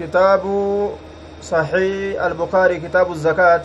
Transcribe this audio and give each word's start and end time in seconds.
كتاب 0.00 0.42
صحيح 1.42 2.22
البخاري 2.22 2.80
كتاب 2.80 3.12
الزكاة. 3.12 3.62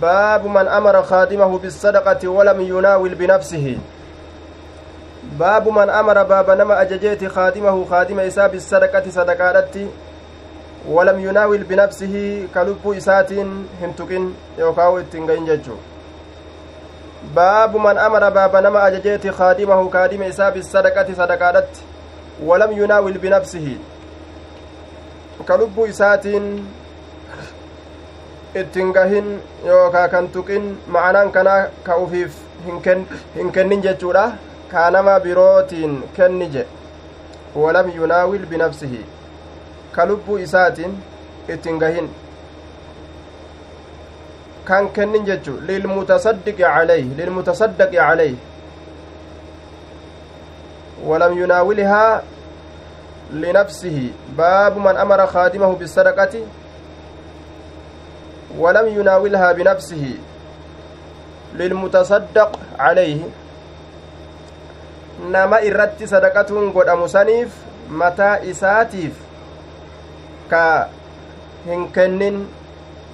باب 0.00 0.46
من 0.46 0.68
أمر 0.68 1.02
خادمه 1.02 1.58
بالصدقة 1.58 2.28
ولم 2.28 2.60
يناول 2.60 3.14
بنفسه. 3.14 3.78
باب 5.38 5.68
من 5.68 5.90
أمر 5.90 6.22
باب 6.22 6.50
نما 6.50 6.82
أججيت 6.82 7.24
خادمه 7.24 7.84
خادم 7.90 8.20
إساء 8.20 8.48
بالصدقة 8.48 9.10
صدقاتي 9.10 9.86
ولم 10.88 11.20
يناول 11.20 11.58
بنفسه 11.58 12.46
كلب 12.54 12.94
إسات 12.96 13.32
هنتكن 13.82 14.32
يوكاو 14.58 14.98
التنغين 14.98 15.44
ججو. 15.46 15.76
باب 17.34 17.76
من 17.76 17.98
أمر 17.98 18.28
باب 18.28 18.56
نما 18.56 18.86
أججيت 18.86 19.30
خادمه 19.30 19.90
خادم 19.90 20.22
إساء 20.22 20.50
بالصدقة 20.50 21.14
صدقاتي 21.14 21.80
ولم 22.44 22.72
يناول 22.72 23.12
بنفسه. 23.12 23.76
كلب 25.48 25.80
إسات 25.80 26.26
ittiin 28.60 28.92
gahin 28.92 29.28
yookaa 29.64 30.08
kan 30.12 30.26
tuqin 30.32 30.64
ma'anaan 30.94 31.30
kanaa 31.32 31.60
ka 31.86 31.94
ufiif 31.96 32.34
hin 33.36 33.52
kennin 33.52 33.84
jechuudha 33.86 34.24
kaa 34.72 34.90
nama 34.96 35.14
birootiin 35.26 35.94
kenni 36.16 36.48
je 36.56 36.64
walam 37.62 37.88
yunaawil 37.94 38.44
binafsihi 38.50 39.00
ka 39.94 40.06
lubbuu 40.10 40.36
isaatiin 40.46 40.92
ittiin 41.54 41.78
gahin 41.84 42.10
kan 44.70 44.92
kennin 44.98 45.24
jechu 45.30 45.56
lilmutasaddiqi 45.70 46.62
calayh 46.62 47.04
lilmutasaddaqi 47.20 48.02
calayh 48.06 48.34
ولم 51.06 51.32
يناولها 51.42 52.22
لنفسه 53.30 54.10
باب 54.38 54.78
من 54.78 54.96
أمر 54.96 55.26
خادمه 55.26 55.72
بالصدقة 55.74 56.40
ولم 58.58 58.88
يناولها 58.88 59.52
بنفسه 59.52 60.14
للمتصدق 61.54 62.58
عليه 62.78 63.22
kennin 71.92 72.48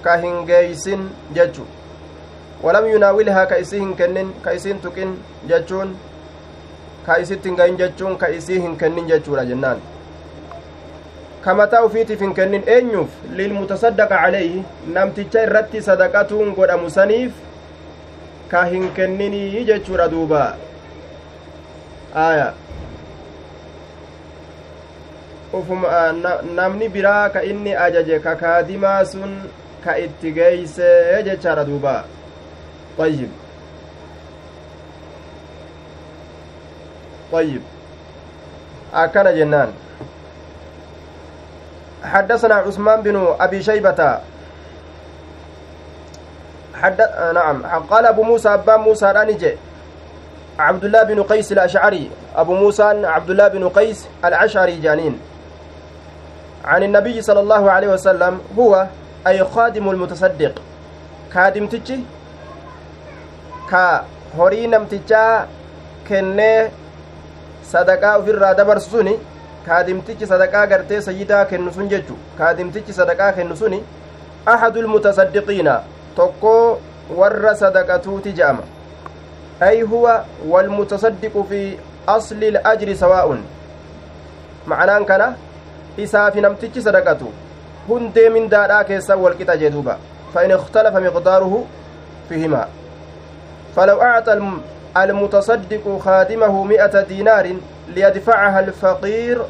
ka 0.03 0.15
hin 0.23 0.45
geeysin 0.49 1.09
jechu 1.37 1.65
walam 2.63 2.87
yunaawilhaa 2.91 3.45
ka 3.51 3.57
isii 3.65 3.79
hin 3.83 3.93
kennin 4.01 4.31
ka 4.45 4.53
isiin 4.59 4.79
tuqin 4.85 5.13
jechuun 5.51 5.93
ka 7.05 7.19
isitti 7.25 7.49
hin 7.49 7.57
gahin 7.61 7.77
jechuun 7.83 8.17
ka 8.23 8.29
isii 8.39 8.59
hin 8.65 8.77
kennin 8.83 9.07
jechuudha 9.11 9.45
jennaan 9.51 9.83
ka 11.43 11.53
mataa 11.55 11.83
ufiitiif 11.87 12.19
hin 12.25 12.33
kennin 12.39 12.63
eenyuuf 12.77 13.09
lilmutasaddaqa 13.41 14.21
calayhi 14.23 14.63
namticha 14.95 15.43
irratti 15.49 15.81
sadaqatuun 15.89 16.55
godhamu 16.57 16.89
saniif 16.95 17.31
ka 18.53 18.65
hin 18.73 18.89
kenninii 18.97 19.63
jechuudha 19.71 20.07
duuba 20.15 20.41
aya 22.25 22.53
ufuma 25.53 26.11
namni 26.55 26.89
biraa 26.89 27.29
ka 27.29 27.43
inni 27.43 27.75
ajaje 27.87 28.19
ka 28.19 28.35
kaadimaa 28.35 29.05
sun 29.15 29.35
ka 29.83 29.97
itti 30.05 30.31
geeyse 30.31 30.89
jechaadha 31.25 31.65
duuba 31.65 31.97
ayyib 32.99 33.31
ayyib 37.41 37.63
akkana 39.03 39.31
jennaan 39.33 39.71
حدثنا 42.03 42.55
عثمان 42.55 43.01
بن 43.01 43.35
أبي 43.39 43.63
شيبة. 43.63 44.19
حد... 46.81 47.01
نعم. 47.33 47.63
قال 47.89 48.05
أبو 48.05 48.23
موسى 48.23 48.49
أبا 48.53 48.77
موسى 48.77 49.05
رانجي 49.05 49.57
عبد 50.59 50.83
الله 50.83 51.03
بن 51.03 51.23
قيس 51.23 51.51
الأشعري. 51.51 52.11
أبو 52.35 52.53
موسى 52.53 52.83
عبد 52.83 53.29
الله 53.29 53.47
بن 53.47 53.69
قيس 53.69 54.07
الأشعري 54.25 54.79
جانين. 54.79 55.19
عن 56.65 56.83
النبي 56.83 57.21
صلى 57.21 57.39
الله 57.39 57.71
عليه 57.71 57.87
وسلم 57.87 58.41
هو 58.59 58.87
أي 59.27 59.43
خادم 59.43 59.89
المتصدق. 59.89 60.61
خادم 61.33 61.67
تجي؟ 61.67 61.99
كا 63.69 64.03
horii 64.37 64.67
namtichaa 64.67 65.47
kennee 66.07 66.69
sadaqaa 67.71 68.17
ofirraa 68.19 68.53
dabarsu 68.59 68.89
suni 68.89 69.13
kaadimtichi 69.69 70.27
sadaqaa 70.33 70.65
gartee 70.73 71.01
sayyidaa 71.07 71.45
kennu 71.53 71.73
sun 71.77 71.89
jechu 71.93 72.17
kaadimtichi 72.41 72.93
sadaqaa 72.99 73.31
kennu 73.39 73.55
suni 73.61 73.79
ahadul 74.55 74.87
mutasaddiqiina 74.93 75.75
tokkoo 76.19 76.79
warra 77.21 77.55
sadaqatuuti 77.63 78.33
je'ama 78.41 78.63
ay 79.69 79.81
huwa 79.93 80.13
walmutasaddiqu 80.53 81.43
fi 81.49 81.63
asli 82.17 82.47
ilajri 82.53 82.95
sawaa'un 83.03 83.41
ma'anaan 84.73 85.05
kana 85.11 85.27
isaafi 86.05 86.41
namtichi 86.47 86.81
sadaqatu 86.87 87.33
hundee 87.89 88.29
mindaadhaa 88.37 88.83
keessa 88.93 89.21
walqixa 89.25 89.57
jee 89.63 89.73
duuba 89.77 89.97
فإن 90.33 90.51
اختلف 90.51 90.95
مقداره 90.95 91.63
فيهما 92.29 92.67
فلو 93.75 94.01
أعطى 94.01 94.33
المتصدق 94.97 95.99
خادمه 96.05 96.63
مئة 96.63 97.01
دينار 97.01 97.45
ليدفعها 97.95 98.59
الفقير 98.59 99.41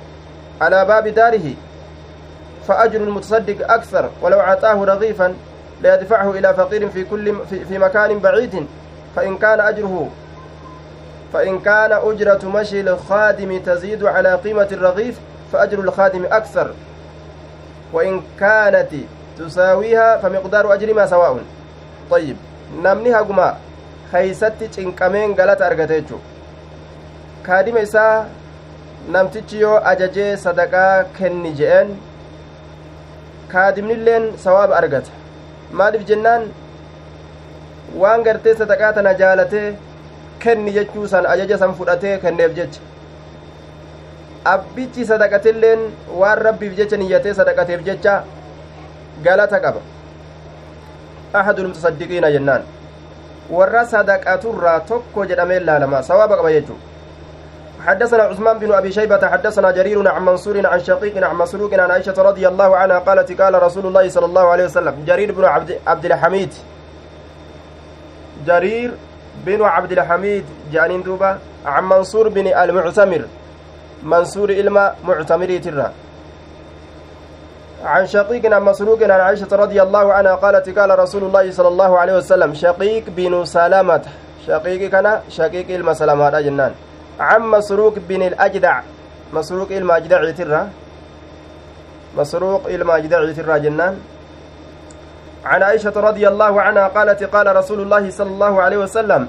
على 0.62 0.86
باب 0.86 1.08
داره 1.08 1.54
فأجر 2.68 3.02
المتصدق 3.02 3.74
أكثر 3.74 4.10
ولو 4.22 4.40
أعطاه 4.40 4.86
رغيفا 4.86 5.34
ليدفعه 5.82 6.32
إلى 6.32 6.54
فقير 6.54 6.90
في 6.90 7.04
كل 7.04 7.36
في, 7.50 7.66
في 7.66 7.78
مكان 7.78 8.20
بعيد 8.20 8.66
فإن 9.16 9.38
كان 9.38 9.60
أجره 9.60 10.10
فإن 11.34 11.60
كان 11.60 11.92
أجرة 11.92 12.40
مشي 12.46 12.82
الخادم 12.82 13.60
تزيد 13.60 14.04
على 14.04 14.36
قيمة 14.36 14.68
الرغيف 14.72 15.20
فأجر 15.54 15.80
الخادم 15.80 16.26
أكثر. 16.26 16.74
وإن 17.94 18.22
كانت 18.40 18.90
تساويها 19.40 20.18
فمقدار 20.18 20.74
أجر 20.74 20.94
ما 20.94 21.06
سواء. 21.06 21.40
طيب 22.12 22.38
نمني 22.84 23.16
هقما 23.16 23.58
خيستي 24.12 24.68
galata 25.36 25.66
argate 25.66 26.02
jechuudha 26.02 26.28
kaadima 27.50 27.80
isaa 27.88 28.16
namtichi 29.16 29.60
yoo 29.66 29.76
ajajee 29.92 30.32
sadaqaa 30.46 30.96
kenni 31.20 31.52
je'een 31.60 31.94
kaadimnilleen 33.54 34.26
sawaaba 34.46 34.76
argata 34.82 35.12
maaliif 35.82 36.04
jennaan 36.09 36.44
waan 38.02 38.24
gartee 38.28 38.56
sadaqaa 38.64 38.92
tana 38.98 39.14
jaalatee 39.22 39.68
kenni 40.44 40.72
jechuu 40.78 41.08
san 41.14 41.26
ajaja 41.36 41.58
san 41.62 41.74
fudhatee 41.80 42.18
kenneef 42.26 42.54
jecha 42.59 42.82
abbichi 44.54 45.06
sadaqatilleen 45.12 45.80
waan 46.20 46.38
rabbiif 46.48 46.76
jecha 46.82 46.98
niyyatee 47.02 47.34
sadaqateef 47.40 47.82
jecha 47.88 48.14
galata 49.24 49.59
qaba 49.66 49.82
ahadul 51.42 51.68
mutasaddiqiina 51.72 52.32
jennaan 52.36 52.64
warra 53.58 53.84
sadaqaturraa 53.96 54.78
tokko 54.94 55.26
jedhamee 55.34 55.59
laalama 55.72 56.04
sawaaba 56.12 56.38
qaba 56.42 56.52
jechuu 56.58 56.80
حدثنا 57.88 58.23
عثمان 58.23 58.59
بن 58.59 58.73
أبي 58.73 58.91
شيبة 58.91 59.28
حدثنا 59.28 59.72
جرير 59.72 60.07
عن 60.07 60.25
منصور 60.25 60.67
عن 60.67 60.79
شقيق 60.79 61.28
عن 61.28 61.35
مسروق 61.35 61.73
عن 61.73 61.91
عائشة 61.91 62.13
رضي 62.17 62.47
الله 62.47 62.78
عنها 62.78 63.00
قالت 63.00 63.41
قال 63.41 63.63
رسول 63.63 63.85
الله 63.85 64.09
صلى 64.09 64.25
الله 64.25 64.47
عليه 64.47 64.66
وسلم 64.66 65.03
جرير 65.07 65.31
بن 65.31 65.45
عبد, 65.45 65.79
عبد 65.88 66.06
الحميد. 66.06 66.53
جرير 68.47 68.91
بن 69.45 69.62
عبد 69.62 69.91
الحميد 69.91 70.45
جانين 70.72 71.03
دوبا 71.03 71.38
عن 71.66 71.84
منصور 71.84 72.29
بن 72.29 72.47
المعتمر. 72.47 73.22
منصور 74.03 74.50
إلما 74.50 74.96
معتمري 75.03 75.59
ترى. 75.59 75.91
عن 77.84 78.08
شقيق 78.08 78.53
عن 78.53 78.61
مسروق 78.64 79.03
عن 79.03 79.11
عائشة 79.11 79.47
رضي 79.52 79.82
الله 79.82 80.14
عنها 80.14 80.35
قالت 80.35 80.79
قال 80.79 80.99
رسول 80.99 81.23
الله 81.23 81.52
صلى 81.52 81.67
الله 81.67 81.99
عليه 81.99 82.14
وسلم 82.17 82.53
شقيق 82.53 83.03
بن 83.08 83.46
سلامة. 83.46 84.02
شقيق 84.47 84.90
كان 84.91 85.20
شقيق 85.29 85.70
إلما 85.70 85.93
سلامة 85.93 86.41
جنان. 86.41 86.89
عن 87.20 87.42
مسروق 87.42 87.96
بن 88.10 88.22
الأجدع. 88.22 88.82
مسروق 89.34 89.72
الماجدع 89.72 90.32
ترى 90.32 90.62
مسروق 92.18 92.64
الماجدع 92.68 93.32
ترى 93.32 93.60
جنان 93.60 93.96
عن 95.46 95.64
عائشة 95.64 95.94
رضي 95.96 96.28
الله 96.28 96.62
عنها 96.62 96.88
قالت 96.88 97.24
قال 97.24 97.56
رسول 97.56 97.80
الله 97.82 98.10
صلى 98.10 98.30
الله 98.30 98.62
عليه 98.62 98.78
وسلم 98.78 99.28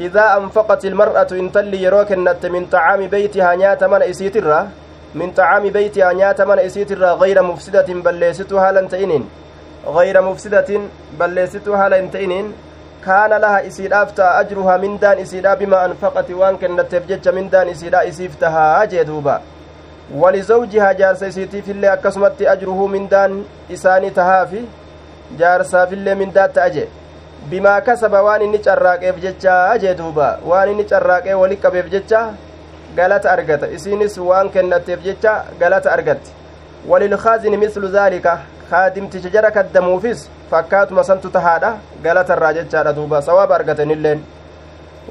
إذا 0.00 0.36
أنفقت 0.36 0.84
المرأة 0.84 1.26
إن 1.32 1.52
تلي 1.52 1.82
يروك 1.82 2.12
النت 2.12 2.46
من 2.46 2.66
طعام 2.66 3.06
بيتها 3.06 3.54
نيات 3.54 3.84
من 3.84 4.02
إسيترا 4.02 4.70
من 5.14 5.30
طعام 5.32 5.64
بيتها 5.70 6.12
نيات 6.12 6.40
من 6.40 6.58
إسيترا 6.58 7.10
غير 7.12 7.42
مفسدة 7.42 7.88
بليستها 8.06 8.72
لنتئنين 8.72 9.24
غير 9.86 10.22
مفسدة 10.22 10.80
بليستها 11.20 11.88
لنتئنين 11.88 12.46
كان 13.06 13.30
لها 13.30 13.66
إسيدا 13.66 14.02
أفتى 14.02 14.22
أجرها 14.22 14.76
من 14.76 14.98
دان 14.98 15.18
إسيدا 15.18 15.54
بما 15.54 15.84
أنفقت 15.84 16.30
وان 16.30 16.56
كانت 16.56 16.80
تفجج 16.80 17.28
من 17.28 17.50
دان 17.50 17.68
إسيدا 17.68 18.08
إسيفتها 18.08 18.84
جدوبا 18.84 19.40
walizawjihaa 20.18 20.94
jaarsa 20.94 21.26
isiitiifillee 21.26 21.90
akkasumatti 21.90 22.48
ajruhuu 22.48 22.88
mindaan 22.88 23.44
isaanii 23.68 24.10
tahaafi 24.10 24.62
jaarsaafillee 25.38 26.14
mindaa 26.14 26.48
ta'a 26.48 26.70
jee 26.76 26.88
bimaa 27.50 27.80
kasaba 27.80 28.22
waan 28.22 28.42
inni 28.42 28.58
carraaqeef 28.58 29.20
jecha 29.24 29.78
jee 29.84 29.94
duuba 30.00 30.38
waan 30.52 30.72
inni 30.72 30.84
carraaqee 30.92 31.34
wali 31.42 31.56
qabeef 31.56 31.90
jecha 31.92 32.22
galata 32.96 33.32
argata 33.32 33.70
isiinis 33.76 34.18
waan 34.18 34.50
kennateef 34.56 35.04
jecha 35.04 35.34
galata 35.60 35.92
argatti 35.92 36.32
walilkaazini 36.88 37.56
mislu 37.56 37.88
zaalika 37.88 38.38
kaadimticha 38.70 39.30
jara 39.36 39.50
kaddamuufis 39.50 40.28
fakkaatuma 40.50 41.04
santu 41.08 41.30
tahaadha 41.36 41.70
galata 42.04 42.36
irraa 42.36 42.52
jechaadha 42.58 42.92
duuba 42.98 43.22
sawaaba 43.28 43.54
argatanilleen 43.60 44.22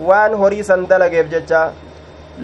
waan 0.08 0.34
horii 0.42 0.64
san 0.70 0.84
dalageef 0.88 1.30
jecha 1.36 1.62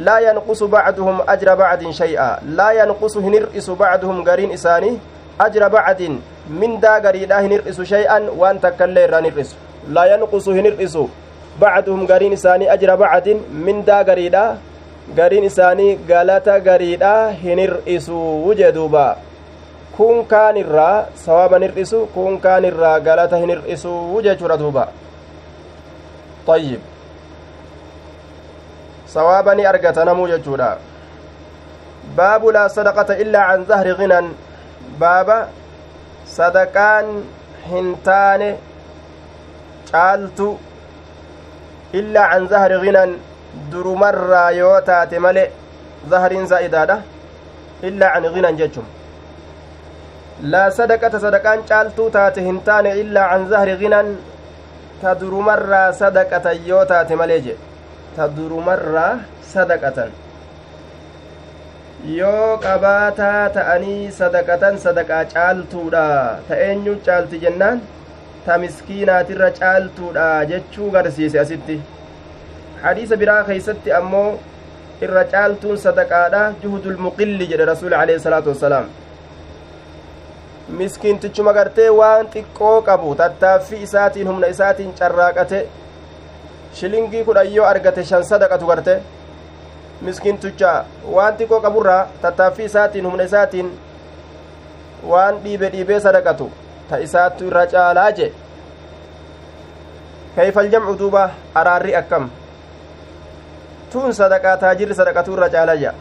laa 0.07 0.19
yanqusu 0.27 0.68
bacduhum 0.75 1.19
ajra 1.33 1.56
bacdin 1.62 1.94
shay'a 2.00 2.30
laa 2.59 2.71
yanqusu 2.80 3.21
hin 3.25 3.36
hir'isu 3.38 3.75
bacduhum 3.81 4.24
gariin 4.30 4.56
isaanii 4.57 4.95
ajra 5.47 5.69
bacdin 5.75 6.15
mindaa 6.62 6.97
gariidha 7.06 7.42
hin 7.45 7.51
hir'isu 7.56 7.86
shay'an 7.92 8.31
waan 8.42 8.59
takkaillee 8.65 9.06
irraa 9.09 9.21
hin 9.25 9.31
hir'isu 9.31 9.56
laa 9.98 10.07
yanqusu 10.13 10.56
hin 10.57 10.68
hir'isu 10.69 11.06
bacduhum 11.59 12.07
gariin 12.12 12.33
isaanii 12.39 12.71
ajra 12.77 12.98
bacdin 13.03 13.44
mindaa 13.68 14.01
gariidha 14.09 14.44
gariin 15.19 15.48
isaanii 15.51 15.95
galata 16.12 16.59
gariidha 16.68 17.13
hin 17.44 17.59
hir'isu 17.65 18.19
jee 18.62 18.71
duuba 18.80 19.06
kun 19.97 20.25
kaan 20.33 20.57
irraa 20.63 21.07
sawaaba 21.25 21.59
hir'isu 21.65 22.06
kun 22.15 22.39
kaan 22.45 22.63
irraa 22.71 23.00
galata 23.00 23.38
hin 23.42 23.50
hir'isu 23.56 23.95
jechuudha 24.27 24.57
duuba 24.63 24.86
طيب 26.47 26.80
sawaaba 29.06 29.56
ni 29.56 29.65
argata 29.65 30.06
namuu 30.06 30.27
jechuudha 30.27 30.77
baabu 32.15 32.51
laa 32.51 32.69
sadaqata 32.69 33.18
illaa 33.24 33.47
can 33.50 33.65
zahri 33.69 33.94
ginan 34.00 34.25
baaba 35.00 35.38
sadaqaan 36.38 37.07
hin 37.69 37.88
taane 38.07 38.50
caaltu 39.91 40.50
illaa 42.00 42.27
can 42.33 42.48
zahri 42.53 42.77
ginan 42.86 43.15
durumarraa 43.71 44.50
yoo 44.59 44.77
taate 44.89 45.18
male 45.27 45.44
zahriin 46.13 46.45
zaa'idaadha 46.51 46.98
illaa 47.89 48.13
can 48.13 48.30
ginan 48.36 48.59
jechum 48.62 48.86
laa 50.44 50.70
sadaqata 50.78 51.20
sadaqaan 51.26 51.64
caaltuu 51.70 52.10
taate 52.16 52.42
hin 52.48 52.60
taane 52.68 52.92
illaa 53.02 53.30
can 53.32 53.48
zahri 53.52 53.76
ginan 53.82 54.08
ta 55.02 55.14
durumarraa 55.22 55.88
sadaqatan 56.02 56.58
yoo 56.70 56.84
taate 56.92 57.16
malee 57.22 57.40
jedhe 57.46 57.60
ta 58.16 58.28
durumarraa 58.38 59.12
sadaqatan 59.54 60.12
yoo 62.18 62.58
qabaataa 62.66 63.50
ta'anii 63.58 64.12
sadaqatan 64.20 64.78
sadaqaa 64.86 65.24
caaltuudha 65.36 66.04
ta 66.50 66.56
eenyu 66.68 66.98
caalti 67.08 67.40
jennaan 67.46 67.80
ta 68.46 68.58
miskiinaatirra 68.66 69.50
caaltuudha 69.62 70.28
jechuu 70.52 70.90
garsiise 70.98 71.40
asitti 71.46 71.80
hadiisa 72.84 73.18
biraa 73.24 73.40
keeysatti 73.48 73.92
ammoo 74.02 74.28
irra 75.08 75.24
caaltuun 75.34 75.78
sadaqaadha 75.88 76.44
juhudul 76.66 76.98
muqilli 77.08 77.48
jedhe 77.54 77.66
rasuuli 77.74 77.96
alayhi 78.04 78.20
salaatu 78.28 78.50
wassalaam 78.54 78.86
miskiintichuma 80.69 81.53
gartee 81.53 81.89
waan 81.89 82.27
xiqqoo 82.33 82.81
qabu 82.81 83.15
tattaaffii 83.15 83.81
isaatiin 83.83 84.27
humna 84.27 84.47
isaatiin 84.47 84.94
carraaqate 85.00 85.67
shilingii 86.73 87.23
kudhan 87.23 87.53
yoo 87.56 87.65
argate 87.65 88.03
shan 88.03 88.23
sadaqatu 88.25 88.65
garte 88.67 88.95
miskiinticha 90.01 90.71
waan 91.15 91.38
xiqqoo 91.38 91.59
qaburraa 91.62 92.07
tattaaffii 92.21 92.65
isaatiin 92.65 93.06
humna 93.06 93.23
isaatiin 93.23 93.69
waan 95.12 95.44
dhiibe 95.44 95.69
dhiibee 95.75 96.00
sadaqatu 96.00 96.50
ta 96.89 96.97
isaattu 96.97 97.47
irra 97.47 97.65
caalaa 97.67 98.12
jee 98.12 98.31
kayfal 100.35 100.69
jamcu 100.71 100.95
duuba 101.00 101.29
araarri 101.56 101.95
akkam 101.95 102.29
tuun 103.91 104.13
sadaqaa 104.13 104.57
taajirri 104.57 104.95
sadaqatu 104.95 105.33
irra 105.38 105.50
caalaa 105.50 105.75
jea 105.83 105.94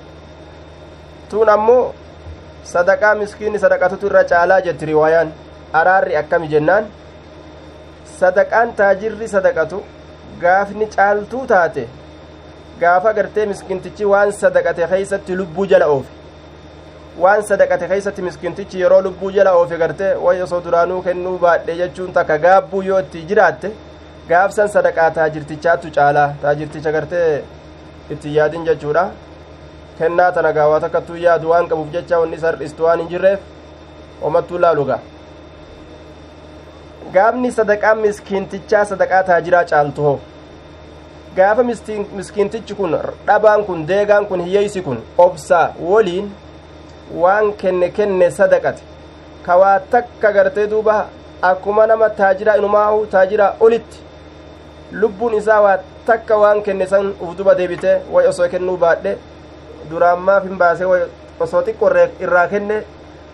tuun 1.31 1.49
ammoo 1.49 1.95
sadaqaa 2.73 3.15
miskiinni 3.23 3.59
sadaqatutu 3.65 4.07
irra 4.11 4.25
caalaa 4.33 4.61
jetti 4.67 4.87
riwaayaan 4.93 5.33
araarri 5.81 6.17
akkami 6.23 6.49
jennaan? 6.55 6.85
Sadaqaan 8.21 8.73
taajirri 8.81 9.29
sadaqatu 9.29 9.83
gaafni 10.43 10.87
caaltuu 10.97 11.47
taate 11.53 11.87
gaafa 12.81 13.13
gartee 13.19 13.47
miskintichi 13.53 14.05
waan 14.13 14.33
sadaqate 14.43 14.87
keeysatti 14.93 15.37
lubbuu 15.41 15.67
jala 15.73 15.87
oofe. 15.95 16.11
Waan 17.23 17.43
sadaqate 17.51 17.89
keeysatti 17.89 18.23
miskintichi 18.29 18.81
yeroo 18.83 19.03
lubbuu 19.09 19.31
jala 19.37 19.53
oofe 19.59 19.77
gartee 19.83 20.15
way 20.27 20.43
osoo 20.47 20.61
duraanuu 20.65 21.03
kennuu 21.03 21.39
baadhe 21.45 21.77
jechuun 21.83 22.13
takka 22.13 22.39
gaabbuu 22.47 22.83
yoo 22.89 23.01
itti 23.05 23.23
jiraatte 23.29 23.71
gaafsan 24.29 24.69
sadaqaa 24.77 25.11
taajirtichaattu 25.19 25.91
caalaa. 25.99 26.35
Taajirticha 26.43 26.93
gartee 26.93 27.45
itti 28.11 28.35
yaadin 28.37 28.65
jechuudha 28.71 29.05
kennaa 29.99 30.33
tana 30.33 30.53
gaawaa 30.53 30.81
takkattuu 30.85 31.17
yaadu 31.25 31.51
waan 31.51 31.69
qabuuf 31.73 31.91
jecha 31.97 32.19
wanni 32.21 32.37
isa 32.37 32.51
hir'istu 32.53 32.85
waan 32.85 33.01
hin 33.01 33.09
jirreef 33.09 33.41
omattuu 34.29 34.59
laaluga 34.65 34.99
gaafni 37.17 37.51
sadaqaa 37.59 37.95
miskiintichaa 38.05 38.85
sadaqaa 38.93 39.23
taajiraa 39.33 39.65
caaltu 39.73 40.03
hoo. 40.03 40.21
Gaafa 41.37 41.63
miskiintichi 42.17 42.75
kun 42.79 42.97
dhabaan 43.27 43.65
kun 43.65 43.87
deegaan 43.89 44.27
kun 44.27 44.41
hiyyeeysi 44.47 44.83
kun 44.83 44.99
obsa 45.19 45.61
woliin 45.91 46.33
waan 47.23 47.53
kenne 47.63 47.91
kenne 47.91 48.31
sadaqate 48.31 48.83
kawaa 49.47 49.79
takka 49.95 50.33
gartee 50.33 50.67
duuba 50.71 50.97
akkuma 51.43 51.87
nama 51.87 52.09
taajiraa 52.11 52.55
inumaahu 52.63 53.07
taajiraa 53.07 53.55
olitti. 53.61 53.99
Lubbuun 54.93 55.35
isaa 55.35 55.61
waa 55.61 55.79
takka 56.07 56.37
waan 56.39 56.63
kenne 56.63 56.87
san 56.87 57.15
uf 57.21 57.37
duba 57.39 57.55
deebite 57.55 58.01
way 58.13 58.27
osoo 58.29 58.49
kennuu 58.49 58.77
baadhe 58.77 59.17
duraan 59.91 60.21
maaf 60.29 60.45
hin 60.49 60.59
baase 60.63 60.85
osoo 61.41 61.63
xiqqo 61.67 61.91
irraa 62.27 62.47
kenne 62.55 62.77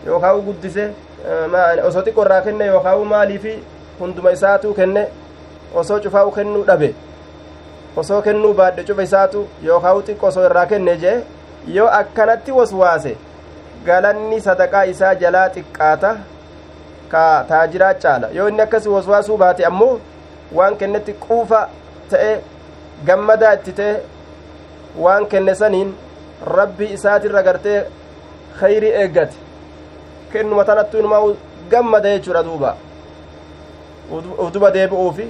yookaan 0.07 0.41
guddise 0.49 0.85
osoo 1.89 2.03
xiqqo 2.07 2.23
irraa 2.27 2.41
kenne 2.49 2.67
yookaan 2.73 3.07
maaliifi 3.15 3.55
hunduma 4.01 4.31
isaatu 4.39 4.75
kenne 4.75 5.07
osoo 5.83 6.01
cufaa'u 6.07 6.31
kennuu 6.39 6.65
dhabe 6.71 6.95
osoo 8.03 8.23
kennuu 8.29 8.55
baadhe 8.61 8.85
cufa 8.91 9.03
isaatu 9.09 9.47
yookaan 9.69 10.03
xiqqo 10.11 10.27
osoo 10.33 10.45
irraa 10.51 10.67
kenne 10.75 10.97
jee 11.05 11.17
yoo 11.79 11.89
akkanatti 12.01 12.53
waswaase 12.59 13.17
galanni 13.87 14.41
sadaqaa 14.47 14.85
isaa 14.93 15.15
jalaa 15.25 15.49
xiqqaata 15.57 16.15
ka 17.13 17.25
taajiraa 17.49 17.95
caala 18.05 18.29
yoo 18.39 18.49
inni 18.49 18.63
akkasi 18.67 18.89
waswaasuu 18.95 19.37
baate 19.43 19.67
ammoo 19.71 19.95
waan 20.59 20.77
kennetti 20.83 21.13
quufa 21.27 21.61
ta'e 22.11 22.33
gammadaa 23.09 23.53
itti 23.59 23.73
ta'e 23.81 23.95
waan 25.05 25.27
kenne 25.35 25.55
saniin 25.63 25.91
rabbi 26.47 26.85
isaatirra 26.85 27.43
gartee 27.43 27.85
khayrii 28.61 28.93
eeggate 29.03 29.37
kennuma 30.33 30.65
tanattu 30.65 30.99
inumaa 30.99 31.35
gammada 31.71 32.17
jechuudha 32.17 32.43
duuba 32.43 32.77
uduba 34.39 34.71
deebi'uufi 34.71 35.27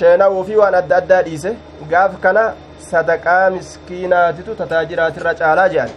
sheena'uufi 0.00 0.56
waan 0.56 0.74
adda 0.74 0.96
addaa 0.96 1.22
dhiise 1.22 1.56
gaaf 1.90 2.20
kana 2.20 2.52
sadaqaa 2.90 3.50
miskiinaatitu 3.50 4.54
tajaajilaatirra 4.54 5.34
caalaa 5.34 5.68
jedhan 5.68 5.96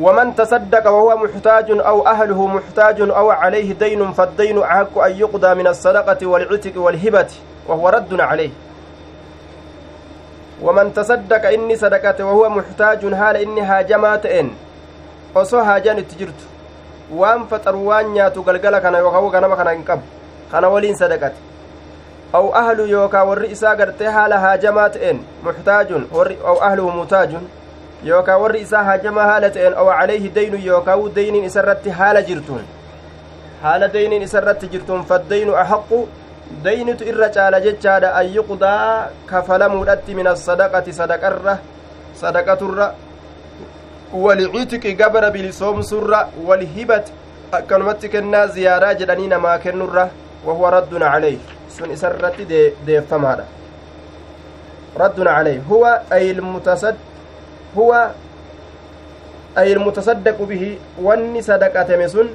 ومن 0.00 0.34
تصدق 0.34 0.88
وهو 0.88 1.16
محتاج 1.16 1.70
أو 1.70 2.06
أهله 2.06 2.46
محتاج 2.46 3.00
أو 3.00 3.30
عليه 3.30 3.74
دين 3.74 4.12
فالدين 4.12 4.62
أحق 4.62 4.98
أن 4.98 5.12
يقضى 5.12 5.54
من 5.54 5.66
الصدقة 5.66 6.26
والعتق 6.26 6.80
والهبة 6.80 7.26
وهو 7.68 7.88
رد 7.88 8.20
عليه 8.20 8.50
ومن 10.62 10.94
تصدق 10.94 11.46
إني 11.48 11.76
صدقت 11.76 12.20
وهو 12.20 12.48
محتاج 12.48 13.14
حال 13.14 13.36
إني 13.36 13.60
هاجمات 13.60 14.26
إن 14.26 14.50
osoo 15.34 15.62
haajaan 15.64 15.98
itti 15.98 16.16
jirtu 16.18 16.44
waan 17.18 17.46
faxaru 17.50 17.86
waan 17.88 18.08
nyaatu 18.14 18.42
galgala 18.42 18.80
kana 18.80 18.98
yookaan 18.98 19.30
ganama 19.30 19.56
kana 19.56 19.70
hin 19.70 19.84
qabu 19.90 20.02
kana 20.52 20.68
waliin 20.68 20.96
sadaqate 20.96 21.38
aw 22.38 22.50
ahlu 22.60 22.86
yookaa 22.86 23.22
warri 23.28 23.50
isaa 23.56 23.74
gartee 23.80 24.10
haala 24.16 24.40
haajamaa 24.44 24.88
ta'een 24.96 25.20
muxtaajun 25.46 26.08
warri 26.16 26.38
aw 26.52 26.56
ahluhu 26.68 26.96
mutaajun 26.96 27.46
yookaa 28.10 28.38
warri 28.42 28.60
isaa 28.66 28.82
haajamaa 28.88 29.26
haala 29.30 29.50
ta'een 29.56 29.78
aw 29.82 29.86
calayhi 30.00 30.34
daynu 30.40 30.58
yookaa 30.66 30.98
dayniin 31.20 31.44
isarratti 31.50 31.90
haala 32.00 32.22
jirtuun 32.32 32.64
haala 33.62 33.88
dayniin 33.94 34.22
isarratti 34.28 34.72
jirtuun 34.74 35.04
faddaynu 35.12 35.56
axaqu 35.62 36.00
daynitu 36.64 37.04
irra 37.04 37.28
caala 37.30 37.60
jechaadha 37.60 38.14
an 38.20 38.26
yuqdaa 38.36 39.10
kafalamuudhatti 39.26 40.14
min 40.14 40.26
assadaqati 40.26 40.92
sadaqarra 40.92 41.54
sadaqaturra 42.22 42.86
walcitiqi 44.24 44.94
gabra 44.94 45.30
bilisoomsurra 45.30 46.20
walhibati 46.48 47.12
akkanumatti 47.58 48.08
kennaa 48.08 48.46
ziyaadaa 48.56 48.94
jedhanii 49.02 49.28
namaa 49.34 49.58
kennurra 49.58 50.08
wahuwa 50.46 50.70
raddun 50.76 51.06
caleyh 51.12 51.38
sun 51.76 51.90
isa 51.96 52.10
irratti 52.14 52.44
deeffamaadha 52.86 53.44
raddun 55.04 55.28
caleyh 55.32 55.58
huwa 55.68 55.92
ay 59.56 59.72
ilmutasaddaqu 59.72 60.46
bihi 60.52 60.70
wanni 61.08 61.42
sadaqatame 61.42 62.08
sun 62.08 62.28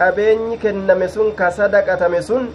qabeenyi 0.00 0.56
kenname 0.64 1.08
sun 1.14 1.32
ka 1.36 1.50
sadaqatame 1.60 2.22
sun 2.28 2.48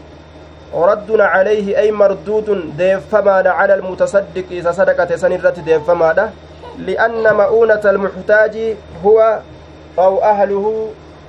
raddun 0.90 1.22
calayhi 1.34 1.75
ay 1.82 1.92
marduudun 1.92 2.74
deeffamaadha 2.78 3.54
cala 3.60 3.74
almutasaddiqi 3.80 4.58
isa 4.62 4.74
sadaqate 4.74 5.18
san 5.18 5.32
irratti 5.38 5.62
deeffamaadha 5.70 6.25
lianna 6.88 7.34
ma'uunata 7.42 7.90
almuxtaaji 7.94 8.66
huwa 9.04 9.30
aw 9.98 10.14
ahluhu 10.32 10.74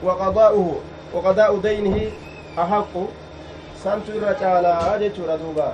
waqadaa'uhu 0.09 0.75
waqadaa'u 1.15 1.61
daynihi 1.69 2.07
ahaqu 2.65 3.05
santu 3.85 4.17
irra 4.19 4.35
caalaa 4.41 4.99
jechuudha 5.05 5.37
duuba 5.43 5.69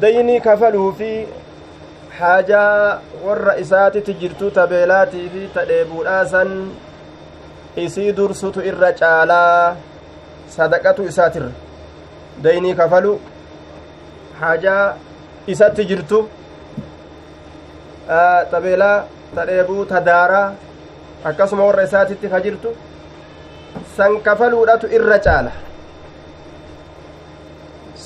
daynii 0.00 0.40
kafaluu 0.40 0.92
fi 0.98 1.10
haajaa 2.18 3.00
warra 3.26 3.54
isaatitti 3.62 4.14
jirtu 4.20 4.50
tabeelaatii 4.58 5.28
fi 5.34 5.42
tadheebuudhaasan 5.54 6.50
isii 7.84 8.12
dursutu 8.16 8.60
irra 8.70 8.92
caalaa 9.00 9.76
sadaqatu 10.56 11.02
isaatirra 11.12 11.50
daynii 12.44 12.74
kafalu 12.80 13.12
haajaa 14.40 14.96
isatti 15.54 15.84
jirtu 15.92 16.22
tabeelaa 18.50 18.96
tadheebuu 19.34 19.84
tadaaraa 19.94 20.48
akkasuma 21.24 21.64
warra 21.70 21.82
isaatitti 21.90 22.28
ka 22.34 22.40
jirtu 22.48 22.76
san 23.96 24.20
kafaluudhatu 24.28 24.86
irra 25.00 25.18
caala 25.28 25.52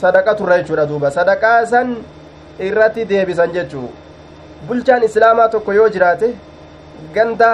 sadaqaturra 0.01 0.59
jechuudha 0.63 0.87
duuba 0.93 1.11
sadaqaa 1.11 1.67
san 1.67 1.97
irratti 2.69 3.05
deebisan 3.11 3.53
jechuu 3.57 3.89
bulchaan 4.69 5.03
islaamaa 5.09 5.49
tokko 5.49 5.73
yoo 5.73 5.89
jiraate 5.89 6.35
ganda 7.15 7.51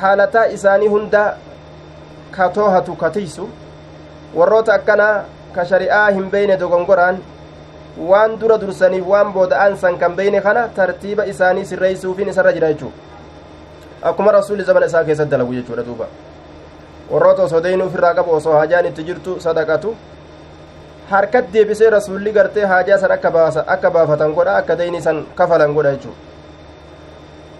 haalataa 0.00 0.44
isaanii 0.56 0.88
hunda 0.88 1.22
ka 2.36 2.48
toohatu 2.58 2.96
ka 3.02 3.10
tiysu 3.10 3.48
warroota 4.34 4.74
akkanaa 4.74 5.24
ka 5.54 5.64
shari'aa 5.64 6.10
hin 6.10 6.30
beyne 6.30 6.56
dogongoraan 6.62 7.18
waan 8.08 8.38
dura 8.40 8.58
dursaniif 8.60 9.06
waan 9.12 9.32
booda'aan 9.32 9.76
san 9.82 9.98
kan 9.98 10.16
beyne 10.16 10.40
kana 10.40 10.68
tartiiba 10.78 11.24
isaanii 11.34 11.64
sirreeysuufin 11.70 12.28
isarra 12.34 12.52
jira 12.56 12.68
jechuu 12.72 12.92
akkuma 14.02 14.32
rasuulli 14.38 14.64
zamana 14.64 14.86
isaa 14.86 15.04
keessatti 15.04 15.30
dalagu 15.36 15.54
jechuudha 15.60 15.82
duuba 15.86 16.06
warroota 17.12 17.42
osoo 17.42 17.60
deynuu 17.62 17.86
ofirraa 17.86 18.14
qabu 18.18 18.32
osoo 18.40 18.58
hajaan 18.58 18.86
itti 18.90 19.02
jirtu 19.08 19.40
sadaqatu 19.40 19.94
harkat 21.10 21.52
deebisee 21.52 21.90
rasuulli 21.90 22.32
gartee 22.32 22.64
haajaa 22.64 22.98
san 22.98 23.12
akka 23.66 23.90
baafatan 23.90 24.32
godha 24.32 24.56
akka 24.56 24.76
deyni 24.76 25.02
san 25.02 25.24
kafalan 25.34 25.74
godha 25.74 25.92
jechuu 25.96 26.14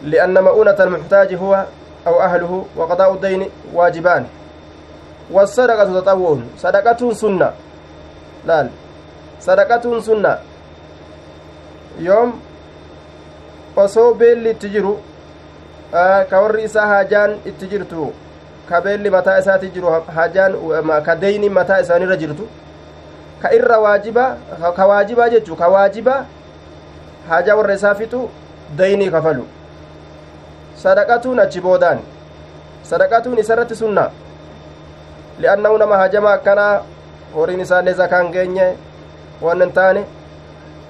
lianna 0.02 0.42
ma'uunata 0.42 0.82
almuxtaaji 0.82 1.34
huwa 1.34 1.66
aw 2.06 2.16
ahluhu 2.22 2.66
waqadaa'u 2.76 3.18
dayni 3.20 3.50
waajibaan 3.74 4.26
والصدقة 5.30 6.00
تطوع 6.00 6.38
صدقة 6.58 7.12
سنة 7.12 7.50
laal 8.46 8.68
sadaqatuun 9.46 10.02
sunna 10.08 10.32
yoom 12.08 12.32
osoo 13.84 14.14
beelli 14.20 14.50
itti 14.54 14.68
jiru 14.74 14.92
ka 16.30 16.42
warri 16.42 16.64
isaa 16.68 16.86
haajaan 16.92 17.34
itti 17.52 17.70
jirtu 17.72 18.12
ka 18.68 18.80
beelli 18.84 19.10
mataa 19.16 19.38
isaati 19.42 19.72
jiru 19.74 19.94
haajaan 20.18 20.54
ka 21.08 21.16
deyni 21.24 21.50
mataa 21.58 21.80
isaanirra 21.86 22.16
jirtu 22.22 22.48
ka 23.42 23.52
irra 23.58 23.78
waajiba 23.80 24.24
ka 24.76 24.86
waajibaa 24.86 25.28
jechuu 25.28 25.56
ka 25.56 25.68
waajiba 25.68 26.24
haajaa 27.28 27.56
warra 27.56 27.74
isaa 27.74 27.94
fixu 27.94 28.28
daynii 28.76 29.10
kafalu 29.10 29.46
sadaqatuun 30.82 31.40
achi 31.44 31.60
boodaan 31.60 31.98
sadaqatuun 32.82 33.38
isarratti 33.44 33.76
sunna 33.76 34.10
li'annahu 35.40 35.78
nama 35.78 35.96
hajama 36.02 36.32
akkanaa 36.32 36.82
horiin 37.34 37.60
isaallee 37.60 37.94
zakaan 38.02 38.32
geenye 38.32 38.68
waan 39.42 39.62
hin 39.62 39.72
taane 39.78 40.04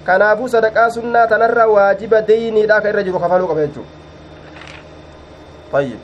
kanaafuu 0.09 0.49
sadaqaa 0.49 0.91
sunnaa 0.99 1.27
tanarra 1.35 1.67
waajiba 1.77 2.21
deyniidha 2.33 2.81
ka 2.81 2.89
irra 2.95 3.03
jiru 3.09 3.21
kafaluu 3.27 3.49
qaba 3.53 3.67
jechuu 3.69 3.87
طيب 5.73 5.99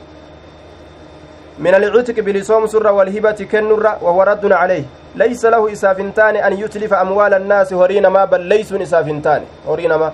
من 1.59 1.73
العتق 1.75 2.19
بلصوم 2.19 2.67
سر 2.67 2.87
والهبة 2.91 3.39
كنر 3.51 3.85
وهو 4.01 4.23
رد 4.23 4.51
عليه 4.51 4.83
ليس 5.15 5.45
له 5.45 5.71
إسافنتان 5.71 6.35
أن 6.35 6.53
يتلف 6.53 6.93
أموال 6.93 7.33
الناس 7.33 7.73
هرين 7.73 8.07
ما 8.07 8.25
بل 8.25 8.41
ليس 8.41 8.73
إسافنتان. 8.73 9.41
هرين 9.67 9.93
ما 9.93 10.13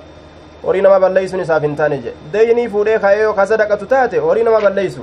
هرين 0.65 0.87
ما 0.87 0.97
بل 0.97 1.11
ليس 1.11 1.35
إسافنتان. 1.35 2.01
جي. 2.01 2.11
ديني 2.33 2.69
فوري 2.69 2.99
خيو 2.99 3.33
كصدقة 3.33 3.75
تاتي 3.75 4.19
هرين 4.19 4.49
ما 4.49 4.59
بل 4.59 4.75
ليس 4.75 4.97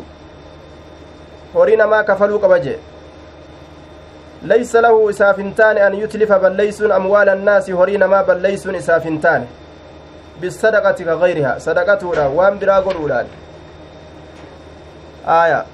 هرين 1.55 1.85
ما 1.85 2.03
كفلوا 2.03 2.39
قبجي 2.39 2.77
ليس 4.43 4.77
له 4.77 5.11
إسافنتان 5.11 5.79
أن 5.79 5.95
يتلف 5.95 6.33
بل 6.33 6.53
ليس 6.53 6.83
أموال 6.83 7.29
الناس 7.29 7.71
هرين 7.71 8.05
ما 8.05 8.23
بل 8.23 8.37
ليس 8.43 8.67
إسافنتان. 8.67 9.47
بالصدقة 10.41 10.93
كغيرها. 10.93 11.59
صدقة 11.59 12.29
وام 12.29 12.59
برا 12.59 12.77
قرولان 12.77 13.27
آية. 15.29 15.65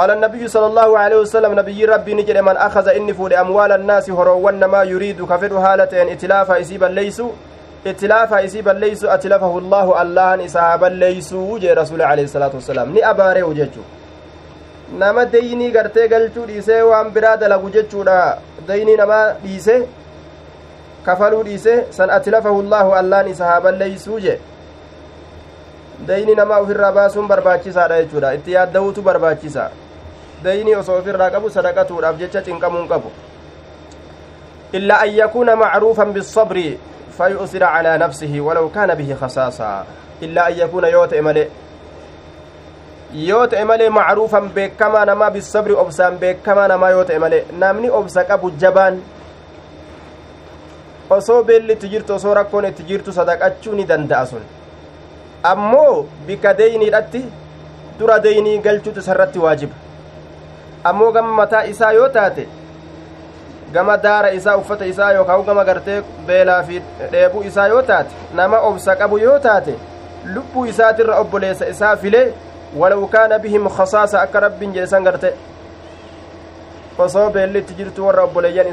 قال 0.00 0.10
النبي 0.10 0.48
صلى 0.48 0.66
الله 0.66 0.98
عليه 0.98 1.16
وسلم 1.16 1.52
نبي 1.60 1.84
ربي 1.84 2.14
نجد 2.14 2.36
من 2.36 2.56
أخذ 2.56 2.88
إني 2.88 3.14
فود 3.14 3.32
أموال 3.32 3.72
الناس 3.72 4.10
هرون 4.10 4.64
ما 4.64 4.82
يريد 4.82 5.18
كفر 5.30 5.52
هالتين 5.58 6.08
اتلاف 6.08 6.50
إسيبا 6.50 6.86
ليس 6.86 7.22
اتلاف 7.86 8.34
إسيبا 8.34 8.70
ليس 8.70 9.04
أتلفه 9.04 9.58
الله 9.58 10.02
الله 10.02 10.44
إسحابا 10.44 10.86
ليس 10.86 11.32
وجه 11.32 11.74
رسول 11.74 12.02
عليه 12.02 12.24
الصلاة 12.24 12.50
والسلام 12.54 12.92
ني 12.94 13.10
أباري 13.10 13.42
وجهه 13.42 13.76
deynii 15.32 15.70
gartee 15.70 16.08
galchuu 16.08 16.46
dhiisee 16.46 16.82
waan 16.82 17.10
biraa 17.14 17.36
dalagu 17.36 17.70
jechuudha 17.70 18.38
deynii 18.68 18.96
namaa 18.96 19.32
dhiise 19.42 19.76
kafaluu 21.04 21.42
dhiise 21.48 21.74
san 21.90 22.10
atlafahu 22.10 22.62
llaahu 22.62 22.94
allaan 23.02 23.28
isa 23.28 23.44
haa 23.50 23.60
balleeysuu 23.66 24.18
je 24.24 24.34
deynii 26.08 26.34
namaa 26.40 26.58
ofirraa 26.64 26.92
baasuun 26.98 27.28
barbaachisaadha 27.34 28.02
jechuudha 28.02 28.34
itti 28.40 28.56
yaadda'uutu 28.56 29.06
barbaachisa 29.10 29.70
deynii 30.44 30.74
osoo 30.74 30.98
ofirraa 30.98 31.30
qabu 31.30 31.50
sadaqatuudhaaf 31.50 32.16
jecha 32.18 32.42
cinqamuun 32.42 32.88
qabu 32.88 33.10
إلا 34.74 35.04
أن 35.04 35.10
يكون 35.10 35.54
معروفا 35.54 36.04
بالصبر 36.04 36.74
فيؤثر 37.18 37.64
على 37.64 37.98
نفسه 37.98 38.40
ولو 38.40 38.70
كان 38.70 38.94
به 38.94 39.16
خصاصة 39.20 39.84
إلا 40.22 40.48
أن 40.48 40.54
يكون 40.58 40.84
يوت 40.84 41.12
إملئ 41.14 41.48
yoo 43.14 43.46
ta'e 43.50 43.64
malee 43.64 43.88
macruufan 43.90 44.48
beekamaa 44.54 45.04
namaa 45.04 45.30
bisabri 45.30 45.74
obsaan 45.74 46.18
beekamaa 46.22 46.68
namaa 46.68 46.90
yoo 46.90 47.04
ta'e 47.04 47.18
malee 47.18 47.42
namni 47.58 47.90
obsa 47.90 48.24
qabu 48.24 48.50
jabaan 48.62 49.00
osoo 51.10 51.42
beelli 51.42 51.72
itti 51.72 51.88
jirtu 51.88 52.14
osoo 52.14 52.34
rakkoon 52.38 52.64
itti 52.70 52.82
jirtu 52.90 53.12
sadaqachuu 53.12 53.74
ni 53.74 53.84
danda'a 53.90 54.26
sun 54.26 54.44
ammoo 55.52 56.06
bika 56.26 56.54
deeyniidhatti 56.58 57.24
dura 57.98 58.22
deeynii 58.22 58.58
galchuutu 58.66 59.00
isarratti 59.00 59.38
waajiba 59.38 59.74
ammoo 60.84 61.12
gama 61.12 61.32
mataa 61.40 61.64
isaa 61.64 61.92
yoo 61.92 62.08
taate 62.08 62.48
gama 63.72 63.96
daara 63.96 64.30
isaa 64.32 64.56
uffata 64.56 64.86
isaa 64.86 65.12
yookaan 65.12 65.42
gama 65.44 65.64
gartee 65.64 66.02
beelaa 66.26 66.62
fi 66.62 66.82
dheebuu 67.12 67.42
isaa 67.42 67.66
yoo 67.68 67.82
taate 67.82 68.14
nama 68.34 68.58
obsa 68.70 68.96
qabu 68.96 69.18
yoo 69.18 69.38
taate 69.38 69.74
lubbuu 70.24 70.66
isaatirra 70.66 71.18
obboleessa 71.20 71.66
isaa 71.68 71.96
filee 71.96 72.32
ولو 72.76 73.06
كان 73.06 73.38
بهم 73.38 73.68
خصاصة 73.68 74.22
أكا 74.22 74.38
رب 74.38 74.72
جيسان 74.72 75.08
غرتي 75.08 75.30
osoo 76.98 77.30
beellitti 77.30 77.74
jirtu 77.74 78.04
warra 78.06 78.22
obboleeyyan 78.22 78.66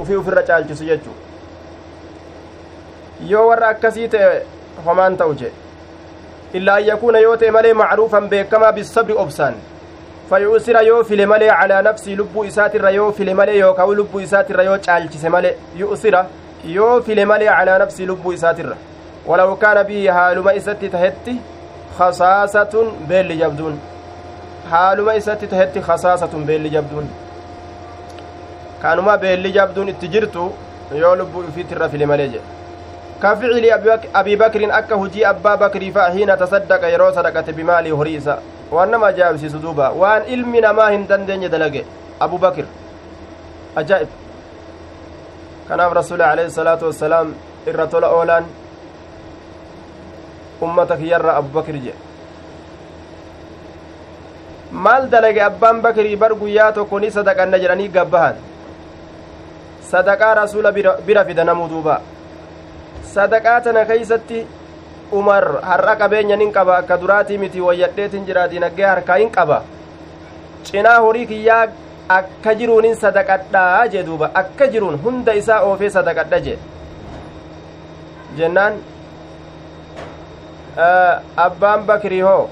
ufii 0.00 0.16
ufirra 0.16 0.42
caalchisu 0.42 0.84
jechu 0.84 1.10
yoo 3.30 3.46
warra 3.48 3.68
akkasii 3.68 4.08
ta'e 4.08 4.42
homaan 4.86 5.16
ta'u 5.16 5.34
je 5.34 5.50
illaa 6.60 6.78
yakuuna 6.78 7.18
yoo 7.18 7.36
ta'e 7.36 7.50
malee 7.50 7.72
macruufan 7.80 8.28
beekamaa 8.28 8.72
bisabri 8.72 9.16
obsaan 9.24 9.54
fayuusira 10.34 10.80
yoo 10.82 11.04
file 11.04 11.26
malee 11.30 11.48
calaa 11.58 11.82
nafsii 11.86 12.14
lubbuu 12.20 12.44
isaatirra 12.44 12.90
yoo 12.90 13.10
file 13.16 13.34
malee 13.40 13.58
yookaan 13.58 13.90
lubbuu 13.98 14.20
isaatirra 14.20 14.62
yoo 14.68 14.78
caalchise 14.86 15.28
malee 15.34 15.52
yu'sira 15.80 16.22
yoo 16.76 16.94
file 17.08 17.24
malee 17.32 17.50
calaa 17.56 17.76
nafsii 17.82 18.06
lubbuu 18.06 18.32
isaatirra 18.36 18.76
walaw 19.26 19.52
kaana 19.64 19.84
bihi 19.90 20.06
haaluma 20.16 20.54
isatti 20.60 20.88
tahetti 20.94 21.34
khasaasatun 21.98 22.88
beelli 23.10 23.36
jabduun 23.42 23.76
haaluma 24.72 25.14
isatti 25.20 25.46
tahetti 25.52 25.84
khasaasatun 25.90 26.42
beelli 26.48 26.72
jabduun 26.76 27.06
kanuma 28.82 29.16
beelli 29.26 29.52
jabduun 29.58 29.92
itti 29.94 30.08
jirtu 30.16 30.48
yoo 31.02 31.14
lubbuu 31.22 31.44
ifiitirra 31.52 31.88
file 31.94 32.06
malee 32.14 32.28
jedhe 32.34 32.48
ka 33.22 33.36
ficili 33.36 33.70
abii 34.22 34.36
bakrin 34.42 34.74
akka 34.80 35.00
hujii 35.04 35.24
abbaa 35.32 35.56
bakrii 35.62 35.92
fa'a 36.00 36.10
hiina 36.18 36.36
tasaddaqa 36.42 36.92
yeroo 36.96 37.12
sadaqate 37.20 37.52
bimaalii 37.60 37.96
horii 38.02 38.16
isa 38.22 38.36
waan 38.70 38.90
nama 38.90 39.06
ajaa'ibsiisu 39.12 39.58
duuba 39.62 39.90
waan 40.02 40.22
ilmi 40.36 40.60
namaa 40.60 40.90
hin 40.90 41.06
dandeenye 41.08 41.48
dalage 41.48 41.84
abu 42.20 42.38
bakir 42.38 42.64
ajaa'ib 43.82 44.08
kanaaf 45.68 45.92
rasuuli 46.00 46.22
alayhi 46.22 46.50
salaatu 46.50 46.86
wassalaam 46.90 47.34
irra 47.66 47.86
tola 47.86 48.08
oolaan 48.16 48.44
ummata 50.62 50.96
kiyyarra 50.96 51.36
abubakir 51.42 51.76
jedhe 51.84 52.00
maal 54.86 55.08
dalage 55.10 55.40
abbaan 55.50 55.80
bakirii 55.82 56.16
bar 56.16 56.32
guyyaa 56.42 56.72
tokko 56.72 56.98
ni 57.00 57.10
sadaqanna 57.10 57.58
jedhanii 57.62 57.88
gabbahan 57.96 58.36
sadaqaa 59.90 60.34
rasuula 60.42 60.72
bira 61.06 61.24
fida 61.24 61.44
namuu 61.44 61.68
duuba 61.68 62.00
sadaqaa 63.14 63.60
tana 63.60 63.84
keeysatti 63.90 64.46
umar 65.12 65.60
har'a 65.62 65.96
qabeenya 65.96 66.36
nin 66.36 66.52
qaba 66.52 66.76
akka 66.78 66.96
duraatii 67.00 67.38
miti 67.38 67.60
wayyadheetin 67.60 68.26
jira 68.26 68.48
dinagdee 68.48 68.86
harkaa 68.86 69.16
hin 69.22 69.30
qaba 69.30 69.62
cinaa 70.64 70.98
horii 71.06 71.26
kiyyaa 71.26 71.66
akka 72.08 72.54
jiruunin 72.54 72.96
sadaqadhaa 72.96 73.88
jee 73.88 74.02
duuba 74.06 74.30
akka 74.42 74.68
jiruun 74.74 74.98
hunda 75.04 75.34
isaa 75.42 75.60
oofee 75.68 75.90
sadaqadha 75.96 76.40
jee 76.46 76.58
jennaan 78.38 78.80
abbaan 81.46 81.86
bakirii 81.86 82.22
hoo 82.28 82.48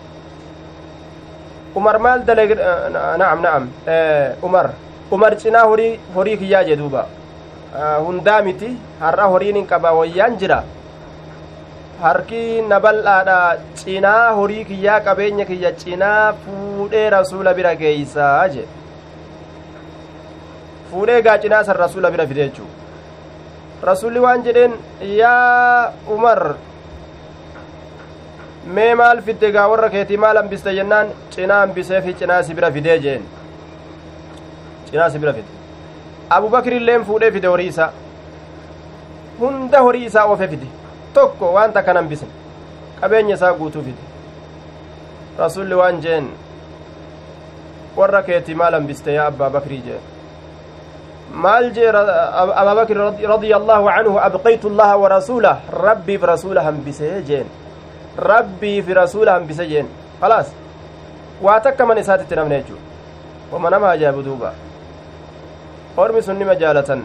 umar 1.75 1.99
maal 1.99 2.25
dalage 2.29 2.55
naam 3.19 3.69
umar 4.43 4.71
umar 5.11 5.33
cinaa 5.45 5.67
horii 5.73 5.99
horii 6.15 6.37
kiyyaa 6.45 6.65
jee 6.65 6.79
hundaa 8.07 8.43
miti 8.43 8.77
har'a 9.01 9.27
horiin 9.33 9.57
hin 9.57 9.67
qaba 9.67 9.93
wayyaan 9.99 10.39
jira 10.39 10.63
harki 12.03 12.45
na 12.71 12.79
bal'aadha 12.85 13.39
cinaa 13.81 14.33
horii 14.39 14.65
kiyyaa 14.71 15.01
qabeenya 15.09 15.45
kiyya 15.51 15.71
cinaa 15.83 16.33
fuudhee 16.45 17.09
rasuula 17.17 17.55
bira 17.59 17.75
geeysaa 17.83 18.49
jee 18.55 18.67
fuudhee 20.91 21.21
gaacinaa 21.27 21.63
san 21.69 21.77
rasuula 21.85 22.11
bira 22.17 22.27
fide 22.33 22.43
jechuu 22.45 22.69
rasulli 23.91 24.21
waan 24.27 24.43
jedheen 24.49 24.73
yaa 25.21 25.93
umar 26.17 26.41
mee 28.75 28.91
maal 29.03 29.23
fidde 29.29 29.49
gaa 29.57 29.69
warra 29.75 29.89
keetii 29.95 30.17
maal 30.27 30.37
hambiste 30.43 30.75
jennaan 30.81 31.09
cinaa 31.37 31.61
hambiseefi 31.65 32.15
cinaa 32.21 32.43
si 32.49 32.55
bira 32.61 32.71
fidee 32.77 32.99
jeen 33.07 33.23
cinaa 34.91 35.11
si 35.15 35.19
bira 35.25 35.33
fide 35.39 35.51
abubakir 36.37 36.73
illeen 36.83 37.05
fuudhee 37.09 37.31
fide 37.39 37.49
horii 37.55 37.67
isaa 37.75 37.91
hunda 39.41 39.81
horii 39.89 40.05
isaa 40.13 40.25
oofe 40.35 40.49
fide 40.55 40.69
tokko 41.15 41.53
waan 41.57 41.73
takkan 41.73 41.97
hambisne 41.97 42.29
qabeenya 43.01 43.35
isaa 43.35 43.53
guutuu 43.53 43.83
fide 43.83 44.03
rasulli 45.39 45.75
waan 45.75 46.01
jeen 46.01 46.27
warra 47.97 48.23
keetii 48.23 48.55
maal 48.55 48.75
hambiste 48.75 49.13
yaa 49.15 49.27
abbaa 49.33 49.51
bakrii 49.51 49.83
jeen 49.87 50.03
maal 51.45 51.71
jee 51.77 51.89
abaa 51.89 52.75
bakr 52.81 52.99
radia 53.33 53.57
allaahu 53.57 53.89
canhu 53.97 54.19
abqaytu 54.29 54.69
allaha 54.73 54.97
wa 55.03 55.09
rasuulah 55.17 55.57
rabbiif 55.87 56.23
rasuula 56.33 56.63
hambisee 56.69 57.23
jeen 57.31 57.47
rabbiif 58.31 58.89
rasuula 59.01 59.33
hambise 59.39 59.65
jeen 59.73 59.89
khalaas 60.21 60.53
waa 61.43 61.59
takka 61.61 61.87
man 61.87 61.99
isaatitti 62.05 62.35
namne 62.41 62.61
jechuu 62.61 62.79
wama 63.53 63.71
nama 63.71 63.91
ajaa'ibu 63.97 64.23
duuba 64.29 64.53
ormi 65.97 66.23
sun 66.23 66.37
nima 66.39 66.55
jaalatan 66.63 67.03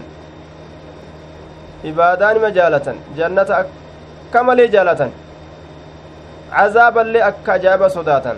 ibaadaa 1.91 2.33
nima 2.33 2.51
jaalatan 2.59 2.97
jannata 3.17 3.57
akka 3.57 3.86
malee 4.43 4.67
jaalatan. 4.67 5.11
Cazaaballee 6.51 7.23
akka 7.29 7.53
ajaa'iba 7.53 7.89
sodaatan. 7.89 8.37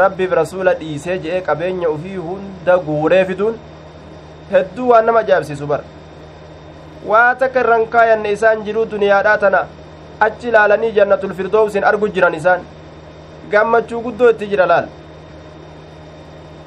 Rabbiif 0.00 0.32
rasuula 0.32 0.74
dhiisee 0.80 1.18
je'ee 1.18 1.40
qabeenya 1.48 1.88
ufii 1.90 2.16
hunda 2.16 2.78
guuree 2.78 3.24
fiduun 3.30 3.56
hedduu 4.52 4.88
waan 4.90 5.06
nama 5.06 5.18
ajaa'ibsiisu 5.24 5.66
bara. 5.66 5.84
Waa 7.10 7.34
takka 7.34 7.60
irran 7.60 7.86
kaayanne 7.86 8.32
isaan 8.32 8.64
jiruu 8.64 8.86
duniyaadhaa 8.90 9.38
tana 9.44 9.60
achi 10.26 10.48
ilaalanii 10.48 10.92
jannatul 10.98 11.34
firdoowsin 11.34 11.84
argu 11.84 12.08
jiran 12.08 12.34
isaan 12.34 12.60
gammachuu 13.50 14.00
guddoo 14.06 14.30
itti 14.30 14.46
jira 14.52 14.66
laal? 14.72 14.86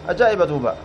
Ajaa'iba 0.07 0.45
duuba 0.47 0.75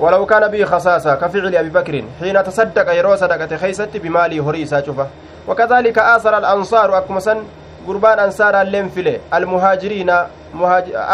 ولو 0.00 0.26
كان 0.26 0.48
به 0.48 0.64
خصاصة 0.64 1.14
كفعل 1.14 1.56
أبي 1.56 1.68
بكر 1.68 2.04
حين 2.20 2.44
تصدق 2.44 2.92
يرو 2.92 3.16
صدقة 3.16 3.56
خيست 3.56 3.96
بمالي 3.96 4.40
هري 4.40 4.66
ساچفة 4.66 5.06
وكذلك 5.48 5.98
آثر 5.98 6.38
الأنصار 6.38 6.98
أكمسن 6.98 7.38
gurbaan 7.86 8.18
ansaaraalleen 8.18 8.90
file 8.94 9.20
almuhaajiriina 9.30 10.16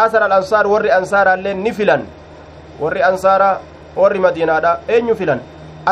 asar 0.04 0.22
alansaar 0.22 0.66
warri 0.72 0.90
ansaaraalleen 0.98 1.62
ni 1.64 1.72
filan 1.78 2.02
warri 2.80 3.02
ansaara 3.10 3.48
warri 3.96 4.20
madiinaadha 4.26 4.72
eenyu 4.96 5.14
filan 5.20 5.40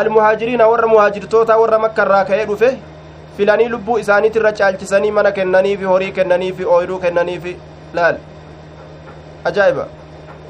almuhaajiriina 0.00 0.68
warra 0.72 0.88
muhaajirtoota 0.94 1.56
warra 1.62 1.78
makkarraa 1.84 2.24
ka'ee 2.30 2.46
dhufe 2.50 2.70
filanii 3.36 3.68
lubbuu 3.74 3.98
isaaniitirra 4.02 4.52
caalchisanii 4.58 5.10
mana 5.18 5.32
kennaniifi 5.38 5.84
horii 5.92 6.12
kennaniifi 6.18 6.68
ooyiruu 6.74 6.98
kennaniifi 7.04 7.56
laal 7.98 8.16
ajaa'iba 9.50 9.86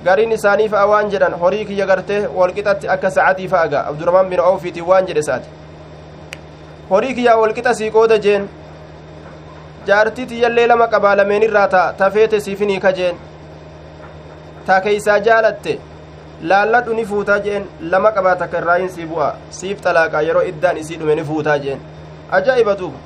gariin 0.07 0.33
isaanii 0.39 0.69
fa'a 0.75 0.87
waan 0.93 1.11
jedhan 1.15 1.35
horii 1.43 1.65
kiyya 1.71 1.87
gartee 1.91 2.21
walqixatti 2.39 2.89
akka 2.95 3.11
sa'atii 3.17 3.49
fa'aga 3.55 3.81
abdurahmaan 3.91 4.31
bin 4.33 4.41
awfiitiin 4.51 4.87
waan 4.91 5.07
jedhe 5.11 5.23
saati 5.29 5.49
horii 6.91 7.15
kiyyaa 7.19 7.37
walqixa 7.43 7.75
sii 7.81 7.91
qooda 7.97 8.19
jeen 8.27 8.49
jaartii 9.89 10.27
tiyyallee 10.33 10.67
lama 10.73 10.87
qabaa 10.95 11.17
lameen 11.23 11.43
irraa 11.49 11.67
ta 11.75 11.83
tafeete 11.99 12.41
siifini 12.47 12.81
kajeen 12.87 13.17
ta 14.67 14.81
keeysaa 14.87 15.19
jaalatte 15.29 15.79
laalladhu 16.53 16.95
ni 16.95 17.05
fuutaa 17.11 17.39
jeen 17.49 17.65
lama 17.93 18.11
qabaa 18.17 18.37
takka 18.43 18.59
irraayin 18.63 18.89
sii 18.99 19.07
bu'a 19.13 19.29
siif 19.59 19.79
xalaaqa 19.85 20.23
yeroo 20.29 20.43
iddaan 20.53 20.77
isii 20.83 20.97
dhume 21.03 21.15
ni 21.21 21.25
fuutaa 21.31 21.59
jeen 21.67 21.81
ajaa'iba 22.39 22.75
duuba 22.79 22.99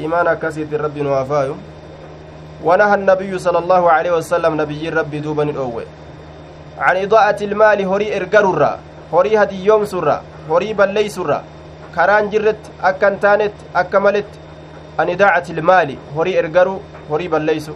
iimaan 0.00 0.28
akkasiitin 0.34 0.80
rabbi 0.86 1.00
nu 1.06 1.10
haafaayu 1.16 1.56
ونهى 2.64 2.94
النبي 2.94 3.38
صلى 3.38 3.58
الله 3.58 3.82
عليه 3.90 4.12
وسلم 4.18 4.52
نبي 4.60 4.88
ربي 4.88 5.18
دوبا 5.20 5.42
الأول 5.42 5.86
عن 6.78 6.96
إضاءة 6.96 7.44
المال 7.44 7.78
هري 7.86 8.16
إرقرر 8.16 8.62
هري 9.12 9.32
هدي 9.42 9.64
يوم 9.64 9.84
سرة 9.84 10.22
هري 10.50 10.72
بلي 10.72 11.08
سرة 11.08 11.42
كران 11.94 12.30
جرت 12.30 12.62
أكن 12.82 13.14
أكملت 13.76 14.30
an 14.98 15.08
idaacati 15.08 15.52
ilmaali 15.52 15.98
horii 16.14 16.36
ergaruu 16.40 16.78
horii 17.08 17.28
balleeysu 17.34 17.74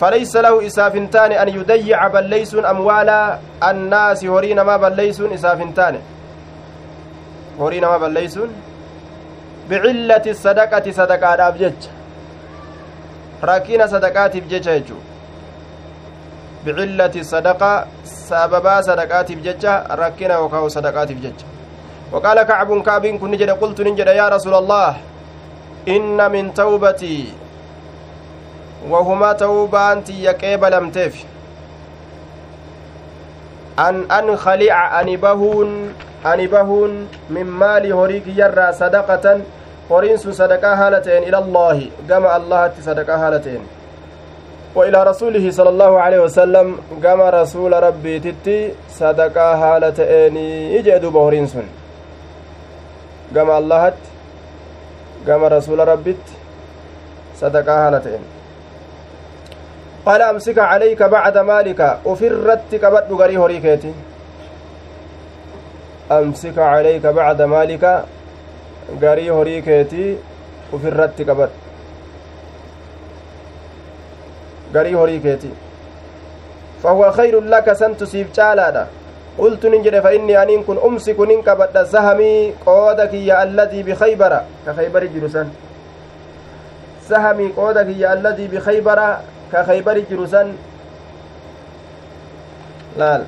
falaysa 0.00 0.42
lahu 0.46 0.58
isaaf 0.70 0.96
hin 0.98 1.06
taane 1.14 1.38
an 1.42 1.50
yudayyica 1.54 2.08
balleeysuun 2.16 2.66
amwaala 2.72 3.14
annaasi 3.68 4.26
horii 4.34 4.58
namaa 4.58 4.78
balleeysuun 4.82 5.32
isaaf 5.36 5.62
hin 5.64 5.72
taane 5.78 6.00
horii 7.60 7.80
namaa 7.84 8.02
balleeysuun 8.04 8.52
bicillati 9.70 10.34
sadaqati 10.42 10.94
sadaqaadhaaf 11.00 11.58
jecha 11.62 11.96
rakkina 13.42 13.88
sadaqaatiif 13.88 14.48
jecha 14.48 14.78
jechuu 14.78 15.00
bicillati 16.64 17.24
sadaqa 17.24 17.86
sababaa 18.04 18.82
sadaqaatiif 18.82 19.40
jecha 19.42 19.86
rakkina 20.02 20.34
yookaa 20.34 20.68
sadaqaatiif 20.70 21.22
jecha 21.22 21.46
وقال 22.12 22.42
كعب 22.42 22.82
كعب 22.82 23.06
كن 23.06 23.36
جد 23.38 23.50
قلت 23.50 23.80
نجد 23.80 24.06
يا 24.06 24.28
رسول 24.28 24.54
الله 24.54 24.96
min 25.86 26.52
tawbatii 26.52 27.32
wahuma 28.90 29.34
tawbaan 29.34 30.02
tiyya 30.04 30.34
qeebalamteef 30.34 31.24
an 33.76 34.04
ankhalica 34.08 34.92
ani 34.92 35.16
bahuun 35.16 35.94
ani 36.24 36.48
bahuun 36.48 37.08
min 37.30 37.46
maali 37.46 37.90
horii 37.90 38.20
kiyyarraa 38.20 38.72
sadaqatan 38.72 39.42
horiin 39.90 40.18
sun 40.18 40.32
sadaqaa 40.40 40.76
haala 40.76 41.00
ta'en 41.00 41.28
ila 41.28 41.38
allaahi 41.44 41.92
gama 42.08 42.32
allahatti 42.38 42.82
sadaqaa 42.88 43.18
haala 43.26 43.44
ta'en 43.50 43.68
وإلى 44.74 45.02
رسوله 45.02 45.50
صلى 45.50 45.68
الله 45.68 46.00
عليه 46.00 46.20
وسلم 46.20 46.78
كما 47.02 47.30
رسول 47.30 47.72
ربي 47.82 48.18
تتي 48.18 48.72
صدقا 48.88 49.56
حالة 49.56 49.98
إني 49.98 50.74
يجدوا 50.74 51.10
بهرين 51.10 51.46
سن 51.46 51.66
كما 53.34 53.58
الله 53.58 53.92
rasuula 55.26 55.84
rabbitti 55.84 56.32
sadaqaa 57.40 57.76
haala 57.82 58.00
ta'en 58.00 58.24
qaala 60.04 60.28
amsika 60.32 60.62
calayka 60.70 61.08
bacda 61.08 61.44
maalika 61.44 62.00
ufirratti 62.04 62.78
qabadhu 62.78 63.18
garii 63.20 63.36
horii 63.36 63.60
keeti 63.60 63.92
amsika 66.08 66.62
calayka 66.72 67.12
bacda 67.12 67.46
maalika 67.46 68.04
garii 69.00 69.28
horii 69.28 69.62
keetii 69.62 70.18
ufirratti 70.72 71.24
qabadhu 71.24 71.54
garii 74.72 74.94
horii 74.94 75.20
keetii 75.26 75.52
fahuwa 76.82 77.12
khayrun 77.12 77.48
laka 77.50 77.74
santu 77.74 78.06
siif 78.06 78.32
caalaadha 78.32 78.86
قلت 79.38 79.66
ننجد 79.66 80.00
فإني 80.00 80.42
أنين 80.42 80.62
كن 80.62 80.78
أمسك 80.84 81.20
ننكبت 81.20 81.78
سهمي 81.78 82.52
قودك 82.66 83.14
يا 83.14 83.42
الذي 83.42 83.82
بخيبر 83.82 84.32
كخيبر 84.66 85.02
جرسان 85.06 85.48
سهمي 87.08 87.46
قودك 87.56 87.88
يا 87.96 88.12
الذي 88.12 88.46
بخيبر 88.52 89.00
كخيبر 89.52 89.96
جرسان 90.10 90.48
laal 92.98 93.22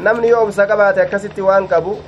namni 0.00 0.28
yoo 0.32 0.42
obsa 0.44 0.66
qabaate 0.66 1.02
akkasitti 1.02 1.42
waan 1.42 1.68
qabu 1.68 1.98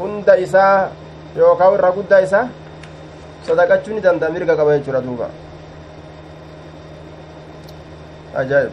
hunda 0.00 0.34
isaa 0.40 0.88
yookaan 1.36 1.74
irra 1.76 1.90
guddaa 1.92 2.20
isaa 2.26 2.48
sadaqachuu 3.46 3.94
ni 3.94 4.00
danda'a 4.00 4.32
mirga 4.32 4.56
qaba 4.56 4.78
jechuudha 4.78 5.00
duuba. 5.04 5.28
Ajaa'ib. 8.42 8.72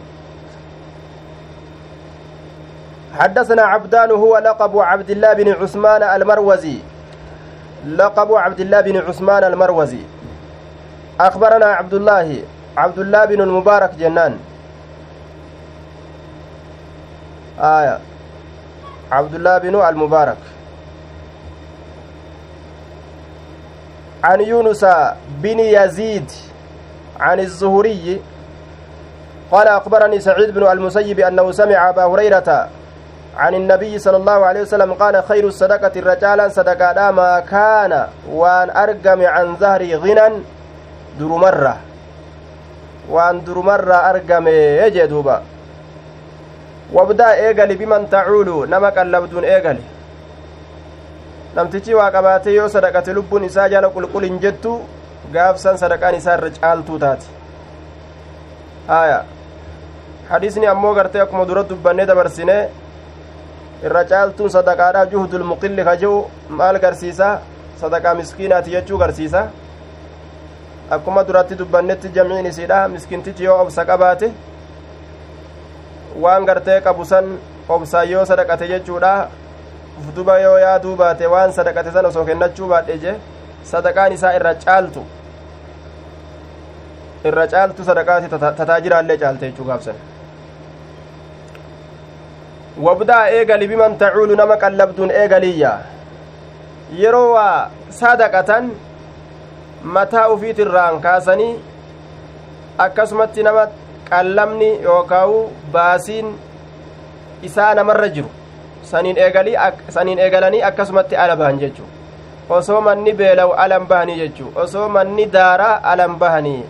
حدثنا 3.18 3.62
عبدان 3.62 4.10
هو 4.10 4.38
لقب 4.38 4.78
عبد 4.78 5.10
الله 5.10 5.32
بن 5.32 5.48
عثمان 5.58 6.02
المروزي. 6.02 6.78
لقب 7.86 8.30
عبد 8.34 8.60
الله 8.60 8.80
بن 8.80 8.96
عثمان 8.96 9.44
المروزي. 9.44 10.02
أخبرنا 11.20 11.66
عبد 11.66 11.94
الله 11.94 12.42
عبد 12.76 12.98
الله 12.98 13.24
بن 13.24 13.40
المبارك 13.40 13.90
جنان. 13.98 14.38
آية. 17.58 17.98
عبد 19.10 19.34
الله 19.34 19.58
بن 19.58 19.74
المبارك. 19.74 20.40
عن 24.24 24.40
يونس 24.40 24.84
بن 25.28 25.58
يزيد 25.60 26.30
عن 27.20 27.40
الزهري 27.40 28.20
قال 29.52 29.68
أخبرني 29.68 30.20
سعيد 30.20 30.54
بن 30.54 30.66
المسيب 30.66 31.20
أنه 31.20 31.52
سمع 31.52 31.88
أبا 31.88 32.04
هريرة 32.04 32.68
عن 33.36 33.54
النبي 33.54 33.98
صلى 33.98 34.16
الله 34.16 34.46
عليه 34.46 34.62
وسلم 34.62 34.92
قال 34.94 35.22
خير 35.28 35.46
الصدقة 35.46 35.92
الرجالا 35.96 36.48
صدقة 36.48 37.10
ما 37.10 37.40
كان 37.40 38.06
وأن 38.30 38.70
أرقم 38.70 39.22
عن 39.26 39.56
ظهر 39.56 39.82
غنى 39.96 40.42
درمرة 41.20 41.76
وأن 43.10 43.44
درمرة 43.44 43.94
أرقم 43.94 44.48
يجدوبا 44.48 45.42
وابدأ 46.92 47.32
إيقلي 47.34 47.74
بمن 47.74 48.10
تعول. 48.10 48.70
نمك 48.70 48.98
اللبدون 48.98 49.44
إيقلي 49.44 49.97
namtichi 51.58 51.94
waa 52.00 52.10
qabaatee 52.16 52.54
yoo 52.56 52.68
sadaqate 52.74 53.12
lubbuun 53.18 53.44
isaa 53.50 53.68
jala 53.74 53.88
qulqulin 53.96 54.38
jettu 54.44 54.72
gaafsan 55.36 55.78
sadaqaan 55.82 56.14
isaa 56.18 56.34
irra 56.38 56.50
caaltuu 56.58 56.98
taate 57.04 57.26
haya 58.90 59.16
hadiisni 60.30 60.66
ammoo 60.72 60.92
gartee 60.98 61.22
akkuma 61.24 61.44
dura 61.48 61.62
dubbannee 61.70 62.06
dabarsine 62.10 62.56
irra 63.90 64.04
caaltuun 64.12 64.50
sadaqaadha 64.56 65.06
juhdul 65.14 65.44
muqilli 65.52 65.84
ka 65.88 65.96
jehu 66.02 66.20
maal 66.60 66.78
garsiisa 66.84 67.28
sadaqaa 67.80 68.14
miskiinaati 68.20 68.70
jechuu 68.76 68.98
garsiisa 69.02 69.42
akkuma 70.98 71.24
duratti 71.28 71.58
dubbannetti 71.58 72.08
jamciin 72.14 72.46
isiidha 72.52 72.78
miskintichi 72.94 73.44
yoo 73.50 73.58
obsa 73.64 73.84
qabaate 73.90 74.30
waan 76.22 76.44
gartee 76.52 76.80
qabu 76.86 77.04
san 77.04 77.26
obsaan 77.68 78.10
yoo 78.14 78.24
sadaqate 78.32 78.66
jechuudha 78.72 79.12
ufduba 79.98 80.38
yoo 80.40 80.58
yaaduu 80.58 80.96
baate 80.96 81.26
waan 81.34 81.52
sadaqate 81.58 81.90
san 81.96 82.06
osoo 82.10 82.24
kennachuu 82.30 82.68
baadhe 82.72 82.98
je 83.04 83.14
sadaqaan 83.72 84.12
isaa 84.16 84.32
irra 84.38 84.54
caaltu 84.64 85.02
irra 87.30 87.46
caaltu 87.54 87.84
sadaqaati 87.90 88.28
tataajiraallee 88.60 89.18
caalte 89.22 89.44
jechuu 89.50 89.66
gaafsan 89.70 89.96
wabdaa 92.88 93.22
eegali 93.38 93.68
biman 93.72 93.98
tacuulu 94.02 94.36
nama 94.42 94.56
qallabduun 94.64 95.10
eegaliyya 95.22 95.72
yeroo 97.02 97.32
waa 97.34 97.70
sadaqatan 98.00 98.70
mataa 99.96 100.28
ufiitirraan 100.34 101.00
kaasanii 101.06 101.52
akkasumatti 102.86 103.42
nama 103.48 103.64
qallamni 104.10 104.70
yookaawu 104.88 105.38
baasiin 105.72 106.28
isaa 107.48 107.74
namarra 107.78 108.08
jiru 108.18 108.30
saniin 108.90 110.18
eegalanii 110.24 110.62
akkasumatti 110.70 111.16
ala 111.24 111.36
bahan 111.36 111.60
jechuu 111.62 111.88
osoo 112.58 112.80
manni 112.80 113.12
beelawu 113.12 113.52
alan 113.64 113.86
bahanii 113.92 114.18
jechuu 114.20 114.52
osoo 114.64 114.88
manni 114.96 115.26
daaraa 115.36 115.80
alan 115.92 116.16
bahanii 116.22 116.62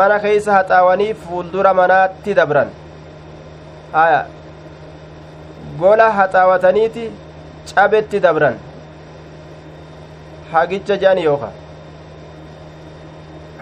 mana 0.00 0.18
keeysa 0.24 0.52
haxaawanii 0.52 1.14
fuuldura 1.26 1.74
manaatti 1.80 2.34
dabran 2.40 2.70
gola 5.80 6.10
haxaawataniiti 6.18 7.06
cabetti 7.74 8.20
dabran 8.26 8.58
hagicha 10.52 10.96
jeani 11.06 11.24
yooka 11.30 11.50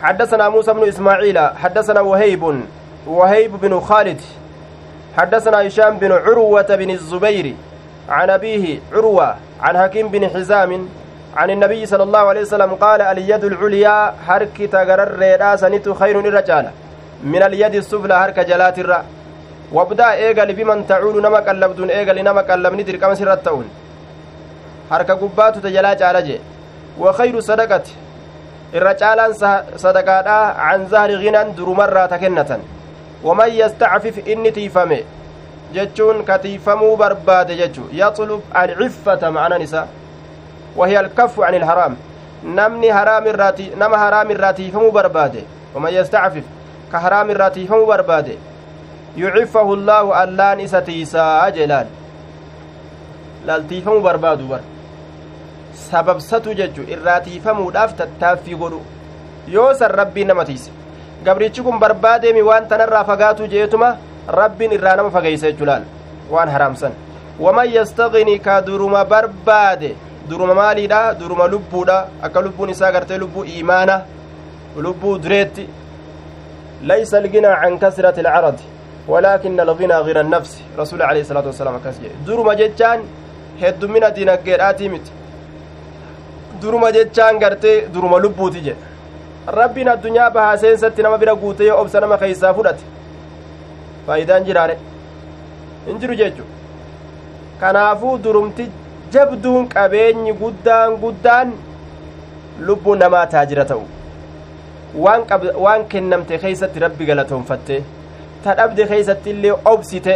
حدثنا 0.03 0.49
موسى 0.49 0.73
بن 0.73 0.89
إسماعيل 0.89 1.39
حدثنا 1.39 2.01
وهيب 2.01 2.43
وهيب 3.07 3.53
بن 3.61 3.81
خالد 3.81 4.21
حدثنا 5.17 5.67
هشام 5.67 5.99
بن 5.99 6.13
عروة 6.13 6.71
بن 6.81 6.91
الزبير 6.91 7.55
عن 8.09 8.31
أبيه 8.31 8.79
عروة 8.93 9.37
عن 9.61 9.79
حكيم 9.79 10.09
بن 10.09 10.29
حزام 10.29 10.89
عن 11.37 11.51
النبي 11.51 11.87
صلى 11.87 12.03
الله 12.03 12.19
عليه 12.19 12.41
وسلم 12.41 12.75
قال 12.75 13.01
اليد 13.03 13.45
العليا 13.45 14.15
حرك 14.27 14.57
تغرر 14.73 15.21
راسنت 15.41 15.89
خير 15.89 16.21
الرجال 16.21 16.67
من 17.25 17.43
اليد 17.43 17.75
السفلى 17.75 18.21
حرك 18.21 18.39
جلات 18.41 18.79
الرّ 18.79 19.03
وابدا 19.73 20.13
ايغل 20.13 20.53
بمن 20.53 20.87
تعول 20.87 21.23
نما 21.23 21.39
قلبدون 21.39 21.91
ايغل 21.91 22.25
نما 22.25 22.41
قلبني 22.41 22.83
درقم 22.83 23.15
سرتون 23.15 23.67
حركه 24.91 25.15
غباتو 25.15 25.61
تجلا 25.61 25.95
جالجه 25.95 26.39
وخير 27.01 27.41
صدقه 27.41 27.83
sadaqaadha 28.75 30.39
can 30.59 30.81
zahri 30.91 31.17
ginan 31.23 31.55
durumarraa 31.57 32.09
ta 32.09 32.19
kennatan 32.19 32.61
waman 33.23 33.53
yastacfif 33.53 34.27
inni 34.29 34.53
tiifame 34.53 35.05
jechuun 35.73 36.25
ka 36.25 36.39
tiifamuu 36.39 36.97
barbaade 36.97 37.57
jechu 37.57 37.89
yaxlub 37.93 38.43
alciffata 38.55 39.31
macnan 39.31 39.63
isa 39.63 39.87
wahiya 40.77 41.01
alkaffu 41.01 41.41
can 41.41 41.55
ilharaam 41.55 41.97
namni 42.45 42.89
haraam 42.89 43.27
irraati 43.27 43.71
nama 43.77 43.99
haraam 43.99 44.31
irraa 44.31 44.53
tiifamuu 44.53 44.93
barbaade 44.93 45.45
waman 45.75 45.95
yastacfif 45.95 46.45
ka 46.93 46.99
haraam 47.01 47.31
irraa 47.31 47.51
tiifamuu 47.51 47.87
barbaade 47.87 48.39
yuciffahu 49.17 49.75
allaahu 49.75 50.13
allaan 50.23 50.61
isa 50.61 50.83
tiisaa 50.83 51.51
jeelaal 51.51 51.87
laltiifamuu 53.47 54.01
barbaadu 54.01 54.49
bar 54.49 54.61
sababsatu 55.91 56.55
jechu 56.55 56.83
irraa 56.97 57.21
tiifamuudhaaf 57.21 57.95
tattaaffii 57.97 58.55
godhu 58.63 58.81
yoo 59.49 59.75
san 59.75 59.91
rabbiin 59.91 60.29
nama 60.33 60.45
tiise 60.45 60.71
gabrichi 61.27 61.63
kun 61.67 61.79
barbaadeemi 61.85 62.43
waan 62.49 62.69
tanarraa 62.73 63.05
fagaatu 63.11 63.49
jeetuma 63.55 63.89
rabbiin 64.41 64.73
irraa 64.79 64.97
nama 65.01 65.11
fageeysa 65.17 65.51
jechu 65.53 65.69
laal 65.71 65.85
waan 66.35 66.53
haraamsan 66.55 66.93
waman 67.47 67.73
yastagini 67.77 68.39
ka 68.47 68.61
duruma 68.69 69.05
barbaade 69.13 69.91
duruma 70.31 70.55
maaliidha 70.61 71.01
duruma 71.21 71.49
lubbuudha 71.55 71.99
akka 72.29 72.45
lubbuun 72.47 72.71
isaa 72.77 72.93
gartee 72.97 73.19
lubbuu 73.25 73.45
iimaana 73.57 74.01
lubbuu 74.87 75.19
dureetti 75.27 75.69
laysa 76.93 77.19
alginaa 77.23 77.61
can 77.63 77.79
kasrati 77.85 78.21
alcaradi 78.27 78.65
ولكن 79.09 79.61
الغنى 79.61 79.97
غنى 80.07 80.21
النفس 80.21 80.63
رسول 80.79 81.03
عليه 81.03 81.21
الصلاة 81.21 81.47
والسلام 81.47 81.75
أكاس 81.75 81.95
درما 82.27 82.55
جتان 82.55 82.99
هدمنا 83.63 84.09
دينaggeedhaati 84.09 84.89
miti 84.89 85.13
duruma 86.61 86.91
jechaan 86.97 87.39
gartee 87.39 87.87
duruma 87.95 88.19
lubbuuti 88.19 88.61
jedhe 88.67 88.96
rabbiin 89.47 89.89
addunyaa 89.89 90.31
bahaa 90.31 90.57
seensatti 90.65 91.03
nama 91.03 91.19
bira 91.19 91.35
guute 91.35 91.65
yoo 91.67 91.81
obsa 91.81 92.01
nama 92.01 92.19
keeysaa 92.19 92.55
fudhate 92.55 92.85
faayidaan 94.07 94.45
jiraare 94.49 94.77
hin 95.87 95.99
jiru 96.05 96.15
jechu 96.23 96.43
kanaafuu 97.61 98.17
durumti 98.25 98.67
jabduun 99.17 99.69
qabeenyi 99.75 100.33
guddaan 100.41 100.97
guddaan 101.05 101.53
lubbuun 102.71 102.99
namaa 102.99 103.27
taajira 103.27 103.65
ta'u. 103.65 103.85
Waan 104.97 105.85
kennamte 105.89 106.39
keeysatti 106.43 106.81
rabbi 106.85 107.07
galatoonfatte 107.07 107.83
ta 108.45 108.55
dhabde 108.61 108.87
keeysatti 108.93 109.31
illee 109.31 109.55
obsite 109.73 110.15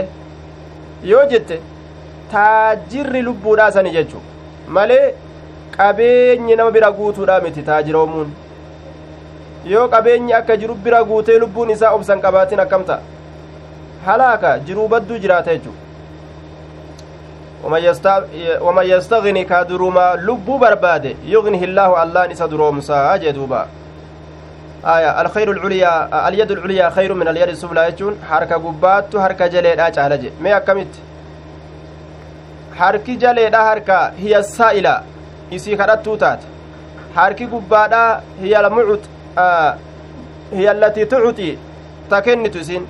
yoo 1.12 1.24
jette 1.32 1.56
taajirri 2.32 3.22
lubbuudhaa 3.28 3.70
sani 3.76 3.90
jechu 3.96 4.20
malee 4.76 5.14
qabeenyi 5.76 6.56
nama 6.56 6.70
bira 6.76 6.90
guutuudha 7.00 7.40
miti 7.46 7.62
taajiroomuun 7.68 8.32
yoo 9.64 9.88
qabeenyi 9.88 10.33
akka 10.33 10.57
jiru 10.57 10.75
bira 10.75 11.05
guutee 11.05 11.38
lubbuun 11.38 11.70
isaa 11.70 11.92
obsan 11.94 12.20
qabaatin 12.20 12.61
akkam 12.61 12.85
ta'a 12.85 13.01
halaaka 14.07 14.59
jiruu 14.59 14.88
badduu 14.88 15.18
jiraata 15.18 15.55
jechu 15.55 15.73
waman 17.64 18.87
yastagni 18.88 19.44
ka 19.44 19.64
duruma 19.64 20.16
lubbuu 20.16 20.59
barbaade 20.59 21.16
yugnihi 21.35 21.64
illaahu 21.64 21.94
allaan 22.05 22.31
isa 22.31 22.49
duroomsaa 22.49 23.18
jee 23.18 23.33
duuba 23.33 23.66
aya 24.83 25.11
alkhayru 25.23 25.53
lculyaa 25.53 26.09
alyadu 26.29 26.55
lculyaa 26.55 26.90
khayru 26.90 27.14
min 27.14 27.29
alyadi 27.29 27.57
suflaa 27.57 27.90
jechuun 27.90 28.16
harka 28.31 28.59
gubbaattu 28.59 29.20
harka 29.25 29.49
jaleedha 29.55 29.90
caala 29.96 30.18
je 30.23 30.33
mee 30.40 30.55
akkamitti 30.61 31.01
harki 32.81 33.16
jaleedha 33.16 33.64
harka 33.70 33.99
hiya 34.23 34.42
saa'ila 34.42 34.94
isii 35.51 35.77
kadhattuu 35.81 36.16
taate 36.16 36.46
harki 37.14 37.46
gubbaadha 37.55 38.03
hiya 38.42 38.62
hiya 40.57 40.70
allatii 40.74 41.07
tucuxi 41.12 41.50
ta 42.11 42.22
kennitu 42.26 42.59
isin 42.64 42.85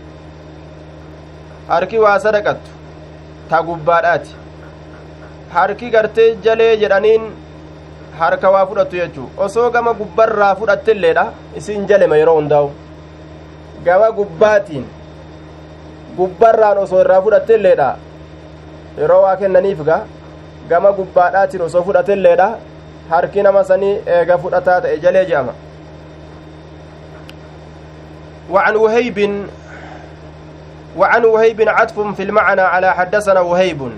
harki 1.72 1.98
waa 2.04 2.18
sadaqattu 2.26 2.70
ta 3.50 3.62
gubbaadhaati 3.68 4.32
harki 5.54 5.90
gartee 5.94 6.28
jalee 6.44 6.72
jedhaniin 6.82 7.24
harka 8.20 8.50
waa 8.54 8.66
fudhattu 8.70 8.96
jechuu 9.00 9.28
osoo 9.46 9.70
gama 9.74 9.92
gubbarraa 10.00 10.54
fudhatteilleedha 10.60 11.24
isin 11.60 11.86
jalema 11.90 12.16
yeroo 12.20 12.36
hundaa'u 12.40 12.70
gama 13.84 14.08
gubbaatiin 14.18 14.84
gubbarraan 16.18 16.78
osoo 16.84 17.00
irraa 17.04 17.22
fudhatteilleedha 17.26 17.88
yeroo 19.00 19.22
waa 19.26 19.36
kennaniif 19.42 19.80
ga 19.90 19.98
gama 20.70 20.92
gubbaadhaatiin 20.98 21.62
osoo 21.68 21.82
fudhatteilleedha 21.88 22.48
harki 23.10 23.42
nama 23.46 23.64
sanii 23.70 23.94
eega 24.16 24.38
fudhataa 24.44 24.80
ta'e 24.86 24.96
jalee 25.04 25.24
je'ama 25.30 25.52
وعن 28.50 28.76
وهيب 28.76 29.46
وعن 30.96 31.24
وهيب 31.24 31.68
عطف 31.68 32.00
في 32.00 32.22
المعنى 32.22 32.60
على 32.60 32.94
حدثنا 32.94 33.40
وهيب. 33.40 33.90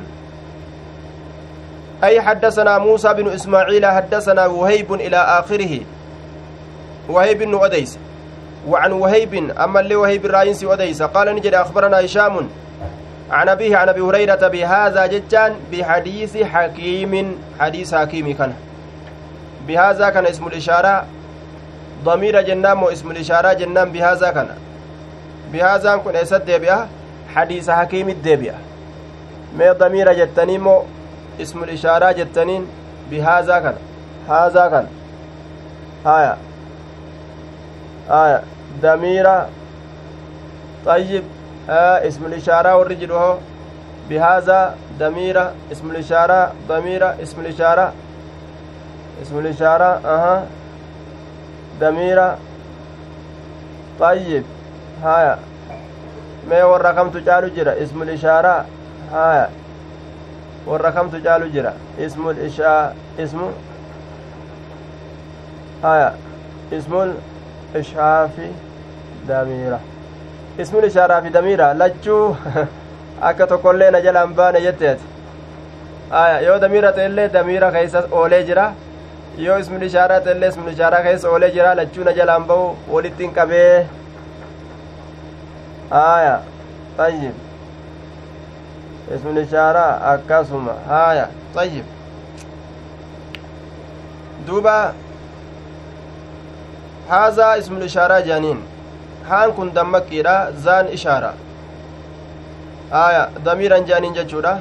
أي 2.05 2.21
حدثنا 2.21 2.79
موسى 2.79 3.15
بن 3.15 3.29
إسماعيل 3.29 3.87
حدثنا 3.87 4.47
وهيب 4.47 4.93
إلى 4.93 5.17
آخره. 5.17 5.81
وهيب 7.09 7.39
بن 7.39 7.65
أديس. 7.65 7.99
وعن 8.69 8.93
وهيب 8.93 9.51
أما 9.51 9.81
اللي 9.81 9.97
وهيب 9.97 10.27
الرئيس 10.27 10.65
أديس. 10.65 11.03
قال 11.03 11.35
نجد 11.37 11.55
أخبرنا 11.55 12.05
هشام 12.05 12.49
عن 13.31 13.49
أبيه 13.49 13.77
عن 13.77 13.89
أبي 13.89 14.01
هريرة 14.01 14.49
بهذا 14.49 15.07
جتان 15.07 15.55
بحديث 15.73 16.37
حكيم 16.43 17.39
حديث 17.61 17.95
حكيم 17.95 18.37
كان. 18.37 18.53
بهذا 19.69 20.11
كان 20.11 20.27
اسم 20.27 20.47
الإشارة. 20.47 21.05
ضمير 22.05 22.43
جنان 22.43 22.79
واسم 22.79 23.11
الإشارة 23.11 23.53
جنان 23.53 23.93
بهذا 23.93 24.31
كان. 24.31 24.49
بهذا 25.53 25.97
كن 25.97 26.17
ايسد 26.17 26.45
ديبئة 26.45 26.89
حديث 27.35 27.71
حكيم 27.71 28.09
الديبئة 28.09 28.55
ما 29.59 29.73
ضمير 29.73 30.13
جتني 30.13 30.59
مو 30.59 30.83
اسم 31.41 31.65
الإشارة 31.65 32.13
جتنين 32.13 32.67
بهذا 33.11 33.59
كان. 33.59 33.77
هذا 34.29 34.69
كان. 34.69 34.87
هايا 36.07 36.37
آية. 38.11 38.43
ضمير. 38.83 39.27
طيب. 40.87 41.25
آه 41.71 42.09
اسم 42.09 42.27
الإشارة 42.27 42.77
والرجل 42.77 43.37
بهذا 44.11 44.75
ضمير. 44.99 45.51
اسم 45.73 45.91
الإشارة 45.91 46.53
ضمير. 46.69 47.23
اسم 47.23 47.41
الإشارة. 47.41 47.93
اسم 49.23 49.39
الإشارة 49.39 50.01
أها. 50.05 50.47
ضمير 51.83 52.19
طيب 54.01 54.45
هايا 55.05 55.39
ما 56.51 56.93
كم 56.93 57.11
تجعلوا 57.11 57.51
جرا 57.57 57.83
اسم 57.83 58.03
الإشارة 58.03 58.65
هايا 59.13 59.49
kamtu 60.67 61.19
caalu 61.23 61.51
jira 61.51 61.73
ismul 61.99 62.39
ishaa 62.47 62.93
ismu 63.19 63.47
haya 65.83 66.15
ismul 66.71 67.15
ishaafi 67.81 68.47
damiira 69.29 69.79
ismul 70.59 70.85
ishaaraa 70.85 71.23
fi 71.23 71.31
damiira 71.31 71.75
lachuu 71.75 72.37
akka 73.31 73.47
tokkollee 73.47 73.91
na 73.91 74.01
jalaan 74.01 74.35
baane 74.35 74.61
jetteeti 74.61 75.05
haya 76.11 76.41
yoo 76.47 76.59
damiira 76.59 76.93
ta'ellee 76.93 77.29
damiira 77.29 77.73
keessa 77.73 78.05
oolee 78.13 78.43
jira 78.45 78.73
yoo 79.39 79.59
ismul 79.59 79.83
ishaaraa 79.83 80.21
ta'ellee 80.21 80.49
ismul 80.49 80.73
ishaaraa 80.73 81.03
keessa 81.03 81.31
oolee 81.31 81.51
jira 81.51 81.75
lachuu 81.75 82.05
na 82.05 82.13
jalaan 82.19 82.45
ba'u 82.51 82.67
walitti 82.97 83.23
hin 83.25 83.35
qabee 83.35 83.87
haya 85.95 86.37
tayyib 86.97 87.35
اسم 89.13 89.29
الإشارة 89.29 89.87
أكاسما 90.15 90.75
هايا 90.89 91.31
طيب 91.55 91.85
دوبا 94.47 94.93
هذا 97.11 97.59
اسم 97.59 97.77
الإشارة 97.77 98.21
جانين 98.21 98.63
haan 99.29 99.53
kun 99.55 99.71
dammakkiidha 99.75 100.53
zaan 100.65 100.89
ishaara 100.89 101.35
aya 102.91 103.29
damiiran 103.45 103.85
jaaniin 103.87 104.15
jechuudha 104.15 104.59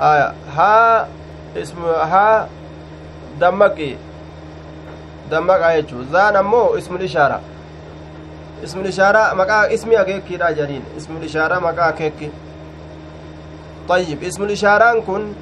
aya 0.00 0.32
haa 0.56 1.06
ismu 1.62 1.86
haa 2.12 2.46
dammaqi 3.40 3.96
dammaqaa 5.30 5.74
jechuu 5.76 6.04
zaan 6.12 6.36
ammoo 6.36 6.76
ismul 6.76 7.02
ishaara. 7.02 7.40
Ismul 8.62 8.86
ishaara 8.86 9.34
maqaa 9.34 9.66
ismi 9.76 9.96
akeekkiidha 9.96 10.52
janiin 10.52 10.82
ismul 10.96 11.22
ishaara 11.22 11.60
maqaa 11.60 11.86
akeekki. 11.94 12.30
طيب 13.88 14.22
اسم 14.24 14.42
الإشارة 14.42 15.00
كن 15.06 15.32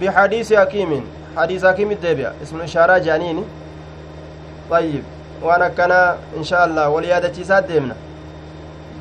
بحديث 0.00 0.52
حكيم 0.52 1.04
حديث 1.36 1.64
حكيم 1.66 1.90
الدبيع 1.90 2.30
اسم 2.42 2.56
الإشارة 2.56 2.98
جانيني 2.98 3.42
طيب 4.70 5.02
وأنا 5.42 5.68
كان 5.68 5.92
إن 6.36 6.44
شاء 6.44 6.64
الله 6.64 6.88
وليادة 6.88 7.28
تيسات 7.28 7.64
ديمنا 7.64 7.94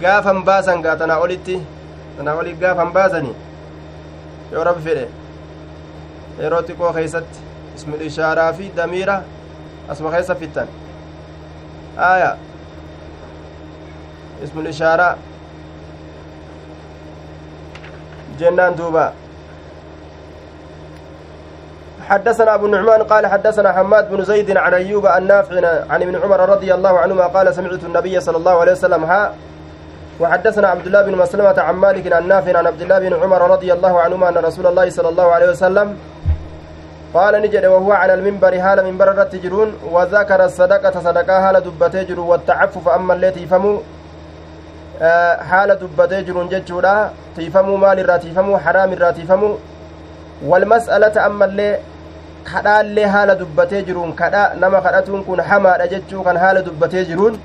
قافا 0.04 0.34
باسا 0.34 0.74
قاتنا 0.82 1.14
أوليتي 1.14 1.62
أنا 2.20 2.32
أولي 2.32 2.54
قافا 2.66 2.84
باسني 2.84 3.34
يا 4.54 4.64
رب 4.64 4.80
فيري 4.80 5.06
yeroo 6.40 6.62
xiqqoo 6.68 6.94
keeysatti 6.98 7.40
ismul 7.78 8.02
ishaaraa 8.02 8.54
fi 8.54 8.72
damiira 8.78 9.24
asuma 9.90 10.12
keessa 10.12 10.36
fittan. 10.36 10.68
Aya. 11.98 12.38
Ismul 14.44 14.68
ishaaraa. 14.74 15.16
جنان 18.40 18.76
دوبا 18.76 19.14
حدثنا 22.10 22.56
أبو 22.56 22.66
النعمان 22.66 23.04
قال 23.04 23.28
حدثنا 23.28 23.72
حماد 23.74 24.12
بن 24.12 24.24
زيد 24.24 24.58
عن 24.58 24.74
أيوب 24.74 25.06
النافع 25.06 25.56
عن 25.90 26.02
ابن 26.02 26.16
عمر 26.16 26.50
رضي 26.50 26.74
الله 26.74 27.00
عنهما 27.00 27.28
قال 27.28 27.56
سمعت 27.56 27.84
النبي 27.84 28.20
صلى 28.20 28.38
الله 28.38 28.56
عليه 28.62 28.72
وسلم 28.72 29.04
ها. 29.04 29.34
وحدثنا 30.20 30.68
عبد 30.68 30.86
الله 30.86 31.02
بن 31.02 31.16
مسلمة 31.18 31.58
عن 31.60 31.76
مالك 31.76 32.14
عن 32.14 32.28
نافع 32.28 32.58
عن 32.58 32.68
عبد 32.68 32.82
الله 32.82 33.00
بن 33.00 33.14
عمر 33.24 33.42
رضي 33.52 33.74
الله 33.74 34.00
عنهما 34.02 34.30
أن 34.30 34.38
رسول 34.38 34.68
الله 34.68 34.90
صلى 34.90 35.10
الله 35.10 35.28
عليه 35.32 35.50
وسلم 35.50 35.98
قال 37.18 37.34
نجد 37.42 37.66
وهو 37.66 37.92
على 37.92 38.14
المنبر 38.14 38.54
حال 38.62 38.86
منبر 38.86 39.22
التجرون 39.22 39.70
وذكر 39.94 40.40
الصدقة 40.46 40.96
صدقة 41.08 41.42
حال 41.44 41.56
دبتجر 41.68 42.20
والتعفف 42.20 42.86
أما 42.98 43.14
التي 43.14 43.48
jiruun 46.26 46.50
jechuudha 46.50 47.10
tiifamuu 47.36 47.78
maal 47.78 48.00
irraa 48.00 48.20
tiifamuu 48.20 48.58
haraam 48.66 48.94
irraa 48.94 49.14
tiifamuu 49.14 49.60
walmas'alata 50.50 51.26
ammallee 51.26 51.80
kadhaallee 52.52 53.06
haala 53.16 53.36
dubbatee 53.42 53.82
jiruun 53.90 54.14
kadha 54.22 54.42
nama 54.62 54.82
kadhatuun 54.82 55.24
kun 55.28 55.42
hamaadha 55.50 55.88
jechuu 55.94 56.24
kan 56.24 56.38
haala 56.44 56.62
dubbatee 56.62 57.06
jiruun 57.10 57.40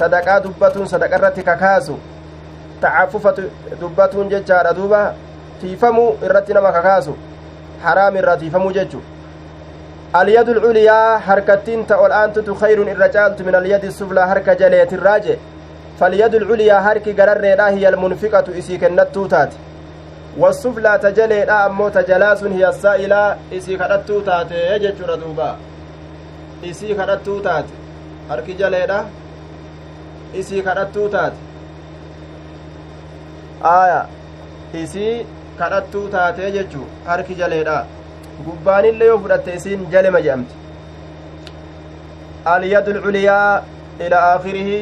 sadaqaa 0.00 0.40
dubbatuun 0.40 0.86
sadaqa 0.92 1.16
irratti 1.20 1.42
kakaasu 1.48 1.96
tacafufa 2.82 3.32
dubbatuun 3.80 4.28
jechaadha 4.34 4.74
duuba 4.80 5.00
tiifamuu 5.60 6.10
irratti 6.28 6.52
nama 6.58 6.72
kakaasu 6.72 7.16
haraam 7.84 8.16
irraa 8.22 8.36
tiifamuu 8.42 8.72
jechuu 8.78 9.04
alyadu 10.22 10.54
lculiyaa 10.54 11.18
harkattiin 11.28 11.86
ta 11.86 12.00
ol 12.06 12.12
aantutu 12.22 12.58
khayrun 12.64 12.88
irra 12.96 13.08
caaltu 13.18 13.44
min 13.50 13.54
alyadi 13.60 13.92
suflaa 14.00 14.26
harka 14.32 14.58
jaleetirraa 14.64 15.20
je 15.28 15.38
فاليد 16.00 16.34
العليا 16.34 16.78
هركي 16.78 17.12
قرر 17.12 17.44
هي 17.60 17.88
المنفقة 17.88 18.58
إسي 18.58 18.78
كنتو 18.78 19.26
تات 19.26 19.52
والسفلى 20.38 20.98
تجلي 21.02 21.44
لا 21.44 21.66
أمو 21.66 21.88
تجلاس 21.88 22.44
هي 22.44 22.68
السائلة 22.68 23.36
إسي 23.52 23.76
كنتو 23.76 24.20
تات 24.20 24.50
يجج 24.52 25.02
ردوبا؟ 25.02 25.56
إسي 26.64 26.94
كنتو 26.94 27.38
تات 27.38 27.64
هركي 28.30 28.52
جلي 28.52 28.86
لا 28.86 29.04
إسي 30.38 30.62
كنتو 30.62 31.08
تات 31.08 31.32
آية. 33.64 34.06
إسي 34.74 35.26
kadhattuu 35.58 36.06
taatee 36.14 36.50
jechuu 36.56 36.86
harki 37.08 37.34
jaleedha 37.40 37.76
gubbaanillee 38.46 39.08
yoo 39.10 39.18
fudhatte 39.24 39.54
isiin 39.58 39.86
jalema 39.94 40.20
jedhamti 40.26 40.54
alyadu 42.54 42.90
lculiyaa 42.96 43.62
ila 44.06 44.18
aakhirihi 44.30 44.78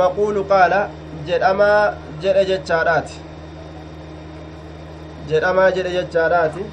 maquulu 0.00 0.44
qaala 0.52 0.80
jedhamaa 1.30 1.80
jedhe 2.24 2.44
jechaadhaati 2.50 3.16
jedhamaa 5.30 5.70
jedhe 5.78 5.92
jechaadhaati 5.96 6.64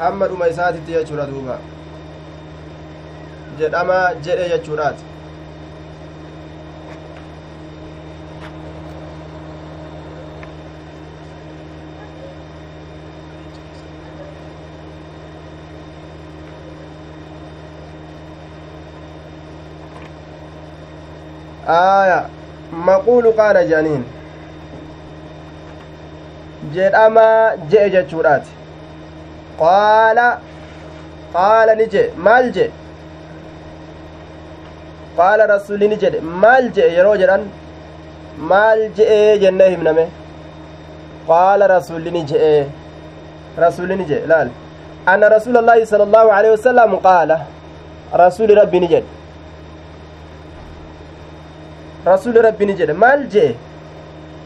hamma 0.00 0.28
dhuma 0.32 0.48
isaatitti 0.54 0.92
jechuudha 0.96 1.26
duuba 1.34 1.58
jedhamaa 3.60 4.02
jedhe 4.26 4.48
jechuudhaati 4.54 5.07
aya 21.76 22.18
maquulu 22.88 23.32
qaala 23.40 23.60
jedhaniin 23.70 24.04
jedhamaa 26.76 27.56
je'e 27.72 27.88
jechuudhaati 27.94 28.50
qaala 29.62 30.26
qaala 31.36 31.74
ni 31.80 31.86
jedhe 31.94 32.12
maal 32.28 32.46
jedhe 32.56 32.72
qaala 35.18 35.46
rasuli 35.54 35.88
ni 35.92 35.96
jedhe 36.04 36.20
maal 36.44 36.70
jedhe 36.78 36.94
yeroo 36.98 37.16
jedhan 37.22 37.44
maal 38.52 38.80
je'ee 39.00 39.36
jennee 39.44 39.68
himname 39.74 40.04
qaala 41.30 41.64
rasuli 41.74 42.10
ni 42.16 42.22
jedhe 42.32 42.54
rasuli 43.66 43.96
ni 44.00 44.04
jedhe 44.10 44.26
laal 44.32 44.48
anna 45.12 45.28
rasuula 45.36 45.58
allaahi 45.64 45.86
sala 45.92 46.04
allaahu 46.08 46.30
aleyhi 46.38 46.56
wasalam 46.56 46.98
qaala 47.08 47.36
rasuli 48.24 48.54
rabbi 48.62 48.80
ni 48.84 48.88
jedhe 48.94 49.17
rasuli 52.10 52.38
rabbi 52.48 52.64
ni 52.66 52.74
jedhe 52.82 52.94
maal 53.04 53.22
jedhe 53.34 53.54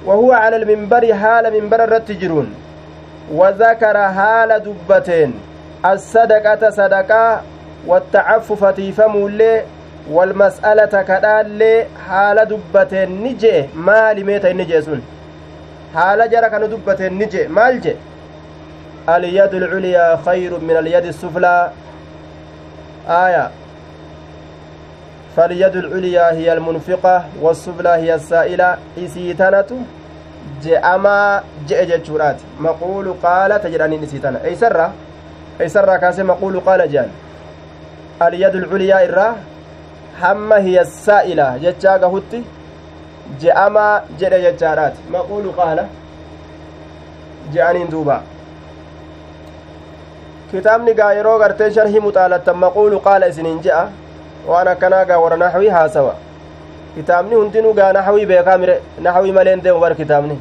وهو 0.07 0.33
على 0.33 0.57
المنبر 0.57 1.15
حال 1.15 1.45
منبر 1.53 1.85
الرتجرون 1.85 2.55
وذكر 3.33 3.97
حال 4.17 4.51
دبتين. 4.67 5.31
الصدقة 5.87 6.71
صدقة 6.71 7.41
والتعفف 7.87 8.65
تيفمولي 8.65 9.63
والمسألة 10.11 11.03
كدالي 11.03 11.87
حال 12.09 12.39
دبتين 12.49 13.25
نجي. 13.25 13.69
مالي 13.75 14.23
ميتا 14.25 14.53
نجي 14.53 14.83
سن. 14.83 15.01
حال 15.95 16.27
كانوا 16.27 16.69
دبتين 16.69 17.19
نجي. 17.19 17.47
مال 17.47 17.81
جي؟ 17.81 17.95
اليد 19.09 19.55
العليا 19.55 20.19
خير 20.27 20.59
من 20.59 20.77
اليد 20.77 21.05
السفلى. 21.05 21.71
آية. 23.09 23.51
فاليد 25.37 25.77
العليا 25.77 26.33
هي 26.33 26.53
المنفقة 26.53 27.25
والسفلى 27.43 27.89
هي 27.89 28.15
السائلة 28.15 28.77
إسيتنة 28.99 29.71
je'amaa 30.63 31.43
je'e 31.69 31.87
jechuudhaati 31.91 32.45
maquulu 32.67 33.15
qaala 33.25 33.59
ta 33.63 33.71
jedhaniin 33.71 34.03
isii 34.07 34.21
tana 34.25 34.39
eeysarra 34.51 34.85
eeysarraa 35.65 35.99
kaasee 36.05 36.27
maquulu 36.31 36.61
qaala 36.67 36.87
jehan 36.93 37.11
alyadu 38.27 38.59
lculyaa 38.65 39.01
irraa 39.07 39.33
hamma 40.21 40.59
hiya 40.67 40.85
saa'ila 40.91 41.47
jechaa 41.65 41.97
gahutti 42.05 42.43
je'amaa 43.45 43.95
jedhe 44.23 44.41
jechaadhaati 44.47 45.01
maquulu 45.17 45.55
qaala 45.59 45.87
je'aniin 47.57 47.91
duuba 47.97 48.21
kitaabni 50.51 50.95
gaa 51.03 51.13
yeroo 51.19 51.39
gartee 51.45 51.71
sharhii 51.79 52.07
muxaalattan 52.07 52.63
maquulu 52.67 53.01
qaala 53.09 53.33
isiniin 53.35 53.61
waan 54.47 54.69
akkanaa 54.69 55.05
gaa 55.11 55.19
warra 55.25 55.37
naxwii 55.37 55.69
haasawa 55.77 56.15
kitaabni 56.95 57.35
hundinuu 57.35 57.73
gaa 57.79 57.93
naxwii 57.93 58.27
beekaa 58.27 58.59
mire 58.63 58.77
naxwii 59.07 59.33
maleen 59.39 59.61
deemu 59.63 59.81
bar 59.81 59.95
kitaabni 60.01 60.39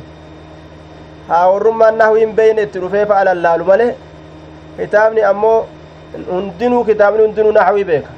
haa 1.29 1.47
warrummaan 1.53 1.95
naxwii 2.01 2.19
hin 2.25 2.33
beeyne 2.39 2.61
itti 2.67 2.79
dhufee 2.83 3.05
fa'a 3.11 3.23
lallaalu 3.29 3.65
malee 3.71 3.91
kitaabni 4.79 5.21
ammoo 5.31 5.57
hundinuu 6.31 6.83
kitaabni 6.91 7.21
hundinuu 7.25 7.51
naxwii 7.59 7.83
beeka 7.91 8.09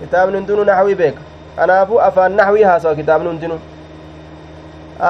kitaabni 0.00 0.36
hundinuu 0.38 0.64
naxwii 0.70 0.94
beeka 1.02 1.20
kanaafuu 1.56 2.00
afaan 2.08 2.32
naxwii 2.40 2.62
haasawa 2.70 2.94
kitaabni 3.02 3.28
hundinuu 3.28 3.58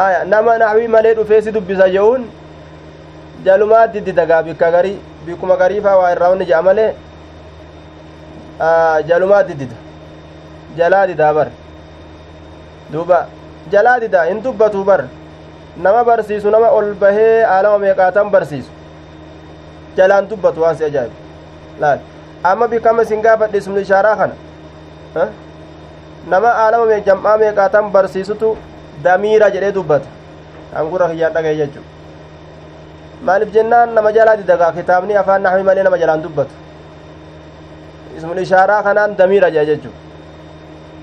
aya 0.01 0.25
nama 0.25 0.59
naxwii 0.59 0.89
malee 0.97 1.15
dhufee 1.15 1.41
si 1.43 1.53
dubbisa 1.53 1.89
je'uun 1.95 2.25
jalumaa 3.45 3.87
diddi 3.87 4.13
dagaa 4.13 4.43
bikka 4.43 4.71
garii 4.71 4.99
bikkuma 5.27 5.57
gariifaa 5.57 5.97
waa 5.97 6.13
irraa 6.13 6.29
onni 6.35 6.45
je'a 6.51 6.63
malee 6.63 6.91
jalumaa 9.09 9.43
diddida 9.49 9.77
jalaa 10.77 11.07
didaa 11.11 11.33
bar 11.35 11.49
duuba 12.93 13.19
jalaa 13.73 13.99
didaa 14.05 14.25
hin 14.31 14.43
dubbatu 14.45 14.85
bar 14.85 15.01
nama 15.77 16.05
barsiisu 16.05 16.51
nama 16.51 16.69
ol 16.79 16.95
bahee 17.03 17.45
aalama 17.55 17.79
meeqaatan 17.85 18.31
barsiisu 18.31 18.71
jalaan 19.97 20.29
dubbatu 20.31 20.61
waan 20.67 20.77
si 20.77 20.85
ajaa'ibu 20.85 21.17
laal 21.81 21.99
amma 22.53 22.69
bikkama 22.73 23.03
isin 23.09 23.23
gaafadhe 23.27 23.59
ishaaraa 23.83 24.17
kana 24.21 24.35
nama 26.35 26.49
aalama 26.65 27.01
jam'aa 27.09 27.37
meeqaatan 27.45 27.93
barsiisutu 27.97 28.57
damiira 29.05 29.51
jedhee 29.55 29.75
dubbata 29.79 30.09
kan 30.73 30.91
gurra 30.93 31.09
kiyyaan 31.13 31.35
dhagaye 31.37 31.57
jechuu 31.61 31.85
maaliif 33.29 33.53
jennaan 33.57 33.95
nama 33.95 34.13
jalaa 34.17 34.37
didagaa 34.41 34.73
kitaabni 34.79 35.17
afaan 35.23 35.43
naxwi 35.47 35.65
malee 35.69 35.85
nama 35.89 35.99
jalaan 36.03 36.23
dubbatu 36.27 36.60
jedha 38.21 39.65
jechuu 39.71 39.93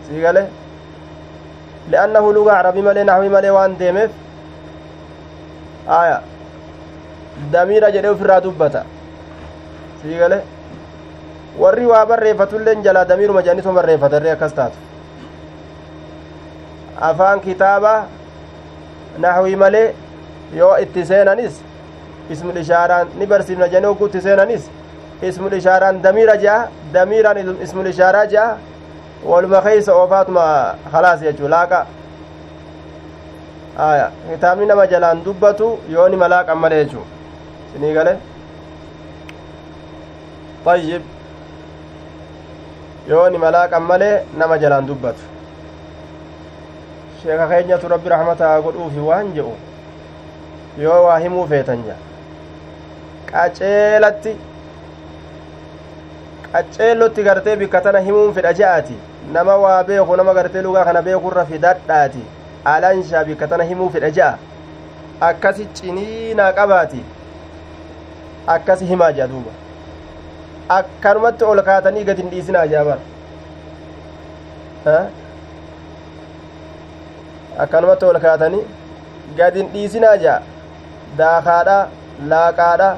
sii 0.08 0.21
gale 0.21 0.43
li'annahu 1.91 2.34
luga 2.34 2.58
arabii 2.60 2.82
malee 2.82 3.03
naxwi 3.03 3.30
malee 3.30 3.49
waan 3.58 3.77
deemeef 3.80 4.12
aya 5.99 6.21
damiira 7.51 7.91
jedhee 7.91 8.10
ufirraa 8.17 8.41
dubbata 8.41 8.84
sii 10.01 10.17
gale 10.23 10.39
warri 11.60 11.86
waa 11.86 12.06
barreeffatulleen 12.06 12.84
jalaa 12.84 13.06
damiiruma 13.06 13.41
jedhanisuma 13.41 13.73
barreeffatarree 13.80 14.32
akkas 14.32 14.53
taatu 14.53 14.77
afaan 17.10 17.39
kitaaba 17.47 17.93
naxwii 19.25 19.56
malee 19.63 19.88
yoo 20.60 20.75
itti 20.86 21.06
seenanis 21.06 21.62
ismul 22.30 22.58
ishaaraan 22.63 23.08
ni 23.19 23.25
barsiifna 23.25 23.67
jennee 23.73 23.89
ogguutti 23.89 24.21
seenanis 24.21 24.69
ismul 25.21 25.53
ishaaraan 25.53 26.01
damiira 26.01 26.36
je'a 26.38 26.69
damiiraan 26.93 27.38
ismul 27.65 27.88
ishaaraa 27.93 28.25
je'a 28.34 28.58
waluma 29.25 29.62
keeysa 29.62 29.93
oofaatuma 29.95 30.43
khalaas 30.91 31.19
jechuu 31.27 31.47
laaqa 31.49 31.86
aya 33.77 34.12
kitaabni 34.32 34.65
nama 34.65 34.86
jalaan 34.88 35.23
dubbatu 35.25 35.67
yoo 35.89 36.10
nima 36.10 36.27
laaqan 36.34 36.58
malee 36.58 36.84
jechuu 36.86 37.06
sinii 37.73 37.93
gale 37.93 38.13
ayyib 40.73 41.03
yoo 43.10 43.30
nima 43.30 43.51
laaqan 43.51 43.84
malee 43.91 44.15
nama 44.38 44.58
jalaan 44.63 44.86
dubbatu 44.88 45.23
sheeka 47.21 47.47
keenyatu 47.51 47.88
rabbi 47.93 48.10
rahmataa 48.15 48.62
godhuufi 48.65 48.99
waan 49.10 49.32
jedhu 49.38 49.56
yoo 50.84 50.99
waa 51.08 51.17
himuu 51.23 51.47
feetan 51.53 51.84
jedha 51.88 51.97
qaceelatti 53.32 54.36
qaceellotti 56.53 57.23
gartee 57.29 57.55
bikka 57.62 57.81
tana 57.81 57.99
himuun 58.07 58.33
fedha 58.39 58.53
je'aati 58.60 58.97
nama 59.38 59.55
waa 59.63 59.83
beeku 59.89 60.15
nama 60.21 60.33
gartee 60.39 60.62
lugaa 60.67 60.86
kana 60.89 61.01
beekurra 61.07 61.45
fidadhaati 61.51 62.23
alanshaa 62.73 63.23
bikka 63.29 63.47
tana 63.53 63.63
himuu 63.71 63.89
fedha 63.95 64.10
je'a 64.17 64.31
akkasi 65.29 65.67
ciniinaa 65.79 66.51
qabaati 66.60 67.03
akkasi 68.55 68.86
himaa 68.91 69.12
jea 69.19 69.27
duuba 69.33 69.51
akkanumatti 70.75 71.43
ol 71.51 71.62
kaatanii 71.69 72.03
gad 72.10 72.17
hin 72.23 72.29
dhiisinaa 72.33 72.65
jaabar 72.73 72.99
akkanumatti 77.65 78.05
ol 78.12 78.19
kaatanii 78.25 78.63
gad 79.41 79.55
hin 79.62 79.69
dhiisinaa 79.75 80.15
jea 80.23 80.38
daakaadha 81.21 81.77
laaqaadha 82.33 82.89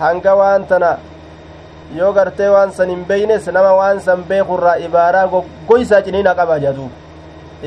hanga 0.00 0.34
waan 0.40 0.66
tana 0.72 0.90
yoo 1.98 2.12
gartee 2.16 2.48
waan 2.54 2.72
san 2.78 2.88
hin 2.94 3.04
beynes 3.12 3.46
nama 3.58 3.72
waan 3.80 4.00
san 4.00 4.22
beekurraa 4.32 4.76
ibaaraa 4.86 5.26
goggoysaa 5.34 6.02
ciniina 6.08 6.34
qaba 6.40 6.58
jaduub 6.64 6.90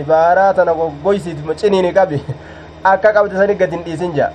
ibaaraa 0.03 0.53
tana 0.59 0.73
goggoysit 0.81 1.37
ciniini 1.63 1.93
qabi 1.97 2.21
akka 2.91 3.13
qabde 3.17 3.35
sani 3.41 3.55
gad 3.63 3.71
hin 3.77 3.83
dhiisin 3.87 4.13
jea 4.19 4.31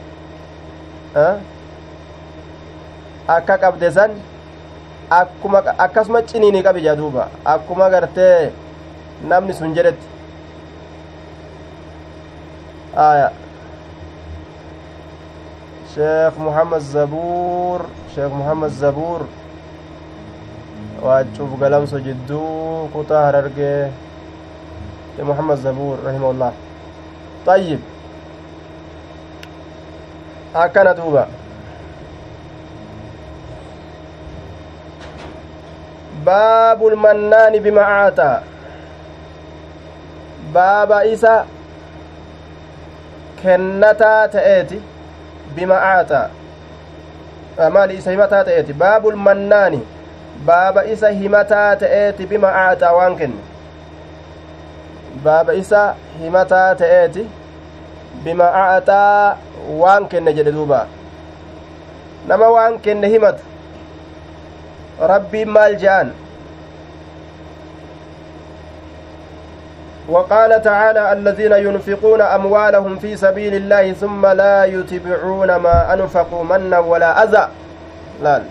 akka 3.36 3.58
qabde 3.64 3.90
san 3.98 4.10
akkuma 5.18 5.62
akkasuma 5.86 6.22
ciniini 6.30 6.62
qabi 6.62 6.80
jaduuba 6.86 7.28
akkuma 7.54 7.90
gartee 7.90 8.52
namni 9.32 9.54
sun 9.60 9.74
jedhetti 9.74 10.06
aya 12.96 13.30
sheekh 15.98 16.36
muhammad 16.38 16.82
zabuur 16.94 17.80
sheekh 18.14 18.30
muhammad 18.40 18.70
zabuur 18.70 19.22
waacuuf 21.02 21.50
galamso 21.60 21.98
jidduu 22.06 22.86
kutaa 22.94 23.24
harargee 23.26 23.90
sheekh 25.16 25.26
muhammad 25.26 25.58
zabuur 25.58 25.98
rahimahullah 26.06 26.52
طيب 27.46 27.80
akkana 30.54 30.94
duuba 30.94 31.26
baabu 36.24 36.90
lmannaani 36.90 37.60
bima 37.60 37.82
aataa 37.88 38.42
baaba 40.52 41.04
isa 41.04 41.34
kennataa 43.42 44.28
ta'eeti 44.28 44.78
bima 45.58 45.78
aataa 45.92 46.26
maali 47.76 47.94
isa 48.00 48.10
himataa 48.16 48.44
ta'eeti 48.48 48.72
baabul 48.82 49.16
mannaani 49.28 49.80
baaba 50.50 50.84
isa 50.94 51.08
himataa 51.20 51.70
ta'eeti 51.82 52.26
bima 52.32 52.50
aataa 52.64 52.92
waan 52.98 53.16
kenne 53.22 53.40
baaba 55.24 55.52
isa 55.62 55.82
himataa 56.22 56.74
ta'eeti 56.82 57.24
bima 58.24 58.46
a'ataa 58.62 59.36
waan 59.80 60.06
kenne 60.12 60.32
jedhe 60.38 60.52
duuba 60.52 60.80
nama 62.28 62.46
waan 62.56 62.78
kenne 62.86 63.08
himatu 63.08 63.42
rabbiin 65.12 65.50
maal 65.56 65.76
je'an 65.82 66.08
وقال 70.08 70.62
تعالى 70.62 71.12
الذين 71.12 71.52
ينفقون 71.52 72.20
أموالهم 72.20 72.98
في 72.98 73.16
سبيل 73.16 73.54
الله 73.54 73.92
ثم 73.92 74.26
لا 74.26 74.64
يتبعون 74.64 75.56
ما 75.56 75.94
أنفقوا 75.94 76.44
منا 76.44 76.78
ولا 76.78 77.22
أذى 77.24 77.48
لا 78.22 78.42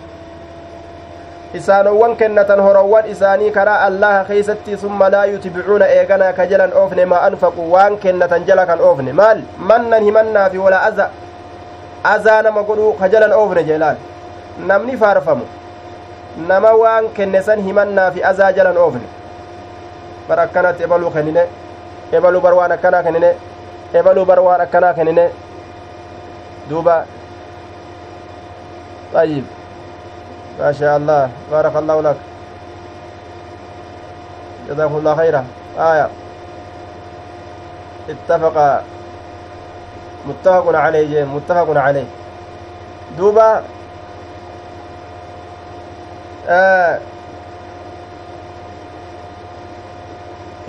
isaanii 3.10 3.50
karaa 3.50 3.80
allaha 3.80 4.24
keeysatti 4.24 4.76
summa 4.76 5.08
laa 5.08 5.24
yutbicuuna 5.24 5.88
eeganaa 5.88 6.32
ka 6.32 6.46
jalan 6.46 6.72
oofne 6.76 7.04
maa 7.04 7.20
anfaqu 7.28 7.72
waan 7.72 7.96
kennatan 8.02 8.44
jala 8.44 8.66
kan 8.66 8.80
oofne 8.80 9.12
maal 9.12 9.40
mannan 9.70 10.04
himannaafi 10.04 10.58
walaa 10.58 10.82
aza 10.90 11.10
azaa 12.04 12.42
nama 12.42 12.62
godhuu 12.62 12.92
ka 13.00 13.08
jalan 13.08 13.32
oofne 13.32 13.64
jeelaan 13.64 13.96
namni 14.70 14.96
faarfamu 14.96 15.46
nama 16.50 16.72
waan 16.82 17.08
kenne 17.16 17.42
san 17.42 17.64
himannaafi 17.68 18.24
azaa 18.32 18.52
jalan 18.52 18.76
oofne 18.76 19.08
bar 20.28 20.38
akkanatti 20.40 20.82
ebaluu 20.86 21.10
kennine 21.10 21.42
ebaluu 22.12 22.40
bar 22.40 22.54
waan 22.54 22.72
akkanaa 22.72 23.02
kennine 23.02 23.30
ebaluu 23.98 24.24
bar 24.24 24.40
waan 24.40 24.60
akkanaa 24.60 24.94
kennine 24.94 25.24
duuba 26.70 26.96
طيب 29.14 29.44
ما 30.60 30.72
شاء 30.72 30.96
الله 30.96 31.30
بارك 31.50 31.76
الله 31.76 32.00
لك 32.00 32.16
جزاكم 34.68 34.96
الله 34.96 35.14
خيرا 35.16 35.44
آية 35.78 36.08
اتفق 38.08 38.82
متفق 40.28 40.76
عليه 40.78 41.24
متفق 41.24 41.68
عليه 41.76 42.04
دوبا 43.18 43.62
آه 46.48 46.98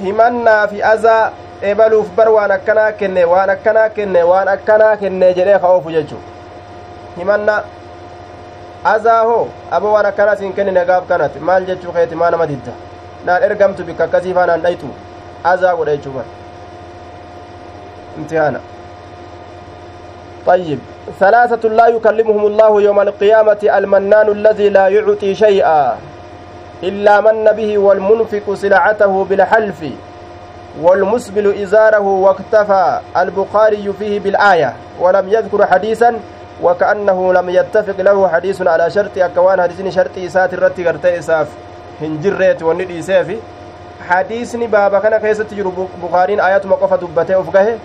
himannaa 0.03 0.67
fi 0.67 0.83
azaa 0.93 1.31
ebaluuf 1.71 2.07
bar 2.17 2.29
waan 2.35 2.51
akkanaa 2.57 2.91
kenne 2.99 3.23
waan 3.33 3.49
akkanaa 3.55 3.89
kenne 3.97 4.23
waan 4.31 4.47
akkanaa 4.55 4.95
kenne 5.01 5.33
jedhee 5.39 5.59
ka 5.59 5.67
oofu 5.75 5.91
jechuu 5.97 6.21
himanna 7.17 7.55
azaa 8.93 9.21
hoo 9.29 9.47
aba 9.71 9.89
waan 9.95 10.05
akkanaa 10.11 10.35
siin 10.41 10.53
kennine 10.59 10.85
gaaf 10.91 11.07
kanatti 11.13 11.39
maal 11.51 11.65
jechuu 11.69 11.91
keeti 11.99 12.15
maa 12.23 12.31
nama 12.35 12.47
didda 12.51 12.73
naan 13.29 13.43
ergamtu 13.49 13.83
bikka 13.91 14.03
akkasii 14.09 14.33
faanaan 14.39 14.61
dhaytu 14.67 14.89
azaa 15.53 15.75
godha 15.79 15.95
jechuu 15.97 16.13
bar 16.19 16.25
imtihaana 18.17 18.59
طيب 20.45 20.79
ثلاثة 21.19 21.63
لا 21.69 21.87
يكلمهم 21.87 22.43
الله 22.47 22.81
يوم 22.81 22.99
القيامة 23.07 23.61
المنان 23.79 24.27
الذي 24.37 24.69
لا 24.69 24.87
يعطي 24.87 25.35
شيئا 25.35 25.81
إلا 26.83 27.21
من 27.21 27.45
به 27.57 27.77
والمنفق 27.77 28.53
سلعته 28.53 29.25
بالحلف 29.29 29.85
والمسبل 30.81 31.61
إزاره 31.61 31.99
واكتفى 31.99 32.99
البخاري 33.17 33.93
فيه 33.99 34.19
بالآية 34.19 34.73
ولم 34.99 35.29
يذكر 35.29 35.65
حديثا 35.65 36.19
وكأنه 36.63 37.33
لم 37.33 37.49
يتفق 37.49 38.01
له 38.01 38.27
حديث 38.27 38.61
على 38.61 38.91
شرط 38.91 39.17
أكوان 39.17 39.61
حديث 39.61 39.95
شرط 39.95 40.17
إسات 40.17 40.53
الرتي 40.53 40.87
قرتي 40.87 41.19
إساف 41.19 41.47
هنجريت 42.01 42.63
وندي 42.63 42.99
إسافي 42.99 43.37
حديثني 44.09 44.67
بابا 44.67 44.99
كان 44.99 45.17
كيسة 45.17 45.43
تجرب 45.43 45.87
بخارين 46.03 46.39
آيات 46.39 46.65
مقفة 46.65 46.95
دبته 46.95 47.39
أفقه. 47.39 47.77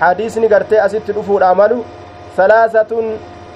حديثني 0.00 0.46
قرتي 0.46 0.86
أسيت 0.86 1.10
الأفور 1.10 1.44
أعمال 1.44 1.82
ثلاثة 2.36 3.02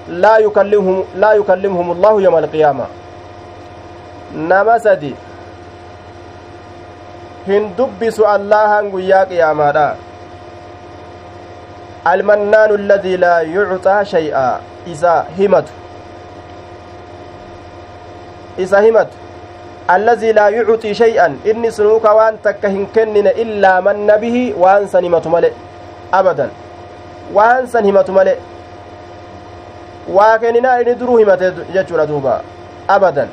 لا 0.09 0.37
يكلمهم 0.37 1.03
لا 1.15 1.33
يكلمهم 1.33 1.91
الله 1.91 2.21
يوم 2.21 2.37
القيامة. 2.37 2.85
Nama 4.33 4.79
sadi 4.79 5.15
hin 7.47 7.71
dubbisu 7.77 8.25
allahan 8.35 8.89
guyyaa 8.93 9.25
qiyaamaadha 9.31 9.87
almannaanu 12.11 12.73
alladii 12.81 13.17
laa 13.23 13.39
yucxaa 13.55 14.03
shay'a 14.13 14.45
isa 14.93 15.15
himatu 15.37 15.73
isa 18.65 18.81
himatu 18.87 19.17
allazii 19.95 20.33
laa 20.39 20.49
yucxii 20.57 20.93
shay'an 21.01 21.39
inni 21.53 21.71
sunuuka 21.71 22.13
waan 22.19 22.37
takka 22.45 22.69
hin 22.75 22.87
kennine 22.97 23.31
illaa 23.43 23.81
manna 23.89 24.17
bihi 24.23 24.45
waan 24.63 24.87
san 24.93 25.03
himatu 25.09 25.29
male 25.35 25.51
abadan 26.21 26.49
waan 27.37 27.67
san 27.75 27.85
himatu 27.91 28.11
male 28.19 28.33
waa 30.17 30.33
kenninaa 30.39 30.79
inni 30.81 30.95
duruu 31.03 31.17
himate 31.17 31.51
jechuudha 31.73 32.05
duuba 32.11 32.41
abadan 32.87 33.29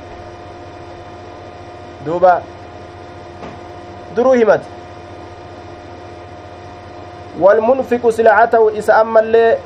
duuba 2.06 2.32
duruu 4.16 4.32
himate 4.32 4.66
walmunfiqu 7.40 8.12
silacatahu 8.12 8.70
isa 8.82 8.96
ammallee 9.00 9.58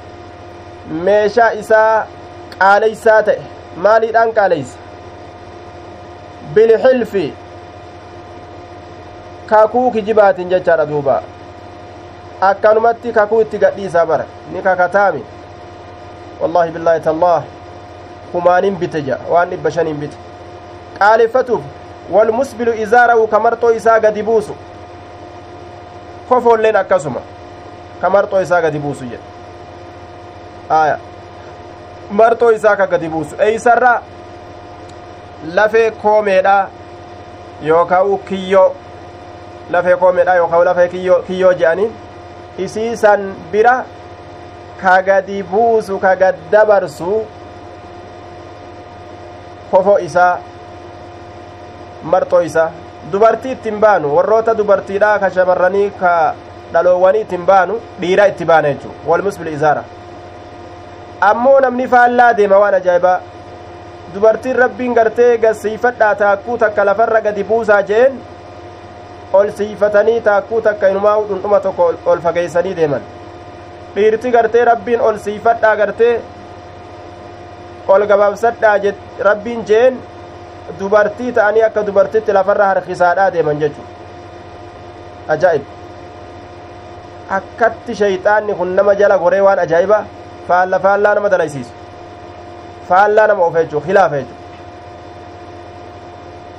meeshaa 1.08 1.50
isaa 1.62 2.06
qaaleysaa 2.58 3.22
ta'e 3.28 3.42
maaliidhaan 3.86 4.32
qaaleysa 4.38 4.78
bilxilfi 6.54 7.26
kakuu 9.52 9.90
kijibaatin 9.96 10.48
jechaadha 10.54 10.86
duuba 10.92 11.22
akkanumatti 12.48 13.12
kakuu 13.12 13.40
itti 13.46 13.58
gadhiisaa 13.66 14.06
bara 14.06 14.26
ni 14.52 14.62
kakataami 14.62 15.22
wallaahi 16.40 16.70
billaahi 16.76 17.00
tallaah 17.08 17.42
humaanin 18.32 18.76
bite 18.82 19.00
ja 19.10 19.18
waan 19.30 19.50
dhibba 19.50 19.70
shaniin 19.76 19.96
bite 20.04 20.16
qaaleffatuuf 20.98 21.62
walmusbilu 22.10 22.74
izaarahu 22.74 23.26
ka 23.28 23.38
marxoo 23.40 23.70
isaa 23.72 24.00
gadi 24.00 24.22
buusu 24.22 24.54
kofoolleen 26.28 26.76
akkasuma 26.76 27.20
ka 28.00 28.10
marxoo 28.10 28.40
isaa 28.40 28.60
gadi 28.62 28.78
buusu 28.78 29.04
jedhe 29.04 29.22
aya 30.80 30.98
marxoo 32.10 32.50
isaa 32.52 32.76
ka 32.76 32.86
gadi 32.86 33.08
buusu 33.08 33.36
eeysarra 33.46 34.02
lafee 35.54 35.90
koomeedha 35.90 36.68
yookaa 37.62 38.04
kiyyoo 38.28 38.74
lafee 39.70 39.96
koomeedha 39.96 40.34
yookaa 40.34 40.64
lafee 40.64 40.88
kiyyoo 41.26 41.52
je'aniin 41.54 41.92
isiisan 42.58 43.34
bira 43.52 43.84
ka 44.82 45.02
gadi 45.02 45.42
buusu 45.42 45.98
ka 45.98 46.16
gaddabarsu 46.16 47.26
kofo 49.70 49.98
isaa 49.98 50.38
marxoo 52.02 52.40
isa 52.42 52.70
dubartii 53.12 53.52
ittiin 53.52 53.80
baanu 53.80 54.14
warroota 54.16 54.54
dubartiidha 54.58 55.18
ka 55.18 55.30
shamarranii 55.30 55.90
ka 56.00 56.34
dhaloowwanii 56.72 57.20
ittiin 57.26 57.46
baanu 57.46 57.80
dhiira 58.00 58.26
itti 58.32 58.44
baana 58.44 58.68
jechuu 58.72 58.92
walmusbil 59.06 59.52
izaara. 59.52 59.84
Ammoo 61.20 61.60
namni 61.60 61.86
faallaa 61.88 62.32
deema 62.36 62.58
waan 62.58 62.74
ajaa'ibaa 62.74 63.20
dubartiin 64.14 64.56
rabbiin 64.56 64.94
gartee 64.94 65.38
gasiifadhaa 65.38 66.14
taakkuu 66.24 66.58
takka 66.58 66.84
lafarra 66.86 67.20
gadi 67.20 67.44
buusaa 67.44 67.82
jeen 67.82 68.20
ol 69.32 69.50
siifatanii 69.56 70.20
taakkuu 70.20 70.60
takka 70.60 70.88
inumaa 70.88 71.16
dhundhuma 71.28 71.60
tokko 71.60 71.94
ol 72.06 72.20
fageeysanii 72.20 72.74
deeman. 72.76 73.02
Dhiirti 73.94 74.30
gartee 74.30 74.64
rabbiin 74.64 75.00
ol 75.00 75.18
siifadhaa 75.18 75.76
gartee 75.76 76.20
ol 77.88 78.06
gabaabsadhaa 78.06 78.76
rabbiin 79.28 79.64
jeen 79.66 79.98
dubartii 80.78 81.32
ta'anii 81.38 81.62
akka 81.68 81.86
dubartitti 81.86 82.32
lafarra 82.38 82.66
harkisaadhaa 82.72 83.30
deeman 83.36 83.60
jechu 83.62 83.82
ajaa'ib 85.34 85.64
akkatti 87.38 87.94
shayxaanni 88.02 88.54
kun 88.60 88.74
nama 88.80 88.94
jala 89.00 89.18
goree 89.24 89.40
waan 89.46 89.58
ajaa'iba 89.64 89.98
faalla 90.48 90.78
faallaa 90.86 91.14
nama 91.18 91.32
dalaysiisu 91.34 91.72
faallaa 92.92 93.26
nama 93.32 93.44
of 93.48 93.58
jechuu 93.58 93.82
hilaafa 93.88 94.22
jechuu 94.22 94.38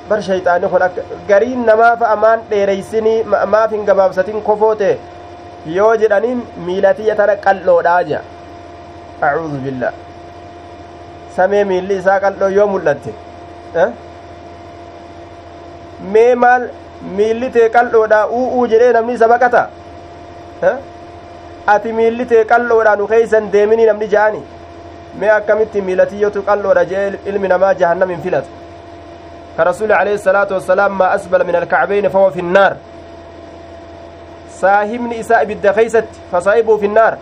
bar 0.10 0.20
shayxaanni 0.30 0.68
kun 0.76 0.84
gariin 1.32 1.66
namaaf 1.72 2.06
amaan 2.12 2.46
dheereysinii 2.52 3.18
maaf 3.56 3.72
hin 3.78 3.86
gabaabsatin 3.90 4.42
kofoo 4.52 4.76
yoo 5.80 5.96
jedhaniin 6.04 6.40
miilatiyya 6.68 7.16
tana 7.16 7.36
qal'oodhaa 7.48 8.00
jea 8.12 8.22
acuudu 9.28 9.58
billah 9.66 9.92
samee 11.36 11.64
miilli 11.72 11.98
isaa 12.04 12.20
qal'oo 12.24 12.50
yoo 12.58 12.68
mul'atte 12.76 13.14
mee 16.14 16.36
maal 16.44 16.64
miilli 17.18 17.50
tee 17.58 17.68
qal'oodha 17.76 18.20
u'uu 18.40 18.64
jedhee 18.72 18.94
namni 18.98 19.14
isa 19.20 19.28
baqata 19.34 19.64
ati 21.74 21.94
miilli 22.00 22.26
tee 22.32 22.44
qal'oodha 22.52 22.96
nu 23.02 23.08
keeysan 23.14 23.52
deeminii 23.54 23.86
namni 23.92 24.08
ja'ani 24.16 24.42
mee 25.20 25.32
akkamitti 25.40 25.82
miilatiyyotu 25.88 26.40
qal'oodha 26.50 26.84
jedhee 26.92 27.20
ilmi 27.34 27.48
namaa 27.54 27.74
jahannam 27.82 28.10
hin 28.16 28.22
filatu 28.22 28.50
rasuli 29.70 29.94
alayhi 29.94 30.20
salaatu 30.28 30.54
wassalaam 30.58 30.94
maa 31.02 31.12
asbala 31.18 31.44
min 31.50 31.56
alkacbayni 31.62 32.10
fahuwa 32.16 32.32
fi 32.38 32.42
nnaar 32.50 32.74
saahibni 34.62 35.16
isaa 35.24 35.42
ibidda 35.46 35.74
keeysatti 35.78 36.20
fasaa'ibuu 36.32 36.78
finnaar 36.84 37.14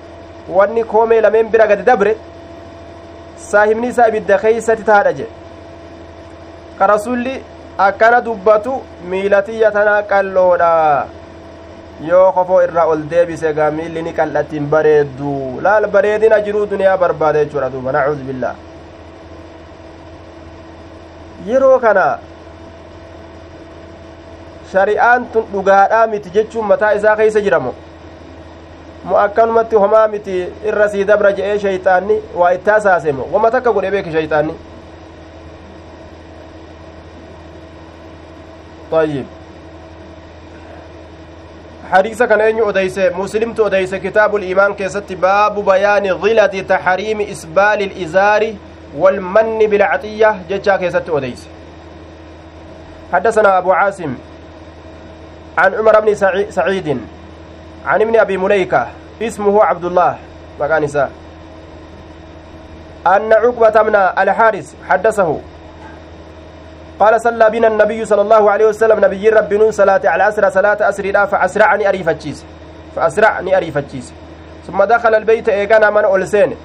wanni 0.58 0.84
koomee 0.94 1.22
lameen 1.26 1.48
bira 1.54 1.68
gadi 1.72 1.84
dabre 1.90 2.16
saahibni 3.52 3.88
isaa 3.94 4.08
ibidda 4.12 4.38
keeysatti 4.44 4.84
taadha 4.92 5.14
jedhe 5.20 5.39
rasulli 6.88 7.42
akkana 7.78 8.22
dubbatu 8.22 8.82
miilatiyya 9.10 9.72
tanaa 9.72 10.02
qalloodha 10.04 10.72
yoo 12.08 12.32
kofoo 12.32 12.62
irraa 12.64 12.86
ol 12.94 13.04
deebise 13.12 13.54
gaa 13.54 13.72
miilli 13.72 14.02
ni 14.04 14.14
qal'attiin 14.14 14.66
bareeddu 14.74 15.60
laal 15.62 15.88
bareedina 15.88 16.40
jiruu 16.46 16.66
duniyaa 16.72 16.98
barbaada 16.98 17.44
jechuudha 17.44 17.70
duuba 17.74 17.92
nacuudu 17.92 18.24
billaa 18.30 18.56
yeroo 21.48 21.80
kana 21.80 22.06
shari'aan 24.72 25.26
tun 25.34 25.46
dhugaadhaa 25.54 26.08
miti 26.08 26.30
jechuun 26.40 26.66
mataa 26.72 26.92
isaa 27.00 27.16
keeysa 27.22 27.42
jiramo 27.42 27.74
mo 29.04 29.18
akkanumatti 29.26 29.76
homaa 29.76 30.08
miti 30.08 30.36
irra 30.72 30.90
sii 30.90 31.04
dabra 31.12 31.32
je'ee 31.38 31.60
shayxaanni 31.60 32.20
waa 32.42 32.52
ittaa 32.58 32.80
saasemo 32.88 33.28
wama 33.34 33.52
takka 33.52 33.72
godhe 33.78 33.92
beeke 33.92 34.12
shayxaanni 34.12 34.54
طيب. 38.92 39.26
حديث 41.92 42.24
كان 42.24 42.42
أين 42.42 42.64
أديس 42.64 43.00
مسلم 43.00 43.56
أديس 43.60 43.96
كتاب 43.96 44.36
الإيمان 44.36 44.74
كيست 44.74 45.14
باب 45.14 45.66
بيان 45.66 46.18
ظلة 46.18 46.62
تحريم 46.70 47.22
إسبال 47.22 47.82
الإزار 47.82 48.54
والمن 48.98 49.60
بالعطية 49.60 50.42
جتشا 50.50 50.78
كيست 50.78 51.10
أديس 51.10 51.48
حدثنا 53.14 53.58
أبو 53.58 53.72
عاصم 53.72 54.14
عن 55.58 55.74
عمر 55.74 56.00
بن 56.00 56.16
سعيد 56.50 57.02
عن 57.86 58.02
ابن 58.02 58.20
أبي 58.20 58.38
مليكة 58.38 58.88
اسمه 59.22 59.64
عبد 59.64 59.86
الله 59.86 60.18
مكان 60.60 61.10
أن 63.08 63.34
عقبة 63.34 63.84
من 63.84 63.96
الحارس 63.96 64.76
حدثه. 64.90 65.40
قال 67.00 67.22
صلى 67.22 67.50
بنا 67.50 67.68
النبي 67.68 68.06
صلى 68.06 68.22
الله 68.22 68.52
عليه 68.52 68.66
وسلم 68.66 69.06
نبي 69.06 69.30
رب 69.30 69.54
نون 69.54 69.72
صلاة 69.72 70.02
على 70.06 70.28
أسرى 70.28 70.52
صلاة 70.52 70.90
أسري 70.90 71.12
لا 71.12 71.26
فأسرعني 71.26 71.90
أريفتشيس 71.90 72.46
فأسرعني 72.96 73.58
أريفتشيس 73.58 74.14
ثم 74.68 74.84
دخل 74.84 75.16
البيت 75.16 75.50
إيقانا 75.50 75.90
من 75.90 76.04
أولسين 76.06 76.56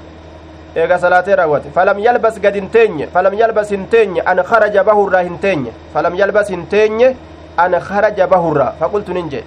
gad 2.42 2.54
hin 2.54 2.68
teenye 2.68 3.06
falam 3.06 3.34
yalbas 3.34 3.70
hin 3.70 3.86
teenye 3.86 4.20
an 4.26 4.42
kharaja 4.42 4.82
bahurraa 4.84 5.22
hin 5.22 5.38
teenye 5.38 5.70
falam 5.92 6.14
yalbas 6.14 6.48
hin 6.50 6.66
teenye 6.66 7.14
an 7.56 7.78
kharaja 7.80 8.26
bahurraa 8.26 8.72
faqultu 8.80 9.14
nin 9.14 9.30
jedhe 9.30 9.46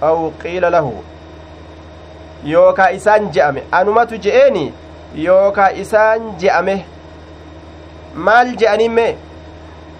aw 0.00 0.30
qiila 0.42 0.70
lahu 0.70 0.92
yookaa 2.44 2.90
isaan 2.98 3.30
je'ame 3.32 3.62
anumatu 3.72 4.18
je'eeni 4.26 4.72
yookaa 5.26 5.70
isaan 5.84 6.36
je'ame 6.38 6.84
maal 8.14 8.54
je'animme 8.56 9.06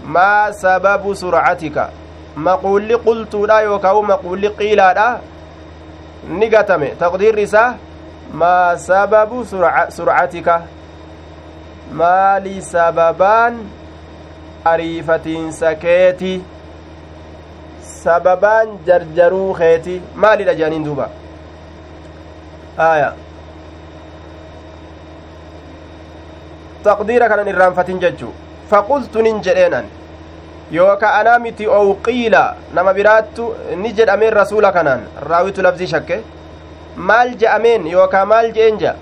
maa 0.07 0.53
sababu 0.53 1.15
surcatika 1.15 1.91
maquulli 2.37 2.99
qultuudha 3.07 3.61
yookaa 3.69 4.03
maquulli 4.13 4.51
qiilaadha 4.59 5.09
ni 6.39 6.49
gatame 6.55 6.89
taqdiirri 7.03 7.43
isaa 7.49 7.75
maa 8.33 8.77
sababu 8.89 9.45
surcatika 9.97 10.63
maali 12.01 12.63
sababaan 12.63 13.59
ariifatiinsa 14.65 15.75
keeti 15.75 16.33
sababaan 18.03 18.79
jarjaruu 18.87 19.55
keeti 19.61 20.01
maalidha 20.25 20.55
jedhaniin 20.59 20.85
duuba 20.89 21.07
aya 22.89 23.13
taqdiira 26.89 27.29
kanan 27.29 27.49
irraanfatin 27.55 28.01
jechu 28.07 28.33
faqultu 28.71 29.23
nin 29.23 29.43
jedheen 29.47 29.75
an 29.81 29.87
yooka 30.71 31.15
anaa 31.15 31.39
miti 31.39 31.67
ow 31.67 31.95
qiila 32.07 32.57
nama 32.75 32.95
biraattu 32.95 33.55
ni 33.83 33.93
jedhameen 33.99 34.33
rasuula 34.35 34.73
kanaan 34.73 35.03
raawitu 35.31 35.63
lafzii 35.63 35.87
shakke 35.95 36.17
maal 37.11 37.35
je'ameen 37.43 37.87
yookaa 37.87 38.25
maal 38.33 38.51
je'een 38.57 38.79
je'a 38.79 38.95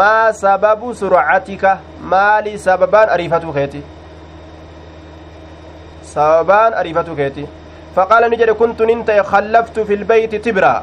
maa 0.00 0.32
sababu 0.42 0.94
surcatika 0.94 1.78
maali 2.12 2.58
sababaan 2.66 3.08
ariifatuu 3.16 3.52
keeti 3.58 3.82
sababaan 6.12 6.74
ariifatuu 6.82 7.16
keeti 7.22 7.46
faqaala 7.98 8.28
ni 8.28 8.36
jedhe 8.44 8.54
kuntu 8.62 8.86
nin 8.92 9.04
ta'e 9.10 9.26
khallaftu 9.32 9.86
fi 9.90 9.96
lbeyti 10.04 10.38
tibraa 10.46 10.78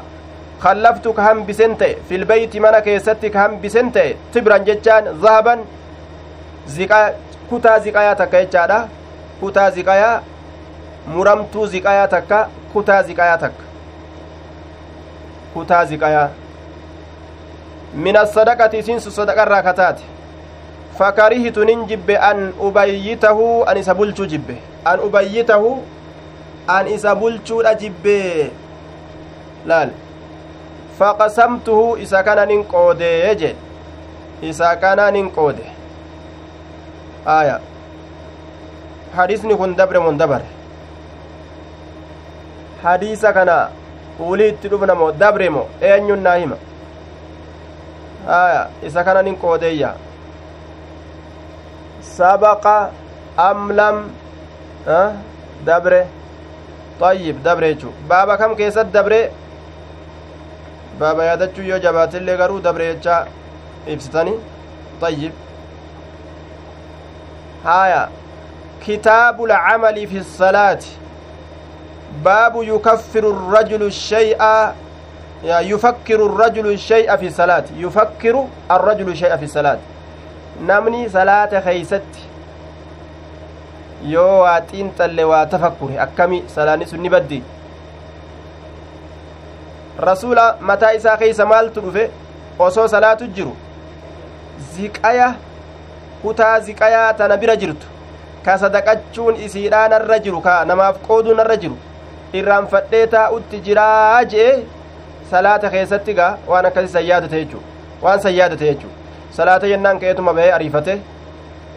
khallaftu 0.66 1.12
ka 1.16 1.22
hambisen 1.28 1.76
ta'e 1.82 1.96
fi 2.08 2.18
lbeyti 2.24 2.60
mana 2.66 2.80
keessatti 2.90 3.30
ka 3.30 3.46
hambisen 3.46 3.92
ta'e 3.96 4.16
tibran 4.32 4.64
jechaan 4.68 5.10
zahaban 5.24 5.64
kutaa 7.50 7.78
ziqayaa 7.84 8.14
takka 8.20 8.44
jechaadha 8.44 8.78
kutaa 9.40 9.70
ziqayaa 9.70 10.22
muramtuu 11.06 11.66
ziqayaa 11.66 12.08
takka 12.08 12.48
kutaa 12.72 13.02
ziqayaa 13.02 13.38
takka 13.38 13.64
kutaa 15.54 15.84
ziqayaa 15.84 16.28
min 17.94 18.16
assadaqati 18.16 18.78
isinsu 18.78 19.10
sadaqarraa 19.10 19.62
kataate 19.62 20.02
fakarihtu 20.98 21.64
nin 21.64 21.86
jibbe 21.86 22.16
an 22.18 22.52
ubayyitahu 22.60 23.64
an 23.66 23.76
isa 23.78 23.94
bulchuu 23.94 24.26
jibbe 24.26 24.56
an 24.84 25.00
ubayyitahu 25.00 25.70
an 26.68 26.88
isa 26.88 27.14
bulchuudha 27.14 27.74
jibbe 27.74 28.50
laal 29.66 29.90
faqasamtuhu 30.98 31.96
isa 32.02 32.22
kana 32.22 32.46
nin 32.46 32.64
qoodee 32.64 33.34
jedhe 33.34 33.56
isa 34.50 34.76
kana 34.76 35.10
nin 35.10 35.30
qoode 35.30 35.64
aya 37.26 37.60
dabre 39.76 39.98
mon 39.98 40.16
dabare 40.18 40.44
hadiisa 42.82 43.32
kana 43.32 43.70
ulii 44.20 44.48
itti 44.48 44.68
dhufna 44.68 44.94
moo 44.94 45.12
dabre 45.12 45.48
mo 45.50 45.62
eenyun 45.80 46.22
naa 46.22 46.36
hima 46.42 46.56
aya 48.40 48.68
isa 48.82 49.04
kana 49.04 49.22
nin 49.22 49.36
qoodeeyya 49.36 49.90
sabaqa 52.16 52.90
am 53.36 53.70
lam 53.80 53.96
dabre 55.64 56.06
طيب 57.00 57.42
dabre 57.42 57.74
jechu 57.74 57.90
baaba 58.10 58.36
kam 58.38 58.54
keessatti 58.60 58.92
dabre 58.92 59.18
baaba 61.00 61.24
yaadachuu 61.30 61.66
yoo 61.70 61.78
jabaatillee 61.86 62.36
garuu 62.36 62.60
dabre 62.60 62.86
jecha 62.94 63.26
ibsitani 63.86 64.34
طيب 65.00 65.32
هايا 67.64 68.08
كتاب 68.86 69.44
العمل 69.44 70.06
في 70.06 70.18
الصلاة 70.18 70.78
باب 72.24 72.62
يكفر 72.62 73.30
الرجل 73.30 73.82
الشيء 73.82 74.38
يفكر 75.44 76.26
الرجل 76.26 76.66
الشيء 76.66 77.16
في 77.16 77.26
الصلاة 77.26 77.64
يفكر 77.76 78.44
الرجل 78.70 79.08
الشيء 79.08 79.36
في 79.36 79.44
الصلاة 79.44 79.78
نمني 80.62 81.08
صلاة 81.08 81.60
خيست 81.60 82.02
waa 84.06 85.46
tafakkure 85.46 85.98
akkami 86.00 86.44
salaanni 86.46 86.86
sun 86.86 87.00
ni 87.00 87.08
baddi 87.10 87.42
rasuula 89.98 90.56
mataa 90.60 90.92
isaa 90.92 91.16
keeysa 91.16 91.46
maaltu 91.46 91.80
dhufe 91.80 92.10
osoo 92.58 92.88
salaatu 92.88 93.26
jiru 93.26 93.56
ziqaya 94.74 95.34
kutaa 96.22 96.60
ziqayaa 96.60 97.12
tana 97.14 97.36
bira 97.36 97.56
jirtu 97.56 97.86
ka 98.44 98.56
sadaqachuun 98.64 99.36
isiidhaa 99.46 99.88
narra 99.94 100.18
jiru 100.26 100.40
ka 100.46 100.54
namaaf 100.70 100.96
qooduu 101.08 101.34
narra 101.40 101.56
jiru 101.64 101.76
irraanfadhee 102.40 103.06
taa'utti 103.14 103.60
jiraa 103.66 104.24
jee 104.34 104.52
salaata 105.30 105.70
keessatti 105.74 106.14
gaa 106.20 106.30
waan 106.52 106.66
akkasi 106.70 106.88
san 106.94 107.04
yaadate 107.10 107.36
jechuu 107.42 107.62
waan 108.06 108.20
san 108.26 108.34
yaadate 108.38 108.64
jechuu 108.70 108.90
salaata 109.38 109.66
yennaan 109.72 110.00
ka'eetuma 110.04 110.32
bahee 110.40 110.52
ariifate 110.58 110.94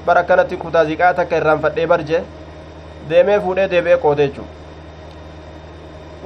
bar 0.05 0.17
akkanatti 0.23 0.57
kutaa 0.63 0.85
ziqaa 0.91 1.13
takka 1.19 1.37
irraanfadhee 1.41 1.87
barje 1.93 2.23
deemee 3.09 3.39
fuudhee 3.47 3.67
deebi'ee 3.75 3.97
qoode 4.05 4.23
jechuu 4.27 4.47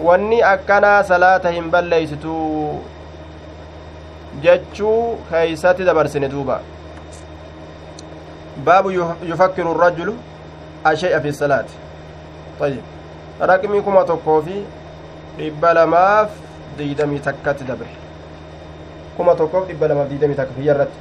wanni 0.10 0.42
akkanaa 0.54 1.00
salaata 1.12 1.50
hin 1.58 1.72
balleeysitu 1.76 2.36
jechuu 4.46 5.02
keeysatti 5.32 5.86
dabarsine 5.90 6.30
duuba 6.36 6.60
baabu 8.64 8.92
yufakkiru 8.92 9.72
الrajulu 9.76 10.14
ashay'a 10.84 11.20
fi 11.22 11.34
salaati 11.34 11.74
طيب 12.60 13.84
kuma 13.84 14.04
tokkoo 14.06 14.42
fi 14.42 14.64
dhibba 15.38 15.74
lamaaf 15.74 16.30
diidamii 16.78 17.20
takkatti 17.20 17.68
dabre 17.68 17.88
kuma 19.18 19.36
tokkoof 19.36 19.68
dhibba 19.68 19.88
lamaaf 19.88 20.10
diidamii 20.10 20.36
takka 20.36 20.54
kiyya 20.56 20.74
irratti 20.76 21.00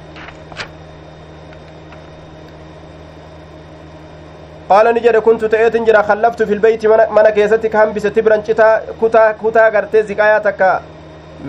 qaala 4.69 4.93
ni 4.93 4.99
jedhe 5.05 5.21
kuntu 5.21 5.49
ta'eetin 5.49 5.85
jira 5.85 6.03
khallaftu 6.03 6.47
fil 6.47 6.59
beyti 6.59 6.87
mana 6.87 7.31
keessatti 7.31 7.69
ka 7.69 7.77
hambise 7.85 8.09
tibran 8.11 8.43
citaa 8.43 8.81
kutaa 8.99 9.33
kutaa 9.33 9.69
gartee 9.71 10.03
ziqaayaa 10.03 10.39
takka 10.47 10.81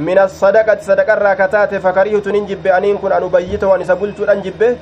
min 0.08 0.18
asadaqati 0.18 0.84
sadaqarraa 0.84 1.36
kataate 1.36 1.80
fakarihtu 1.80 2.32
nin 2.36 2.46
jibbe 2.46 2.70
aniin 2.78 2.98
kun 2.98 3.12
an 3.12 3.24
ubayyita 3.24 3.66
wan 3.68 3.80
isa 3.80 3.96
bulchuudhan 3.96 4.42
jibbe 4.42 4.76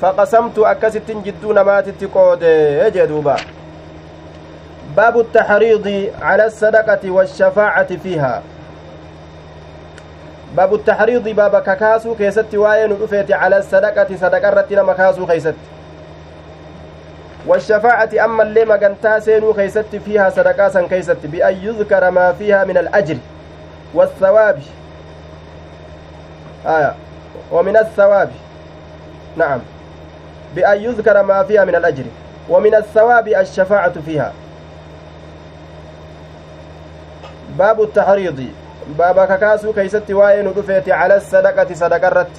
faqasamtu 0.00 0.66
akkasittin 0.66 1.22
jidduu 1.24 1.52
namaatitti 1.52 2.06
qoode 2.06 2.52
jee 2.94 3.06
duuba 3.06 3.36
baabu 4.96 5.20
التحريض 5.20 6.10
على 6.22 6.46
الصدقة 6.46 7.10
والشفاعة 7.10 7.96
فيها. 7.96 8.42
باب 10.56 10.74
التحريض 10.74 11.28
باب 11.28 11.62
ككاسو 11.62 12.14
كيست 12.14 12.54
واين 12.54 12.92
رفيت 13.02 13.32
على 13.32 13.58
الصدقة 13.58 14.16
صدقة 14.16 14.50
رتنا 14.50 14.82
مكاسو 14.82 15.26
كيست. 15.26 15.54
والشفاعة 17.46 18.10
أما 18.24 18.42
اللي 18.42 18.64
مقنتا 18.64 19.18
سينو 19.18 19.52
كيست 19.52 19.96
فيها 20.04 20.30
صدقة 20.30 20.68
سن 20.68 20.86
كيست 20.86 21.26
بأن 21.26 21.54
يذكر 21.62 22.10
ما 22.10 22.32
فيها 22.32 22.64
من 22.64 22.78
الأجر 22.78 23.16
والثواب. 23.94 24.58
آية. 26.66 26.94
ومن 27.52 27.76
الثواب. 27.76 28.30
نعم. 29.36 29.60
بأن 30.58 30.82
يذكر 30.82 31.22
ما 31.22 31.42
فيها 31.42 31.64
من 31.64 31.74
الأجر 31.74 32.04
ومن 32.48 32.74
الثواب 32.74 33.28
الشفاعة 33.28 34.00
فيها. 34.06 34.32
باب 37.58 37.82
التحريض. 37.82 38.46
بابا 38.98 39.24
ككاسو 39.24 39.72
كيست 39.72 40.10
واين 40.10 40.46
رفيت 40.58 40.88
على 40.90 41.16
الصدقة 41.16 41.74
صدقة 41.74 42.08
الرت 42.08 42.34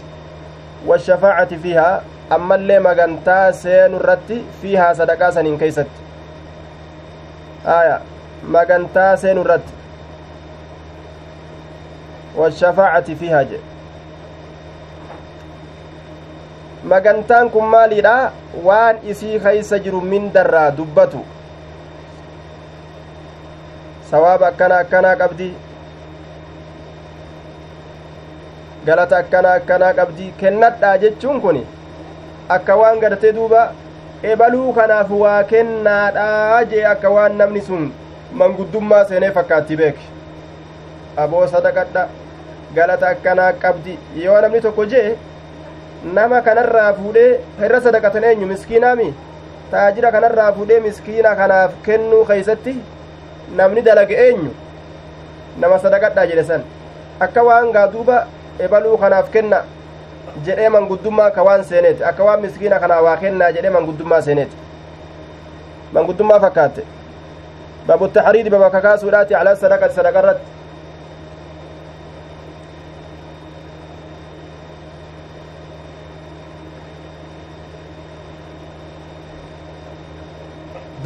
والشفاعة 0.86 1.56
فيها. 1.64 2.02
أما 2.32 2.56
اللي 2.56 2.80
مغنتا 2.80 3.52
سين 3.52 3.96
الرت 3.96 4.32
فيها 4.62 4.94
صدقة 4.94 5.30
سنين 5.30 5.58
كيست. 5.58 5.88
آية. 7.66 8.00
مغنتا 8.44 9.16
سين 9.16 9.38
الرت 9.38 9.68
والشفاعة 12.36 13.14
فيها 13.14 13.42
جي. 13.44 13.60
Magantaan 16.84 17.50
kun 17.52 17.66
maaliidha 17.74 18.32
waan 18.64 18.98
isii 19.14 19.40
keeysa 19.46 19.80
jiru 19.80 20.02
mindarraa 20.02 20.72
dubbatu 20.78 21.24
sawaaba 24.12 24.48
akkana 24.48 24.78
akkanaa 24.84 25.16
qabdi 25.22 25.50
galata 28.86 29.18
akkana 29.18 29.54
akkanaa 29.60 29.94
qabdi 30.00 30.32
kennadhaa 30.40 30.98
jechuun 31.04 31.42
kun 31.42 31.60
akka 32.58 32.76
waan 32.82 33.00
gartee 33.00 33.32
duuba 33.40 33.64
ebaluu 34.32 34.74
kanaaf 34.74 35.12
waa 35.24 35.44
kennaadhaa 35.52 36.64
jee 36.72 36.86
akka 36.94 37.10
waan 37.18 37.36
namni 37.42 37.62
sun 37.68 37.92
manguddummaa 38.42 39.06
seenee 39.12 39.32
fakkaatti 39.38 39.76
beeke 39.82 40.06
aboo 41.26 41.48
sadaqadha 41.56 42.08
galata 42.76 43.08
akkanaa 43.16 43.54
qabdi 43.66 43.98
yoo 44.24 44.42
namni 44.46 44.62
tokko 44.62 44.86
jee 44.94 45.08
nama 46.04 46.42
kanarraa 46.42 46.94
fuudhee 46.94 47.40
irra 47.66 47.82
sadaqatan 47.82 48.24
eenyu 48.24 48.48
miskiinaami 48.48 49.14
taajira 49.72 50.12
kanarraa 50.12 50.52
fuudhee 50.58 50.80
miskiina 50.80 51.36
kanaaf 51.36 51.72
kennuu 51.86 52.26
keeysatti 52.26 52.76
namni 53.56 53.82
dalage 53.82 54.16
eenyu 54.26 54.52
nama 55.58 55.80
sadaqadhaa 55.80 56.26
jedhe 56.32 56.44
san 56.44 56.64
akka 57.20 57.44
waan 57.44 57.72
gaa 57.72 57.88
duuba 57.96 58.22
ebaluu 58.68 58.98
kanaaf 58.98 59.32
kenna 59.32 59.64
jedhee 60.46 60.70
manguddummaa 60.76 61.32
ka 61.32 61.44
waan 61.44 61.64
seeneeti 61.72 62.04
akka 62.12 62.24
waan 62.30 62.42
miskiina 62.42 62.80
kanaa 62.80 63.02
waa 63.08 63.18
kennaa 63.18 63.52
jedhee 63.58 63.74
manguddummaa 63.78 64.22
seeneeti 64.22 64.56
manguddummaa 65.94 66.40
fakkaatte 66.40 66.84
babu 67.88 68.08
taxriidi 68.08 68.50
calaa 68.50 69.56
sadaqati 69.56 69.96
sadaqa 69.96 70.20
irratti 70.20 70.59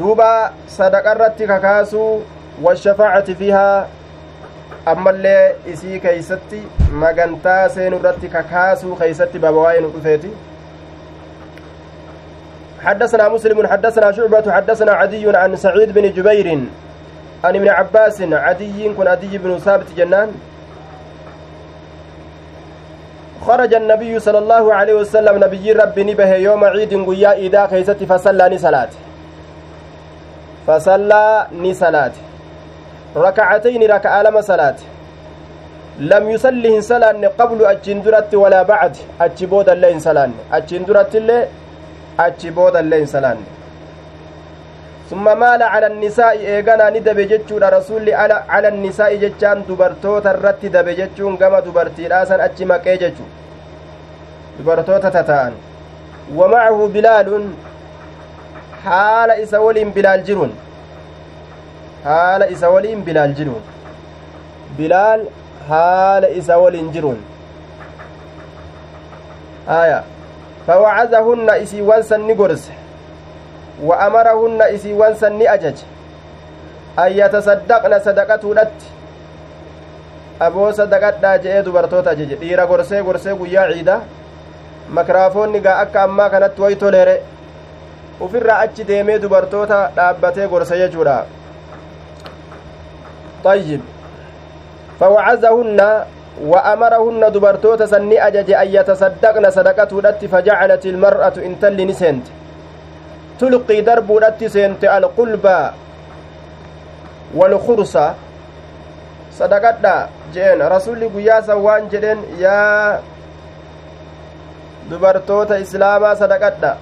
duuba 0.04 0.52
sadaqa 0.68 1.12
irratti 1.16 1.48
kakaasuu 1.48 2.22
washafaacati 2.64 3.36
fiihaa 3.42 3.88
ammallee 4.94 5.56
isii 5.74 6.00
keeysatti 6.06 6.60
magantaa 7.04 7.70
seenu 7.76 8.00
irratti 8.02 8.32
kakaasuu 8.34 8.96
keeysatti 9.02 9.40
baba 9.40 9.60
waa'ee 9.68 9.86
nu 9.86 9.94
dhufeeti. 9.96 10.32
حدثنا 12.84 13.30
مسلم 13.30 13.68
حدثنا 13.68 14.12
شعبة 14.12 14.52
حدثنا 14.52 14.92
عدي 14.92 15.38
عن 15.38 15.56
سعيد 15.56 15.94
بن 15.96 16.12
جبير 16.12 16.48
عن 17.44 17.56
ابن 17.56 17.70
عباس 17.70 18.22
عدي 18.22 18.94
كن 18.98 19.08
عدي 19.08 19.38
بن 19.38 19.60
ثابت 19.60 19.96
جنان. 19.98 20.30
خرج 23.48 23.74
النبي 23.74 24.20
صلى 24.20 24.38
الله 24.38 24.74
عليه 24.74 24.94
وسلم 24.94 25.44
نبي 25.44 25.72
ربي 25.72 26.04
نبه 26.04 26.36
يوم 26.36 26.64
عيد 26.64 26.92
قيا 27.08 27.32
إذا 27.34 27.66
كيست 27.66 28.04
فصلى 28.04 28.58
صلاة 28.58 28.92
فصلى 30.68 31.48
نصلاة 31.66 32.12
ركعتين 33.16 33.82
ركعة 33.92 34.24
لما 34.24 34.42
صلاة 34.42 34.76
لم 36.00 36.24
يصلي 36.30 36.82
صلاة 36.82 37.32
قبل 37.40 37.66
أجندرت 37.66 38.36
ولا 38.36 38.64
بعد. 38.64 38.98
أجبود 39.22 39.70
اللين 39.70 40.00
صلاة. 40.00 40.30
أجندرت 40.54 41.16
اللي 41.16 41.48
أجبود 42.20 42.76
اللين 42.76 43.06
صلاة. 43.06 43.38
ثم 45.10 45.26
مال 45.40 45.62
على 45.64 45.88
النساء 45.88 46.40
إيغانا 46.40 46.90
ندب 46.90 47.20
جتشون 47.20 47.64
رسول 47.64 48.10
على 48.10 48.44
على 48.50 48.68
النساء 48.68 49.16
جتشان 49.16 49.64
دبرتوتا 49.70 50.32
الرت 50.32 50.66
دب 50.66 50.90
جتشون 50.90 51.38
كما 51.38 51.60
دبرتي 51.60 52.08
راسا 52.08 52.46
أجي 52.46 52.66
مكي 52.66 52.96
جتشو 52.98 53.26
دبرتوتا 54.60 55.10
تتان. 55.10 55.54
ومعه 56.36 56.90
بلال 56.94 57.28
haala 58.86 59.38
isa 59.40 59.62
waliin 59.62 59.92
bilaal 59.94 60.24
jiruun 60.24 60.52
haala 62.04 62.48
isa 62.56 62.70
waliin 62.70 63.02
bilaal 63.04 63.34
jiruun 63.34 63.62
bilaal 64.78 65.22
haala 65.70 66.30
isa 66.30 66.58
waliin 66.58 66.92
jiruun 66.92 67.20
aya 69.68 70.04
fawacazahunna 70.68 71.58
isiiwwan 71.58 72.04
san 72.04 72.22
ni 72.28 72.36
gorse 72.36 72.72
wa 73.84 74.00
amarahunna 74.00 74.70
isiiwwan 74.70 75.16
san 75.16 75.34
ni 75.34 75.48
ajaje 75.48 75.86
an 76.98 77.12
yatasaddaqna 77.20 78.00
sadaqatuudhatti 78.00 78.86
aboo 80.40 80.72
sadaqadhaa 80.72 81.38
je'ee 81.38 81.64
dubartoota 81.64 82.10
ajaje 82.12 82.36
dhiira 82.36 82.66
gorsee 82.68 83.02
gorsee 83.04 83.34
guyyaa 83.36 83.68
ciida 83.72 84.02
makraafoonni 84.90 85.60
gaa 85.60 85.78
akka 85.86 86.02
ammaa 86.04 86.30
kanatti 86.30 86.62
way 86.62 86.76
toleere 86.76 87.22
ufirraa 88.20 88.60
achi 88.66 88.84
deemee 88.84 89.20
dubartoota 89.20 89.92
dhaabbatee 89.96 90.48
gorsa 90.48 90.78
jechuudha. 90.78 91.26
طيب 93.44 93.82
فوعزهن 95.00 95.80
وأمرهن 96.42 97.22
دبرتوت 97.32 97.84
سني 97.84 98.28
أجج 98.28 98.50
أن 98.52 98.68
يتصدقن 98.68 99.46
صدقته 99.52 100.00
رت 100.00 100.26
فجعلت 100.26 100.86
المرأة 100.86 101.36
إن 101.38 101.60
تل 101.60 101.88
نسنت 101.88 102.26
تلقي 103.40 103.82
درب 103.82 104.10
رت 104.12 104.42
سنت 104.44 104.84
القلب 104.84 105.46
والخرصة 107.36 108.14
صدقتنا 109.40 109.96
جين 110.34 110.62
رسول 110.62 111.02
قياسا 111.16 111.54
وان 111.54 111.84
جدين 111.92 112.20
يا 112.40 113.00
دبرتوت 114.92 115.52
إسلاما 115.52 116.14
صدقتنا 116.16 116.78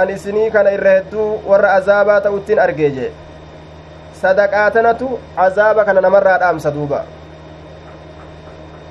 an 0.00 0.10
isinii 0.10 0.50
kana 0.50 0.70
irra 0.76 0.90
hedduu 0.98 1.26
warra 1.46 1.72
azaabaa 1.78 2.20
ta'uttiin 2.20 2.58
argee 2.66 2.90
jee. 2.90 3.10
Sadaqaatanatu 4.22 5.18
azaaba 5.36 5.84
kana 5.84 6.00
namarraa 6.00 6.38
dhaamsa 6.38 6.70
duuba. 6.74 7.04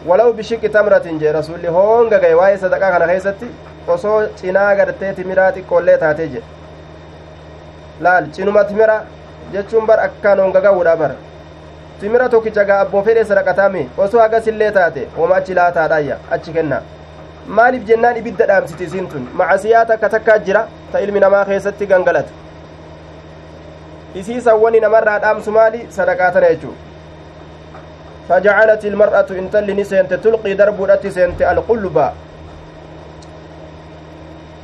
Walaw 0.05 0.33
bishiqqi 0.33 0.69
tamratin 0.69 1.19
jee 1.19 1.31
rasulli 1.31 1.67
hoonga 1.67 2.19
gaye 2.19 2.33
waa'ee 2.41 2.57
sadaqaa 2.57 2.91
kana 2.91 3.07
keessatti 3.07 3.47
osoo 3.95 4.21
cinaa 4.39 4.75
gartee 4.75 5.13
timiraa 5.13 5.51
xiqqoollee 5.57 5.97
taatee 6.03 6.27
jedhe 6.27 6.47
laal 8.05 8.25
cinuma 8.37 8.63
timira 8.69 8.95
jechuun 9.53 9.85
bar 9.87 9.99
akkaan 10.05 10.39
honga 10.43 10.61
ga'uudha 10.65 10.95
bar 11.01 11.11
timira 12.01 12.29
tokkicha 12.29 12.63
gaa 12.69 12.79
abboo 12.85 13.03
fedhee 13.07 13.23
sadaqataame 13.31 13.83
osoo 14.05 14.21
hagasillee 14.21 14.71
taate 14.77 15.07
homa 15.17 15.35
achi 15.35 15.53
laataadhaayya 15.59 16.17
achi 16.37 16.51
kennaa 16.57 16.81
maaliif 17.47 17.83
jennaan 17.89 18.17
ibidda 18.17 18.45
dhaamsiti 18.47 18.83
isiin 18.83 19.07
tun 19.09 19.27
macasiyaa 19.33 19.85
takka 19.85 20.09
takkaa 20.09 20.37
jira 20.39 20.67
ta 20.91 20.99
ilmi 20.99 21.19
namaa 21.19 21.45
keessatti 21.45 21.85
gangalatu 21.87 22.33
isii 24.15 24.41
sawwani 24.41 24.79
namarraa 24.79 25.19
dhaamsu 25.19 25.51
maali 25.51 25.87
sadaqaa 25.89 26.31
tana 26.31 26.49
jechuu 26.55 26.73
فجعلت 28.29 28.85
المرأة 28.85 29.29
إن 29.39 29.51
تلني 29.51 29.83
سنت 29.83 30.13
تلقي 30.13 30.53
دربودتي 30.53 31.09
سنت 31.11 31.41
القلب 31.41 31.97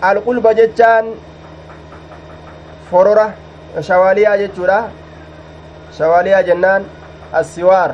القلب 0.04 0.46
جتان 0.48 1.06
forora 2.92 3.34
shawaaliyaa 3.88 4.38
jechuudha 4.38 4.78
shawaaliyaa 5.98 6.44
jennaan 6.44 6.86
assiwaar 7.34 7.92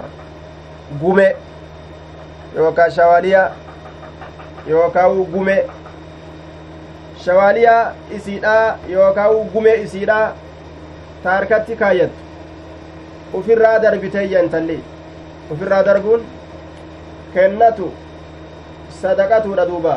gume 1.02 1.36
yookaan 2.56 2.92
shawaaliyaa 2.92 3.52
yookaan 4.68 5.24
gume 5.34 5.58
shawaaliyaa 7.26 7.94
isiidhaa 8.18 8.78
yookaan 8.90 9.50
gume 9.54 9.74
isiidhaa 9.76 10.36
taarkatti 11.24 11.76
kaayyattu 11.76 12.20
ufirraa 13.40 13.82
darbiteeyya 13.84 14.40
intalli 14.44 14.80
ufirraa 15.52 15.84
darbuun 15.86 16.26
kennatu 17.34 17.92
sadaqatuudha 19.02 19.66
duuba 19.70 19.96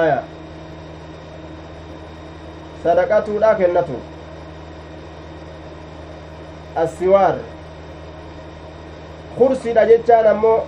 aya 0.00 0.18
sadaqatuudha 2.84 3.54
kennatu 3.54 3.96
assiwaar 6.84 7.34
kursiidha 9.38 9.84
jechaan 9.90 10.26
ammoo 10.34 10.58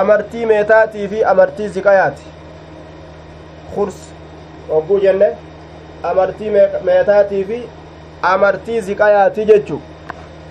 amartii 0.00 0.46
meetaatii 0.52 1.08
fi 1.12 1.24
amartii 1.32 1.68
ziqayaati 1.78 2.26
kurs 3.74 3.96
ogguu 4.76 4.98
jenne 5.04 5.28
amartii 6.10 6.50
meetaatii 6.90 7.44
fi 7.50 7.58
amartii 8.32 8.80
ziqayaati 8.88 9.44
jechu 9.50 9.80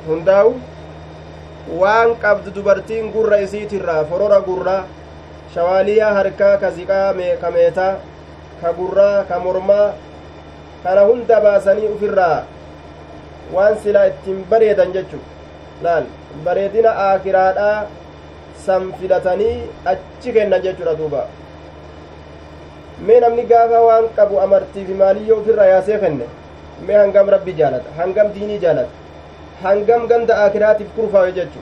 hundaa'u 0.08 0.54
waan 1.82 2.16
qabdu 2.24 2.52
dubartiin 2.56 3.12
gurra 3.18 3.38
isiitirraa 3.48 4.04
forora 4.10 4.40
gurraa 4.48 4.82
shawaaliyaa 5.54 6.14
harkaa 6.20 6.56
ka 6.64 6.72
ziqaa 6.80 7.14
ka 7.42 7.52
meetaa 7.58 7.94
ka 8.62 8.74
gurraa 8.80 9.24
ka 9.30 9.40
mormaa 9.46 9.94
kana 10.84 11.02
hunda 11.12 11.40
baasanii 11.46 11.88
ufirraa 11.96 12.44
waan 13.54 13.78
silaa 13.84 14.06
ittiin 14.12 14.46
bareedan 14.50 14.92
jechu 14.98 15.20
laal 15.86 16.06
bareedina 16.46 16.92
aakiraadhaa 17.06 17.78
san 18.66 18.84
filatanii 19.00 19.56
achi 19.92 20.34
kennan 20.36 20.62
jechuudha 20.66 20.96
duuba 21.00 21.22
mee 23.08 23.20
namni 23.26 23.46
gaafa 23.52 23.80
waan 23.90 24.10
qabu 24.18 24.42
amartiif 24.46 24.90
maaliyyoo 25.04 25.40
ofirraa 25.42 25.70
yaasee 25.74 26.00
kenne 26.04 26.26
mee 26.88 26.98
hangam 27.04 27.30
rabbi 27.36 27.54
jaalata 27.62 27.96
hangam 28.02 28.28
diinii 28.36 28.60
jaalata 28.66 28.94
hangam 29.64 30.08
ganda 30.12 30.38
aakiraatiif 30.44 30.90
kurfaawe 30.98 31.32
jechu 31.40 31.62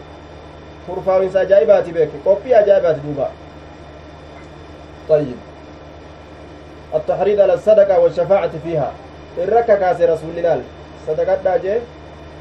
kurfaawinsa 0.88 1.40
ajaa'ibaati 1.46 1.92
beeke 2.00 2.18
qophii 2.28 2.60
ajaa'ibaati 2.64 3.02
duuba 3.08 3.30
طيب 5.10 5.36
التحريض 6.96 7.40
على 7.42 7.54
الصدقة 7.54 8.00
والشفاعة 8.00 8.52
فيها 8.64 8.92
الركة 9.38 9.76
كاسي 9.76 10.06
رسول 10.06 10.36
الله 10.38 10.62
صدقة 11.08 11.36
داجي 11.36 11.74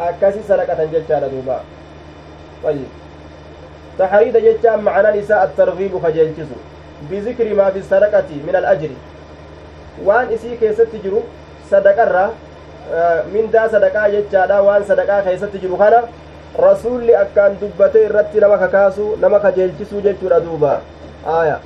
أكاسي 0.00 0.40
صدقة 0.48 0.84
ججارة 0.84 1.26
دوبا 1.26 1.60
طيب 2.64 2.90
تحريض 3.98 4.36
ججا 4.36 4.76
معنى 4.76 5.20
نساء 5.20 5.44
الترغيب 5.44 5.92
خجلتسو 6.02 6.58
بذكر 7.10 7.54
ما 7.54 7.70
في 7.70 7.78
الصدقة 7.78 8.30
من 8.46 8.54
الأجر 8.56 8.90
وان 10.04 10.26
إسي 10.34 10.56
كيست 10.56 10.92
جرو 11.04 11.20
صدقة 11.70 12.30
mindaa 13.32 13.68
sadaqaa 13.68 14.08
jechaadha 14.10 14.62
waan 14.66 14.84
sadaqaa 14.84 15.22
keessatti 15.22 15.58
jiru 15.62 15.76
kana 15.76 16.00
rasuulli 16.58 17.16
akkaan 17.16 17.58
dubbatee 17.60 18.04
irratti 18.06 18.40
nama 18.40 18.56
kakaasuu 18.58 19.16
nama 19.24 19.40
kajeelchisuu 19.40 20.00
jechuudha 20.06 20.40
duuba 20.46 20.80
aya 21.26 21.60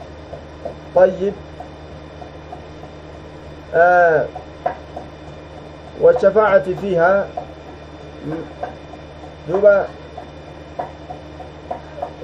طيب 0.94 1.34
آه 3.74 4.24
والشفاعة 6.00 6.66
فيها 6.80 7.26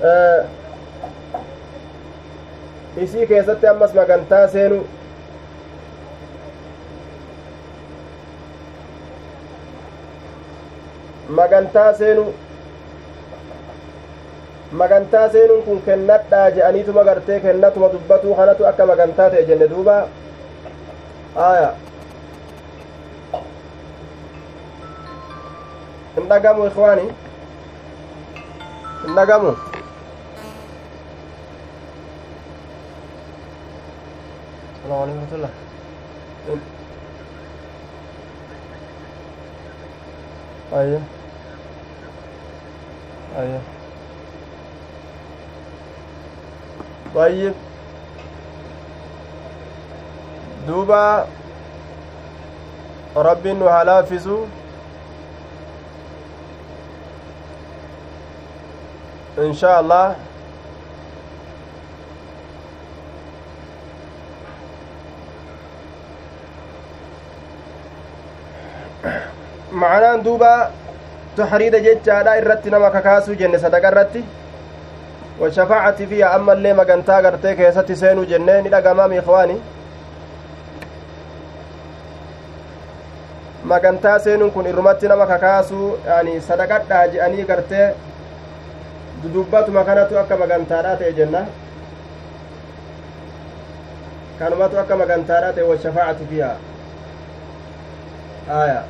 آه 0.05 0.45
isii 3.03 3.27
keessatti 3.27 3.67
ammas 3.67 3.93
magantaa 3.95 4.47
seenu 4.55 4.79
magantaa 11.29 11.93
seenu 12.01 12.25
magantaa 14.73 15.29
seenuun 15.29 15.63
kun 15.63 15.83
kennadhaa 15.83 16.51
je'aniituma 16.57 17.05
gartee 17.05 17.41
kennatuma 17.41 17.93
dubbatuu 17.93 18.35
kanatu 18.35 18.67
akka 18.73 18.87
magantaa 18.87 19.31
ta'e 19.31 19.45
jenne 19.53 19.71
duuba 19.71 19.97
aya 21.51 21.71
hin 26.21 26.29
dhagamu 26.29 26.67
ikwaani 26.71 27.09
hin 29.03 29.15
dhagamu 29.21 29.57
السلام 34.81 35.03
عليكم 35.03 35.19
ورحمة 35.23 35.35
الله 35.37 35.51
أيوه 40.73 41.01
أيوه 43.39 43.61
طيب 47.15 47.55
دوبا 50.67 51.27
ربي 53.17 53.51
إنه 53.53 53.69
هلافزو 53.71 54.45
إن 59.39 59.55
شاء 59.55 59.81
الله 59.81 60.17
macanaan 69.71 70.21
duuba 70.25 70.71
taxriida 71.39 71.79
jechaadha 71.81 72.37
irratti 72.43 72.71
nama 72.71 72.91
kakaasuu 72.91 73.39
jenne 73.39 73.59
sadaqa 73.59 73.89
irratti 73.93 74.23
washafaacati 75.41 76.07
fiya 76.11 76.33
ammallee 76.37 76.75
magantaa 76.81 77.23
gartee 77.23 77.55
keessatti 77.61 77.97
seenuu 77.97 78.27
jenne 78.33 78.63
ni 78.63 78.69
dhagamaam 78.75 79.13
ikwaani 79.21 79.57
magantaa 83.73 84.19
seenuun 84.27 84.51
kun 84.51 84.67
irrumatti 84.67 85.09
nama 85.09 85.27
kakaasuu 85.33 85.89
yani 86.07 86.41
sadaqadhaa 86.51 87.07
je'anii 87.15 87.45
gartee 87.53 87.87
dudubbatuma 89.23 89.85
kanatu 89.85 90.19
akka 90.19 90.37
magantaadhaa 90.37 90.97
ta'e 91.03 91.13
jenna 91.19 91.43
kanumatu 94.39 94.79
akka 94.83 94.97
magantaadhaa 95.03 95.53
ta'e 95.59 95.69
washafaacati 95.73 96.25
fiya 96.31 96.51
aya 98.61 98.81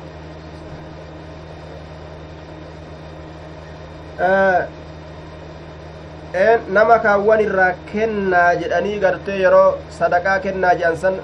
nama 6.77 6.99
kaawwan 7.03 7.41
irraa 7.47 7.73
kennaa 7.91 8.55
jedhanii 8.61 8.99
gartee 9.03 9.39
yeroo 9.41 9.69
sadaqaa 9.99 10.39
kennaa 10.45 10.73
jedhan 10.83 11.19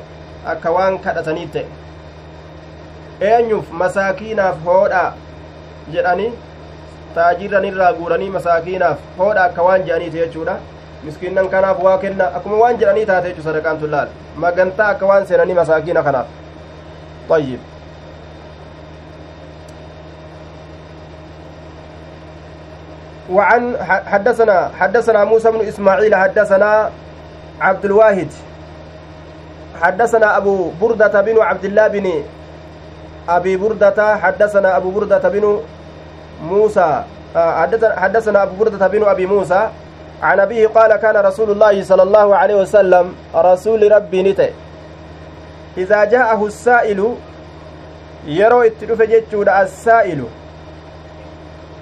akka 0.53 0.71
waan 0.77 0.99
kadhatanii 1.05 1.47
ta'e 1.55 1.65
eenyuuf 3.31 3.71
masaakiinaaf 3.83 4.57
hoodha 4.65 5.05
jedhanii 5.95 6.31
taajirran 7.19 7.65
irraa 7.69 7.91
guuranii 7.99 8.29
masaakiinaaf 8.39 8.97
hoodha 9.19 9.43
akka 9.51 9.63
waan 9.69 9.85
jedhaniiti 9.87 10.17
jechuudha 10.23 10.57
miskiinnan 11.05 11.49
kanaaf 11.55 11.83
waa 11.87 11.97
kenna 12.03 12.25
akkuma 12.39 12.57
waan 12.65 12.77
jedhanii 12.83 13.05
taate 13.13 13.29
jechuu 13.31 13.47
sadaqaan 13.51 13.79
tun 13.85 13.91
laal 13.95 14.09
magantaa 14.45 14.89
akka 14.95 15.05
waan 15.13 15.27
seenanii 15.31 15.57
masaakiina 15.61 16.03
kanaaf 16.09 16.27
طيب 17.29 17.59
وعن 23.31 23.77
حدثنا 24.05 24.71
حدثنا 24.79 25.23
موسى 25.23 25.51
بن 25.51 25.61
اسماعيل 25.67 26.15
حدثنا 26.15 26.89
عبد 27.61 27.85
الواحد 27.85 28.27
حدثنا 29.81 30.37
ابو 30.37 30.71
بردة 30.81 31.21
بن 31.21 31.39
عبد 31.41 31.65
الله 31.65 31.87
بن 31.87 32.23
ابي 33.29 33.57
بردة 33.57 34.15
حدثنا 34.15 34.77
ابو 34.77 34.89
بردة 34.91 35.29
بن 35.29 35.59
موسى 36.43 37.03
حدثنا 37.75 38.43
ابو 38.43 38.55
بردة 38.55 38.87
بن 38.87 39.03
ابي 39.03 39.25
موسى 39.25 39.69
عن 40.23 40.39
أبيه 40.39 40.67
قال 40.67 40.95
كان 40.95 41.17
رسول 41.17 41.51
الله 41.51 41.83
صلى 41.83 42.03
الله 42.03 42.35
عليه 42.35 42.55
وسلم 42.55 43.15
رسول 43.35 43.91
ربي 43.91 44.23
نته 44.23 44.49
إذا 45.77 46.03
جاءه 46.03 46.45
السائل 46.45 47.15
يرو 48.25 48.61
اتلف 48.61 49.01
جتشود 49.01 49.49
السائل 49.49 50.23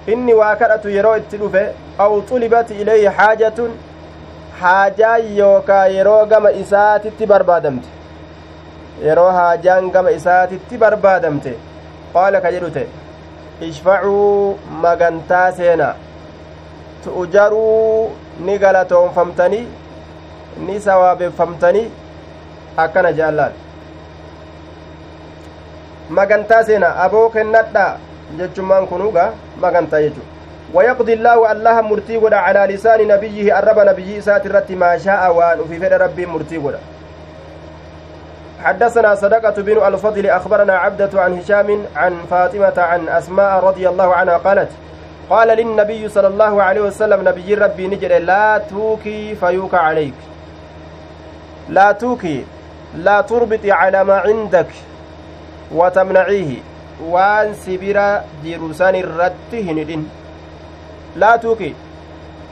kadhatu 0.06 0.88
yeroo 0.90 1.16
itti 1.20 1.36
dhufe 1.38 1.62
aw 1.98 2.12
xulibat 2.28 2.70
ilayhi 2.70 3.06
haajatun 3.18 3.70
haajaa 4.60 5.16
yookaa 5.38 5.86
yeroo 5.86 6.26
gama 6.26 6.50
isaatitti 6.52 7.26
barbaadamte 7.26 7.88
yeroo 9.06 9.30
haajaan 9.38 9.90
gama 9.90 10.10
isaatitti 10.18 10.78
barbaadamte 10.78 11.56
qaala 12.14 12.40
ka 12.40 12.52
jedhu 12.52 12.70
ta'e 12.76 12.86
ishfacuu 13.60 14.58
magantaa 14.82 15.52
seena 15.52 15.94
tu'ujaruu 17.04 18.10
ni 18.44 18.58
galatoonfamtanii 18.58 19.66
ni 20.66 20.80
sawaabeffamtanii 20.80 21.90
akkana 22.76 23.12
jaallaan 23.12 23.52
magantaa 26.10 26.62
seena 26.64 26.96
aboo 27.08 27.28
kennadha 27.28 27.98
jechummaan 28.38 28.86
kunuuga 28.86 29.32
magantaa 29.60 30.00
jechu 30.00 30.20
ويقضي 30.74 31.12
الله 31.12 31.52
الله 31.52 31.80
مرتي 31.80 32.18
على 32.34 32.74
لسان 32.74 33.08
نبيه 33.08 33.58
الرب 33.58 33.78
نبي 33.78 34.20
سات 34.20 34.46
الرت 34.46 34.72
ما 34.72 34.98
شاء 34.98 35.32
وان 35.34 35.58
ربي 35.92 36.26
مرتي 36.26 36.58
حدثنا 38.66 39.14
صدقة 39.14 39.62
بن 39.62 39.76
الفضل 39.86 40.26
أخبرنا 40.26 40.74
عبدة 40.84 41.22
عن 41.22 41.38
هشام 41.38 41.68
عن 41.96 42.12
فاطمة 42.30 42.74
عن 42.78 43.08
أسماء 43.08 43.64
رضي 43.64 43.88
الله 43.88 44.14
عنها 44.14 44.36
قالت 44.36 44.70
قال 45.30 45.48
للنبي 45.48 46.08
صلى 46.08 46.26
الله 46.26 46.62
عليه 46.62 46.80
وسلم 46.80 47.28
نبي 47.28 47.54
ربي 47.54 47.86
نجر 47.86 48.18
لا 48.18 48.58
توكي 48.70 49.34
فيوك 49.34 49.74
عليك 49.74 50.18
لا 51.68 51.92
توكي 51.92 52.44
لا 52.94 53.20
تربطي 53.20 53.72
على 53.72 54.04
ما 54.04 54.16
عندك 54.26 54.70
وتمنعيه 55.72 56.56
waan 57.00 57.52
sibira 57.54 58.24
jiru 58.44 58.72
san 58.76 58.96
irratti 58.96 59.62
hin 59.64 59.78
hidhin 59.80 60.04
laatuuki 61.22 61.68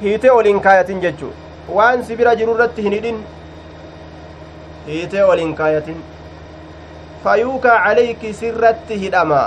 hiite 0.03 0.27
oliin 0.33 0.61
kaayatin 0.67 1.01
jechu 1.05 1.31
waan 1.77 2.05
sibira 2.09 2.35
jiru 2.41 2.57
irratti 2.57 2.85
hin 2.87 2.97
hidhin 2.97 3.23
hiitee 4.87 5.25
oliin 5.25 5.55
kaayatin 5.61 6.01
fayuukaa 7.25 7.79
calayki 7.85 8.33
sirratti 8.41 9.01
hidhama 9.01 9.43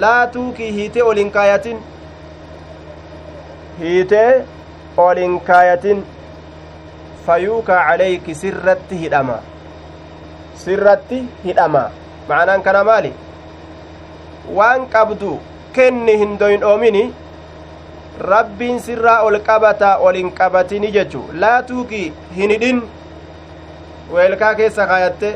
laatuuki 0.00 0.72
hiitee 0.78 1.02
oliin 1.02 1.30
kaayatin 1.36 1.78
hiitee 3.80 4.44
oliin 4.96 5.40
kaayatin 5.40 6.04
fayuukaa 7.26 7.84
calayki 7.88 8.34
sirratti 8.34 8.98
hidhama 9.04 9.38
sirratti 10.64 11.22
hidhama 11.44 11.84
ma'anaan 12.28 12.62
kana 12.66 12.84
maali 12.90 13.12
waan 14.58 14.86
qabdu 14.96 15.38
kenni 15.78 16.18
hin 16.24 16.36
doyndhoomini 16.40 17.02
rabbiin 18.32 18.78
sirraa 18.88 19.18
ol 19.30 19.38
qabataa 19.48 19.96
ol 20.08 20.14
hin 20.20 20.30
qabatini 20.38 20.92
jechu 20.98 21.24
laatuuki 21.44 22.02
hin 22.36 22.50
hidhin 22.56 22.82
weelkaa 24.14 24.54
keessa 24.54 24.86
kaayatte 24.86 25.30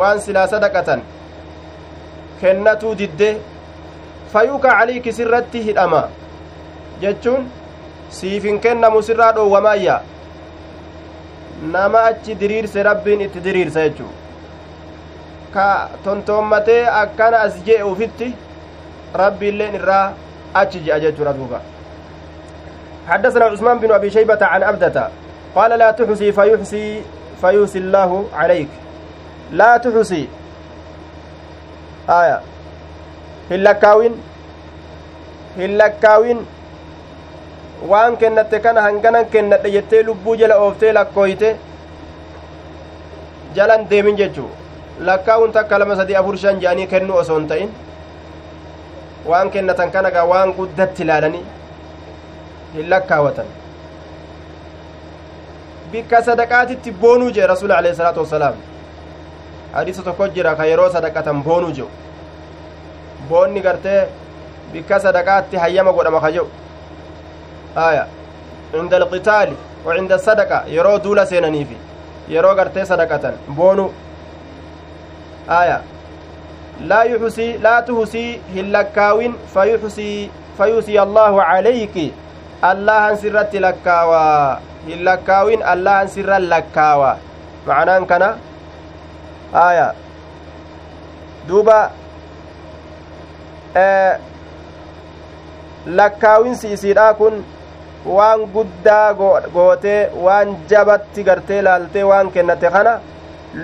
waan 0.00 0.20
silaa 0.20 0.46
sadaqatan 0.54 1.02
kennatuu 2.40 2.94
didde 2.98 3.30
fayuuka 4.32 4.68
caliiki 4.78 5.12
sirratti 5.18 5.62
hidhama 5.68 6.02
jechuun 7.02 7.48
siif 8.20 8.44
hin 8.50 8.60
kennamu 8.66 9.02
sirraa 9.08 9.32
dhoowwamaayya 9.38 10.00
nama 11.76 12.04
achi 12.10 12.38
diriirse 12.42 12.82
rabbiin 12.90 13.20
itti 13.28 13.44
diriirsa 13.46 13.88
jechuu 13.88 14.10
ka 15.54 15.66
tontoommatee 16.04 16.82
akkana 17.00 17.40
as 17.48 17.64
je'e 17.70 17.82
ufitti 17.92 18.30
rabbiilleen 19.22 19.74
irraa 19.80 20.04
achi 20.62 20.86
je'a 20.86 21.02
jechuudha 21.08 21.34
duuba 21.40 21.60
حدثنا 23.08 23.44
عثمان 23.44 23.78
بن 23.78 23.92
ابي 23.92 24.10
شيبه 24.10 24.46
عن 24.46 24.62
ابدة 24.62 25.08
قال 25.54 25.78
لا 25.78 25.90
تحصي 25.90 26.32
فيحصي 26.32 27.02
فيحصي 27.40 27.78
الله 27.78 28.10
عليك 28.40 28.68
لا 29.52 29.76
تحصي 29.76 30.28
آية 32.20 32.40
هلكاوين 33.50 34.14
هلكاوين 35.58 36.40
waan 37.90 38.16
kennatte 38.20 38.58
kana 38.62 38.82
hanganan 38.82 39.26
kennadhe 39.32 39.70
jettee 39.70 40.02
lubbuu 40.06 40.34
jala 40.40 40.54
ooftee 40.62 40.92
lakkooyte 40.96 41.50
jalan 43.56 43.84
deemin 43.90 44.16
jechuu 44.20 44.48
lakkaa'uun 45.08 45.52
takka 45.56 45.78
lama 45.78 45.96
sadii 46.00 46.16
afur 46.20 46.36
shan 46.44 46.58
jedhanii 46.62 46.86
kennuu 46.94 47.16
osoo 47.22 47.38
hin 47.38 47.46
ta'in 47.52 47.70
waan 49.30 49.50
kennatan 49.54 49.90
kana 49.94 50.10
gaa 50.16 50.26
waan 50.32 50.52
guddatti 50.58 51.02
ilaalanii 51.06 51.44
hin 52.74 52.90
lakkaawatan 52.94 53.46
bikka 55.92 56.22
sadaqaatitti 56.22 56.90
boonuu 57.02 57.30
jee 57.30 57.46
rasuul 57.46 57.72
alayhi 57.72 57.96
salaatu 57.96 58.20
wassalaam 58.20 58.54
hadiisa 59.74 60.02
tokko 60.02 60.28
jira 60.38 60.54
ka 60.60 60.64
yeroo 60.70 60.90
sadaqatan 60.96 61.42
boonuu 61.42 61.70
jedhu 61.70 61.90
boonni 63.28 63.60
gartee 63.66 64.00
bikka 64.72 65.00
sadaqaatti 65.06 65.56
hayyama 65.64 65.92
godhama 65.92 66.20
ka 66.20 66.30
jedhu 66.32 66.48
aya 67.86 68.06
cinda 68.72 68.96
alqitaali 69.02 69.56
wa 69.86 69.94
cinda 69.96 70.14
asadaqa 70.20 70.62
yeroo 70.76 70.98
duula 71.04 71.26
seenaniifi 71.32 71.76
yeroo 72.36 72.54
gartee 72.60 72.84
sadaqatan 72.92 73.34
boonuu 73.60 73.90
aya 75.60 75.80
laa 76.92 77.04
yuxsii 77.04 77.50
laa 77.66 77.82
tuhsii 77.82 78.40
hin 78.54 78.72
lakkaawin 78.72 79.34
fayuxsii 79.54 80.30
fayusii 80.58 80.98
allaahu 81.04 81.40
calayki 81.50 82.06
allahan 82.70 83.16
sirratti 83.22 83.60
lakkaawaa 83.66 84.60
hin 84.88 85.04
lakkaawin 85.08 85.62
allahan 85.72 86.08
sirra 86.16 86.38
lakkaawa 86.52 87.12
macnaan 87.68 88.06
kana 88.10 88.28
aya 89.66 89.86
duuba 91.48 91.78
lakkaawinsi 96.00 96.72
isiidhaa 96.72 97.14
kun 97.20 97.44
waan 98.16 98.40
guddaa 98.54 99.14
gootee 99.54 100.00
waan 100.26 100.56
jabatti 100.70 101.24
gartee 101.28 101.62
laaltee 101.68 102.04
waan 102.10 102.30
kennate 102.36 102.70
kana 102.76 102.92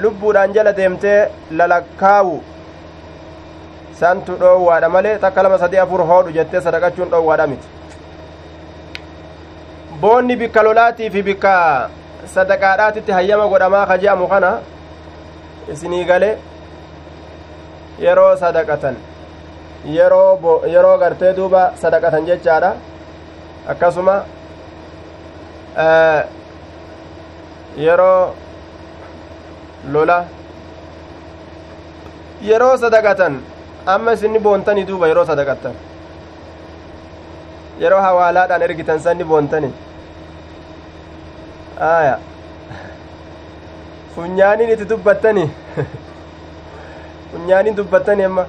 lubbuudhaan 0.02 0.54
jala 0.56 0.72
deemtee 0.78 1.20
lalakkaawu 1.60 2.36
santu 4.00 4.36
dhoowwaadha 4.42 4.88
malee 4.96 5.18
takka 5.24 5.42
lama 5.46 5.58
sadii 5.64 5.82
afur 5.84 6.00
hoodhu 6.10 6.32
jettee 6.38 6.60
sadaqachuun 6.66 7.10
dhoowwaadha 7.14 7.46
miti 7.52 7.68
boonni 10.04 10.36
bikka 10.42 10.62
lolaatii 10.66 11.10
fi 11.14 11.22
bikka 11.28 11.52
sadaqaadhaatitti 12.34 13.12
hayyama 13.18 13.46
godhamaa 13.52 13.86
ka 13.90 13.96
je'amu 14.04 14.26
kana 14.32 14.50
isinii 15.72 16.04
galee 16.10 16.34
yeroo 18.04 18.32
sadaqatan 18.42 18.96
yeroo 19.96 20.60
yeroo 20.74 20.96
gartee 21.02 21.32
duuba 21.36 21.62
sadaqatan 21.82 22.26
jechaadha 22.30 22.70
akkasuma 23.74 24.16
yeroo 27.86 28.34
lola 29.96 30.18
yeroo 32.50 32.76
sadaqatan 32.84 33.40
amma 33.94 34.12
isinni 34.18 34.38
boontanii 34.48 34.86
duuba 34.90 35.06
yeroo 35.12 35.26
sadaqattan 35.32 35.74
yeroo 37.82 38.02
hawaalaadhaan 38.08 38.62
ergitan 38.68 38.98
sanni 39.08 39.24
boontani 39.32 39.70
aya 41.80 42.18
funyaaniin 44.14 44.70
itti 44.74 44.88
dubbattani 44.90 45.50
funyaaniin 47.32 47.76
dubbattani 47.76 48.24
amma 48.24 48.44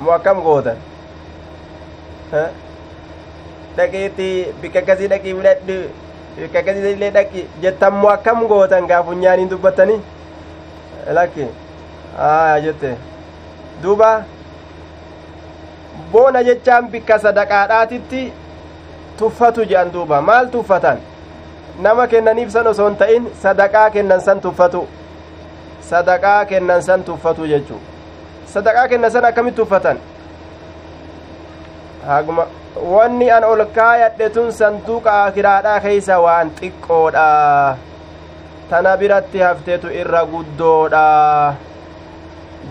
moo 0.00 0.12
akkam 0.12 0.40
gootan 0.46 0.76
dhaqiitti 3.76 4.28
bikka 4.62 4.78
akkasii 4.82 5.08
dhaqii 5.12 5.34
fudhadhu 5.38 5.76
bikka 6.38 6.58
akkasii 6.62 6.92
illee 6.96 7.10
dhaqi 7.18 7.46
jettan 7.62 7.92
moo 8.02 8.10
akkam 8.16 8.46
gootan 8.52 8.86
gaa 8.92 9.02
funyaaniin 9.10 9.50
dubbattani 9.50 10.00
lakki 11.18 11.46
aya 12.30 12.60
jette 12.66 12.90
duuba 13.82 14.10
boona 16.12 16.42
jechaan 16.48 16.88
bikka 16.92 17.18
sadaqaadhaatitti 17.26 18.22
tuffatu 19.18 19.64
jedhan 19.70 19.92
duuba 19.92 20.20
maal 20.28 20.46
tuffatan 20.56 20.98
nama 21.82 22.06
kennaniif 22.12 22.50
san 22.52 22.66
osoo 22.72 22.88
hin 22.88 22.96
ta'in 23.02 23.28
sadaqaa 23.42 23.90
kennan 23.96 24.20
san 24.28 24.40
tuffatu 24.46 24.86
sadaqaa 25.90 26.44
kennan 26.52 26.82
san 26.88 27.04
tuffatu 27.10 27.46
jechuu 27.52 27.80
sadaqaa 28.54 28.88
kennan 28.94 29.10
san 29.16 29.24
akkamitti 29.30 29.60
tuffatan 29.62 29.98
haguma 32.10 32.46
wanni 32.94 33.30
an 33.36 33.44
ol 33.52 33.64
kaayadhe 33.78 34.28
tun 34.36 34.52
sanduuqa 34.60 35.16
akiraadhaa 35.24 35.80
keeysa 35.86 36.20
waan 36.26 36.50
xiqqoodha 36.60 37.26
tana 38.70 38.96
biratti 39.02 39.38
hafteetu 39.48 39.88
irra 40.04 40.22
guddoodha 40.32 41.04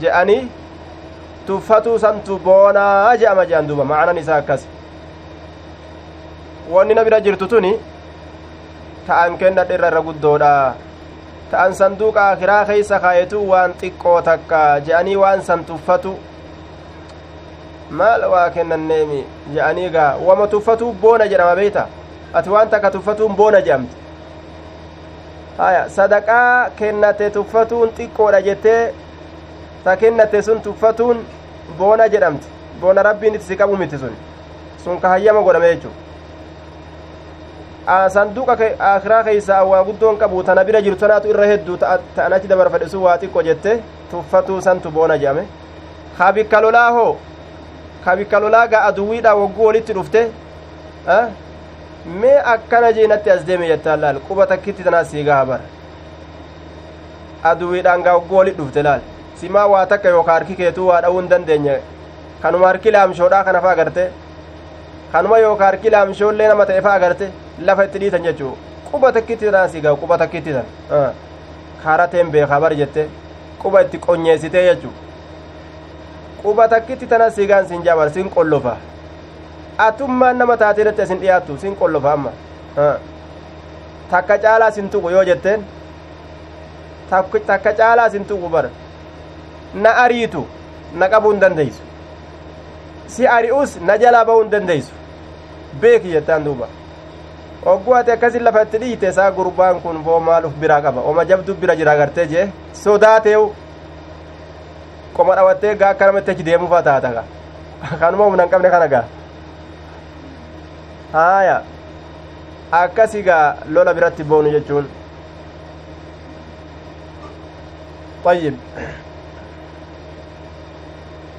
je'anii 0.02 0.42
tuffatuu 1.48 2.00
santu 2.06 2.40
boonaa 2.50 3.16
je'ama 3.24 3.46
je'an 3.52 3.68
duuba 3.70 3.84
macnan 3.92 4.18
isaa 4.24 4.38
akkas 4.44 4.66
wanni 6.74 6.94
na 7.00 7.04
bira 7.08 7.20
jirtu 7.28 7.48
tuni 7.54 7.72
ta'an 9.08 9.38
kennadhe 9.38 9.74
irra 9.74 9.88
irra 9.92 10.02
guddoodha. 10.02 10.74
Ta'an 11.52 11.74
sanduuqa 11.74 12.30
akiraa 12.32 12.66
keeysa 12.66 13.00
kaayetu 13.00 13.40
waan 13.52 13.74
xiqqoo 13.82 14.22
takka 14.22 14.80
je'anii 14.88 15.16
waan 15.22 15.42
san 15.42 15.64
tuffatu. 15.66 16.14
Maal 17.90 18.26
waa 18.32 18.50
kennanneemi 18.50 19.24
je'anii 19.54 19.90
gaa 19.90 20.12
wama 20.28 20.48
tuffatu 20.48 20.92
boona 21.02 21.28
jedhama 21.32 21.56
beeyta 21.56 21.88
ati 22.34 22.50
waan 22.50 22.70
takka 22.70 22.92
tuffatuun 22.92 23.36
boona 23.36 23.62
jedhamti 23.62 23.96
haya 25.58 25.90
sadaqaa 25.96 26.70
kennate 26.82 27.30
tuffatuun 27.38 27.90
xiqqoodha 27.98 28.42
jettee 28.48 28.94
ta 29.84 29.96
kennate 29.98 30.42
sun 30.42 30.62
tuffatuun 30.62 31.26
boona 31.78 32.08
jedhamti. 32.08 32.48
Boona 32.82 33.04
rabbiin 33.04 33.36
itti 33.36 33.46
si 33.46 33.56
qabu 33.58 33.78
miti 33.78 33.98
sun. 33.98 34.14
Sun 34.84 35.00
ka 35.02 35.10
hayyama 35.10 35.42
godhame 35.42 35.74
jechuu 35.74 35.92
sanduuqa 38.16 38.54
akiraa 38.94 39.24
keeysaa 39.24 39.64
waa 39.72 39.84
guddoon 39.84 40.18
qabu 40.18 40.44
tana 40.44 40.64
bira 40.64 40.82
jiru 40.82 40.96
tanaatu 41.04 41.28
irra 41.34 41.46
hedduu 41.52 41.78
ta'an 41.78 42.34
achi 42.38 42.48
dabarfadhe 42.52 42.90
sun 42.92 43.02
waa 43.06 43.18
xiqqo 43.22 43.42
jette 43.48 43.72
tuffatuu 44.12 44.62
santu 44.68 44.92
boona 44.98 45.18
jedhame 45.24 45.44
ka 46.18 46.32
bikka 46.38 46.62
lolaa 46.66 46.92
hoo 46.98 47.18
ka 48.06 48.16
bikka 48.20 48.40
lolaa 48.46 48.68
gaa 48.74 48.84
aduwwiidha 48.92 49.34
wogguu 49.42 49.66
walitti 49.70 49.94
dhufte 50.00 50.22
mee 52.22 52.38
akkana 52.54 52.92
jeenatti 53.00 53.30
as 53.38 53.44
deeme 53.50 53.68
jettaan 53.74 54.00
laal 54.06 54.20
quba 54.30 54.46
takkitti 54.54 54.84
tanaa 54.90 55.04
sii 55.14 55.24
gaha 55.32 55.46
bara 55.46 55.64
aduwwiidhaan 57.52 58.04
gaa 58.04 58.14
wogguu 58.20 58.38
walitti 58.44 58.62
dhufte 58.62 58.84
laal 58.84 59.02
simaa 59.42 59.68
waa 59.74 59.86
takka 59.86 60.10
yookaa 60.16 60.34
harki 60.40 60.56
keetuu 60.64 60.88
waa 60.94 61.02
dha'uu 61.02 61.20
hin 61.22 61.30
dandeenye 61.36 61.76
kanuma 62.42 62.68
harki 62.68 62.92
laamshoodhaa 62.96 63.44
kana 63.52 63.62
faa 63.68 63.72
agarte 63.78 64.10
kanuma 65.12 65.38
yookaa 65.46 65.66
harki 65.72 65.90
laamshoollee 65.96 66.48
nama 66.48 66.66
ta'e 66.72 66.82
faa 66.88 66.94
agarte 67.02 67.30
lafa 67.66 67.86
itti 67.86 68.00
dhiitan 68.00 68.24
jechuu 68.24 68.54
quba 68.92 69.12
takkitti 69.12 69.46
tanaa 69.46 69.68
sii 69.68 69.82
gaha 69.82 69.96
quba 69.96 70.18
takkitti 70.18 70.54
tan 70.54 70.66
kaarateen 71.84 72.32
beekaa 72.32 72.60
bar 72.62 72.74
jette 72.82 73.08
quba 73.62 73.82
itti 73.82 73.98
qonyeessitee 74.06 74.66
jechuu 74.70 74.94
quba 76.44 76.68
takkitti 76.68 77.08
tana 77.08 77.30
sii 77.32 77.48
gaan 77.48 77.68
sin 77.68 77.84
jabar 77.84 78.10
sin 78.14 78.30
qollofa 78.30 78.78
atummaan 79.78 80.38
nama 80.38 80.58
taatee 80.58 80.82
irratti 80.84 81.02
asin 81.02 81.20
dhiyaattu 81.26 81.58
sin 81.58 81.76
qollofa 81.76 82.14
amma 82.14 82.32
takka 84.12 84.38
caalaa 84.46 84.72
sin 84.72 84.90
tuqu 84.90 85.10
yoo 85.10 85.24
jetteen 85.32 85.66
takka 87.10 87.74
caalaa 87.74 88.10
sin 88.10 88.26
tuqu 88.26 88.50
bar 88.50 88.66
na 89.74 89.96
ariitu 90.04 90.46
na 90.94 91.10
qabuu 91.10 91.32
hin 91.34 91.74
si 93.08 93.28
ari'us 93.28 93.78
na 93.82 93.98
jalaa 93.98 94.26
ba'uu 94.26 94.42
hin 94.44 94.52
dandeeysu 94.52 94.94
jettaan 96.04 96.46
duuba 96.46 96.68
ogguu 97.66 97.96
ati 97.96 98.12
akkasin 98.12 98.44
lafa 98.44 98.62
itti 98.66 98.78
dhiite 98.84 99.08
isaa 99.10 99.32
gurbaan 99.32 99.82
kun 99.82 100.04
foo 100.04 100.20
maal 100.20 100.46
uf 100.50 100.54
biraa 100.62 100.82
qaba 100.82 101.02
oma 101.12 101.26
jabdu 101.32 101.54
bira 101.62 101.76
jira 101.76 101.96
gartee 102.02 102.28
jee 102.34 102.46
sodaateewu 102.84 103.50
qoma 105.18 105.36
dhawattee 105.36 105.76
gaa 105.82 105.90
akka 105.96 106.06
namatti 106.12 106.32
achi 106.32 106.44
deemuufaa 106.50 106.82
taata 106.88 107.10
gaa 107.18 107.26
kanuma 108.00 108.24
humna 108.30 108.44
hin 108.44 108.52
qabne 108.54 108.70
kana 108.76 108.88
gaa 108.94 109.04
haaya 111.14 111.58
akkasi 112.80 113.22
gaa 113.28 113.44
lola 113.76 113.94
biratti 114.00 114.24
boonu 114.24 114.52
jechuun 114.58 114.88
طيب 118.24 118.56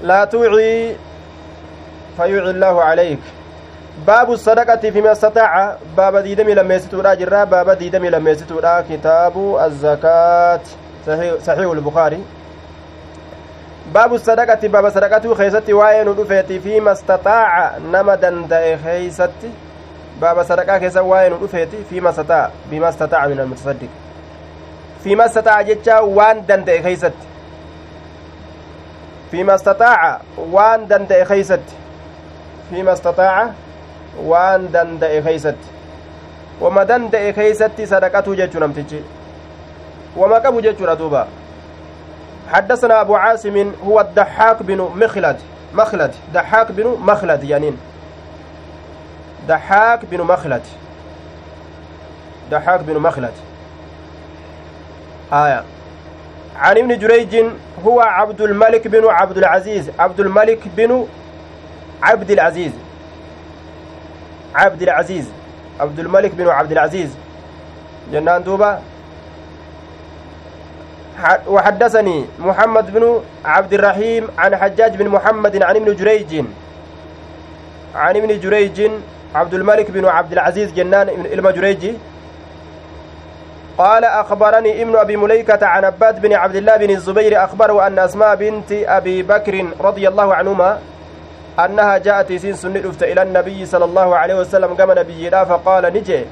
لا 0.02 0.24
توعي 0.24 0.96
فيوعي 2.16 2.50
الله 2.50 2.82
عليك 2.82 3.18
باب 4.06 4.32
الصدقة 4.32 4.90
فيما 4.90 5.12
استطاع. 5.12 5.76
باب 5.96 6.16
ديدمي 6.16 6.54
لما 6.54 6.74
يستورا 6.74 7.14
جرا 7.14 7.44
باب 7.44 7.70
ديدمي 7.70 8.10
لما 8.10 8.30
يستورا 8.30 8.80
كتاب 8.80 9.58
الزكاة. 9.64 10.60
صحيح, 11.06 11.34
صحيح 11.42 11.70
البخاري. 11.70 12.24
باب 13.94 14.14
الصدقة 14.14 14.68
باب 14.68 14.90
صدقة 14.90 15.34
خيستي 15.34 15.72
وين 15.72 16.08
ودفيتي 16.08 16.60
فيما 16.60 16.92
استطاع. 16.92 17.78
نما 17.78 18.14
دندأ 18.14 18.76
خيستي 18.76 19.50
باب 20.20 20.42
صدقة 20.42 20.78
خيسا 20.78 21.00
وين 21.00 21.32
ودفيتي 21.32 21.84
فيما 21.90 22.10
استطاع. 22.10 22.50
بما 22.70 22.88
استطاع 22.88 23.26
من 23.26 23.40
المتصدق. 23.40 23.88
فيما 25.04 25.26
استطاع 25.26 25.62
جتشا 25.62 25.98
وان 25.98 26.46
دندأ 26.46 26.82
خيستي 26.82 27.10
فيما 29.30 29.54
استطاع 29.54 30.20
وان 30.36 30.86
دندأ 30.86 31.24
خيستي 31.24 31.76
فيما 32.70 32.92
استطاع 32.92 33.50
waan 34.24 34.72
danda'e 34.72 35.22
keeysatti. 35.22 35.68
Wama 36.60 36.84
danda'e 36.84 37.32
keeysatti 37.32 37.86
sadaqatu 37.86 38.36
jechuu 38.36 38.60
namtichi. 38.60 39.04
Wama 40.16 40.40
qabu 40.40 40.62
jechuudha 40.62 40.96
duuba. 40.96 41.26
حدثنا 42.52 43.00
أبو 43.00 43.14
عاصم 43.16 43.72
هو 43.86 44.00
الضحاك 44.00 44.62
بن 44.62 44.88
مخلد 44.96 45.36
مخلد 45.74 46.14
ضحاك 46.34 46.72
بن 46.72 46.96
مخلد 47.00 47.44
يعني 47.44 47.72
ضحاك 49.48 50.00
بن 50.10 50.20
مخلد 50.20 50.62
ضحاك 52.50 52.80
بن 52.80 52.98
مخلد 52.98 53.32
آية 55.32 55.62
عن 56.56 56.78
ابن 56.78 56.98
جريج 56.98 57.44
هو 57.86 58.00
عبد 58.00 58.40
الملك 58.40 58.88
بن 58.88 59.06
عبد 59.06 59.38
العزيز 59.38 59.90
عبد 59.98 60.20
الملك 60.20 60.60
بن 60.76 61.06
عبد 62.02 62.30
العزيز 62.30 62.72
عبد 64.54 64.82
العزيز 64.82 65.26
عبد 65.80 65.98
الملك 65.98 66.34
بن 66.34 66.48
عبد 66.48 66.72
العزيز. 66.72 67.10
جنان 68.12 68.42
دوبا. 68.42 68.80
وحدثني 71.46 72.24
محمد 72.38 72.92
بن 72.92 73.20
عبد 73.44 73.72
الرحيم 73.72 74.28
عن 74.38 74.56
حجاج 74.56 74.96
بن 74.96 75.08
محمد 75.08 75.62
عن 75.62 75.76
ابن 75.76 75.96
جريج. 75.96 76.44
عن 77.94 78.16
ابن 78.16 78.40
جريج 78.40 78.90
عبد 79.34 79.54
الملك 79.54 79.90
بن 79.90 80.04
عبد 80.04 80.32
العزيز 80.32 80.72
جنان 80.72 81.08
ابن 81.08 81.52
جريج. 81.52 81.94
قال 83.78 84.04
أخبرني 84.04 84.82
ابن 84.82 84.96
أبي 84.96 85.16
مليكة 85.16 85.66
عن 85.66 85.84
عباد 85.84 86.20
بن 86.20 86.32
عبد 86.32 86.56
الله 86.56 86.76
بن 86.76 86.90
الزبير 86.90 87.44
أخبره 87.44 87.86
أن 87.86 87.98
أسماء 87.98 88.36
بنت 88.36 88.72
أبي 88.72 89.22
بكر 89.22 89.66
رضي 89.80 90.08
الله 90.08 90.34
عنهما 90.34 90.78
أنها 91.58 91.98
جاءت 91.98 92.32
سين 92.32 92.54
سن 92.54 92.76
إلى 93.02 93.22
النبي 93.22 93.66
صلى 93.66 93.84
الله 93.84 94.16
عليه 94.16 94.34
وسلم 94.34 94.74
كما 94.74 94.94
نبي 94.94 95.30
فقال 95.30 95.84
نجي 95.94 96.24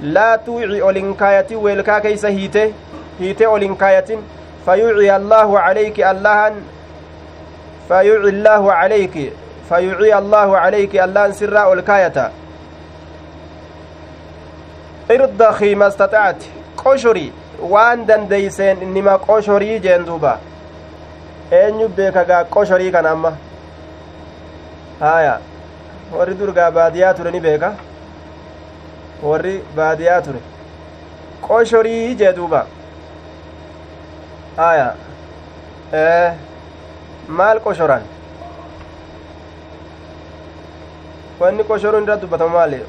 لا 0.00 0.36
توعي 0.36 0.82
أولنكاية 0.82 1.56
ويلكا 1.56 1.98
كيس 1.98 2.24
هيته 2.26 2.72
هيته 3.20 3.46
أولنكاية 3.46 4.18
فيوعي 4.64 5.16
الله 5.16 5.58
عليك 5.60 6.00
الله 6.00 6.52
فيوعي 7.88 8.28
الله 8.28 8.72
عليك 8.72 9.32
فيوعي 9.68 10.18
الله 10.18 10.58
عليك 10.58 10.96
الله 10.96 11.30
سر 11.30 11.58
أولكاية 11.62 12.30
ما 15.74 15.86
استطعت. 15.86 16.42
قشري 16.84 17.32
waan 17.62 18.06
dandeeyseen 18.06 18.82
innima 18.82 19.18
qoshorii 19.18 19.78
jeen 19.80 20.06
duuba 20.06 20.38
eenyu 21.60 21.88
beeka 21.88 22.24
gaa 22.24 22.44
qoshorii 22.56 22.90
kana 22.92 23.10
amma 23.10 23.32
haya 25.00 25.40
warri 26.12 26.34
durgaa 26.34 26.70
baadiyaa 26.70 27.14
ture 27.14 27.30
ni 27.30 27.40
beeka 27.40 27.74
warri 29.22 29.54
baadiyaa 29.76 30.20
ture 30.22 30.40
qoshorii 31.48 32.14
jee 32.22 32.32
duuba 32.38 32.66
haya 34.56 34.88
maal 37.28 37.60
qoshoran 37.68 38.02
wanni 41.40 41.64
qoshoruun 41.70 42.04
irra 42.08 42.16
dubbatama 42.24 42.54
maali 42.58 42.80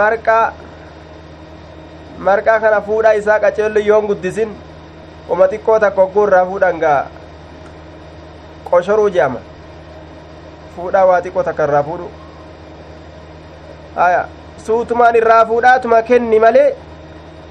marqaa 0.00 0.46
marqaa 2.30 2.60
kana 2.64 2.80
fuudhaa 2.88 3.14
isaa 3.20 3.40
qaceellu 3.44 3.80
yoon 3.90 4.06
guddisin 4.10 4.50
wama 5.28 5.46
xiqqoo 5.52 5.78
takka 5.84 6.00
hogguu 6.02 6.26
irraa 6.28 6.46
fuudhan 6.50 6.76
qoshoruu 8.70 9.10
je'ama 9.16 9.40
fuudhaa 10.78 11.06
waa 11.10 11.20
xiqqoo 11.26 11.42
takka 11.48 11.64
irraa 11.68 11.82
fuudhu 11.88 12.08
aya 14.06 14.22
suutumaan 14.66 15.16
irraa 15.22 15.44
fuudhaatuma 15.50 16.02
kenni 16.10 16.38
malee 16.46 16.68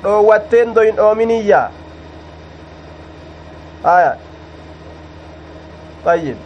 dhoowwatteen 0.03 0.73
doyin 0.75 0.95
dhoominiyyaa 1.01 1.65
aya 3.95 4.11
ayyib 6.13 6.37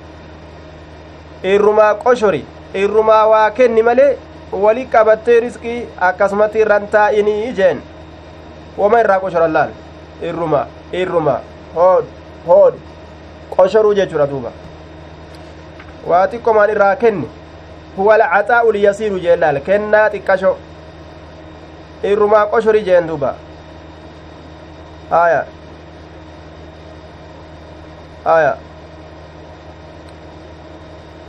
irrumaa 1.53 1.93
qoshori 2.03 2.41
irrumaa 2.84 3.23
waa 3.34 3.47
kenni 3.59 3.84
malee 3.89 4.11
wali 4.63 4.86
qabattee 4.95 5.39
riskii 5.45 5.79
akkasumatti 6.09 6.59
irran 6.65 6.88
taa'inii 6.95 7.53
jeen 7.59 7.82
wama 8.77 8.99
irraa 9.03 9.19
qoshoran 9.25 9.53
laal 9.57 9.69
irruma 10.29 10.61
irruma 11.01 11.36
hood 11.75 12.05
hood 12.47 12.75
qoshoruu 13.55 13.93
jechuudha 13.99 14.27
duuba 14.34 14.51
waa 16.10 16.28
xiqqomaan 16.28 16.70
irraa 16.70 16.95
kenni 16.95 17.30
huwa 17.97 18.14
alcaxaa'u 18.16 18.72
liyasiiru 18.72 19.20
jeen 19.20 19.39
laal 19.39 19.60
kennaa 19.70 20.10
xiqqasho 20.10 20.58
irrumaa 22.04 22.45
qoshori 22.52 22.84
jeen 22.89 23.08
duuba 23.08 23.36
آية 25.12 25.45
آية 28.28 28.56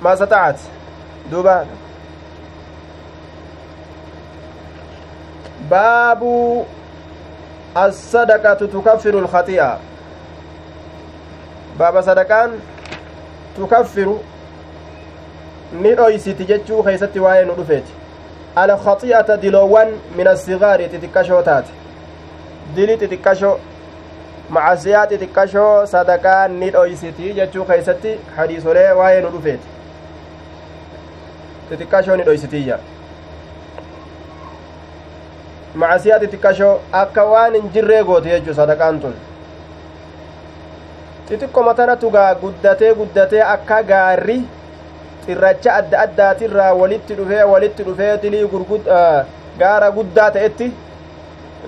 ما 0.02 0.12
استطعت 0.12 0.60
دوبا 1.30 1.66
باب 5.70 6.22
الصدقة 7.76 8.54
تكفر 8.54 9.18
الخطيئة 9.18 9.78
باب 11.78 12.00
صدقان 12.00 12.60
تكفر 13.56 14.18
ni 15.72 15.94
dhoysiti 15.96 16.44
jechuu 16.44 16.82
keeysatti 16.82 17.20
waa'ee 17.20 17.44
nu 17.44 17.54
dhufeeti 17.58 17.92
alkhaxi'ata 18.62 19.36
diloowwan 19.42 19.92
min 20.16 20.28
asigaari 20.28 20.88
xixiqqashoo 20.94 21.42
taate 21.42 21.70
dili 22.76 22.96
xixiqqashoo 23.02 23.54
macasiyaa 24.56 25.06
xixiqqashoo 25.12 25.86
sadaqaa 25.94 26.48
ni 26.48 26.70
dhoysiti 26.76 27.32
jechuu 27.40 27.64
keeysatti 27.72 28.14
hadiisolee 28.36 28.88
waa'ee 29.00 29.20
nu 29.26 29.30
dhufeeti 29.36 29.68
xixiqqashoo 31.70 32.16
ni 32.16 32.24
dhoysitiyya 32.30 32.78
macasiyaa 35.74 36.18
xixiqqashoo 36.24 36.72
akka 37.02 37.24
waan 37.34 37.54
hin 37.60 37.70
jirree 37.76 38.02
goote 38.08 38.28
jechuu 38.38 38.54
sadaqaan 38.62 39.00
tun 39.04 39.14
xixiqqoma 41.28 41.74
tanatu 41.74 42.10
gaa 42.10 42.34
guddatee 42.42 42.94
guddatee 42.98 43.42
akka 43.54 43.82
gaarri 43.92 44.42
xirracha 45.26 45.74
adda 45.80 45.98
addaatirraa 46.04 46.72
walitti 46.80 47.14
dhufee 47.18 47.44
walitti 47.52 47.82
dhufee 47.88 48.14
dilii 48.22 48.46
gurgud 48.54 48.86
gaara 49.62 49.90
guddaa 49.98 50.30
ta'etti 50.36 50.68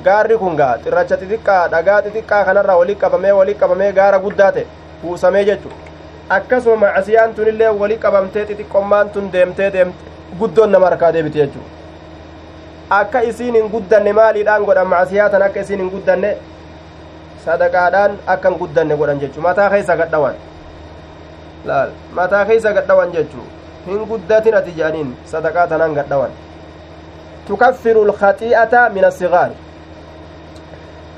gaarri 0.06 0.38
kun 0.38 0.56
gaa 0.60 0.72
xirracha 0.84 1.16
xixiqqaa 1.22 1.62
dhagaa 1.74 2.00
xixiqqaa 2.06 2.44
kanarraa 2.48 2.76
walitti 2.82 3.00
qabamee 3.04 3.32
walitti 3.40 3.60
qabamee 3.64 3.92
gaara 3.98 4.18
guddaa 4.24 4.50
ta'e 4.56 4.66
kuusamee 5.02 5.44
jechu 5.50 5.70
akkasuma 6.38 6.76
macasiyaan 6.86 7.34
tunillee 7.36 7.70
walitti 7.82 8.02
qabamtee 8.06 8.44
xixiqqommaan 8.50 9.10
tun 9.16 9.30
deemtee 9.36 9.70
deemte 9.76 10.02
guddoon 10.40 10.72
nama 10.72 10.86
harkaa 10.90 11.12
deebite 11.18 11.38
jechuudha 11.42 11.70
akka 13.00 13.20
isiin 13.30 13.54
hin 13.60 13.68
guddanne 13.76 14.12
maaliidhaan 14.20 14.64
godhan 14.70 14.86
macasiyaa 14.94 15.28
tan 15.34 15.42
akka 15.48 15.60
isiin 15.66 15.80
hin 15.84 15.90
guddanne 15.94 16.30
sadaqaadhaan 17.44 18.18
akka 18.34 18.48
hin 18.50 18.58
guddanne 18.64 18.96
godhan 19.02 19.20
jechuudha 19.22 19.48
mataa 19.48 19.68
keessa 19.74 19.96
gadhawan 20.02 20.34
laal 21.64 21.92
mataa 22.20 22.44
keessa 22.44 22.72
gadhawan 22.72 23.12
jechuu 23.18 23.46
hin 23.86 24.08
guddatin 24.14 24.54
ati 24.62 24.72
jedhaniin 24.80 25.14
sadaqaa 25.34 25.66
tanaan 25.74 25.94
gadhawan. 26.00 26.32
تكفر 27.48 28.02
الخطيئة 28.02 28.88
من 28.88 29.04
الصغار 29.04 29.50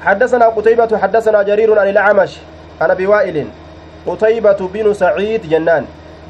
حدثنا 0.05 0.47
قتيبة 0.47 0.99
حدثنا 0.99 1.43
جرير 1.43 1.79
عن 1.79 1.89
الأعمش 1.89 2.37
عن 2.81 2.91
أبي 2.91 3.07
وائل 3.07 3.49
قتيبة 4.07 4.69
بن 4.75 4.95
سعيد 4.95 5.49
جنان 5.49 5.87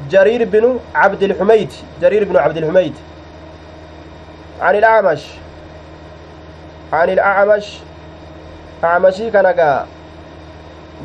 جرير 0.09 0.43
بن 0.43 0.79
عبد 0.95 1.23
الحميد 1.23 1.73
جرير 2.01 2.23
بن 2.23 2.37
عبد 2.37 2.57
الحميد 2.57 2.93
عن 4.61 4.75
الأعمش 4.75 5.23
عن 6.93 7.09
الأعمش 7.09 7.77
أعمشي 8.83 9.31
كان 9.31 9.85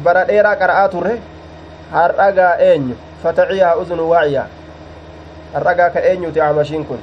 برا 0.04 0.22
ديرا 0.24 0.54
قرآته 0.54 1.18
har'agaa 1.92 2.56
eenyu? 2.58 2.96
Fataciyaa 3.22 3.76
uzunu 3.76 4.10
waaciya 4.10 4.46
har'agaa 5.54 5.90
ka 5.90 6.00
eenyuti 6.00 6.40
acmashiin 6.40 6.84
kun? 6.84 6.98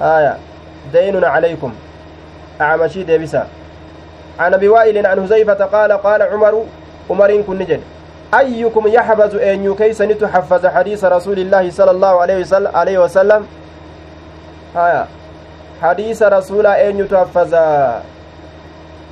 Aya 0.00 0.36
daynun 0.92 1.22
calaykum. 1.22 1.72
Acmashii 2.58 3.04
deebisa. 3.04 3.46
عن 4.38 4.54
ابي 4.54 4.68
وائل 4.68 5.06
عن 5.06 5.18
هزيفة 5.18 5.54
قال 5.64 5.92
قال 5.92 6.22
عمر 6.22 6.64
عمر 7.10 7.42
كن 7.42 7.58
نجد 7.58 7.80
أيكم 8.34 8.88
يحفظ 8.88 9.36
أن 9.36 9.64
يكيس 9.64 9.98
تحفظ 9.98 10.66
حديث 10.66 11.04
رسول 11.04 11.38
الله 11.38 11.70
صلى 11.70 11.90
الله 11.90 12.20
عليه 12.20 12.40
وسلم, 12.40 12.76
عليه 12.76 12.98
وسلم 12.98 13.46
هايا 14.76 15.06
حديث 15.82 16.22
رسول 16.22 16.66
أن 16.66 16.98
يتحفظ 16.98 17.54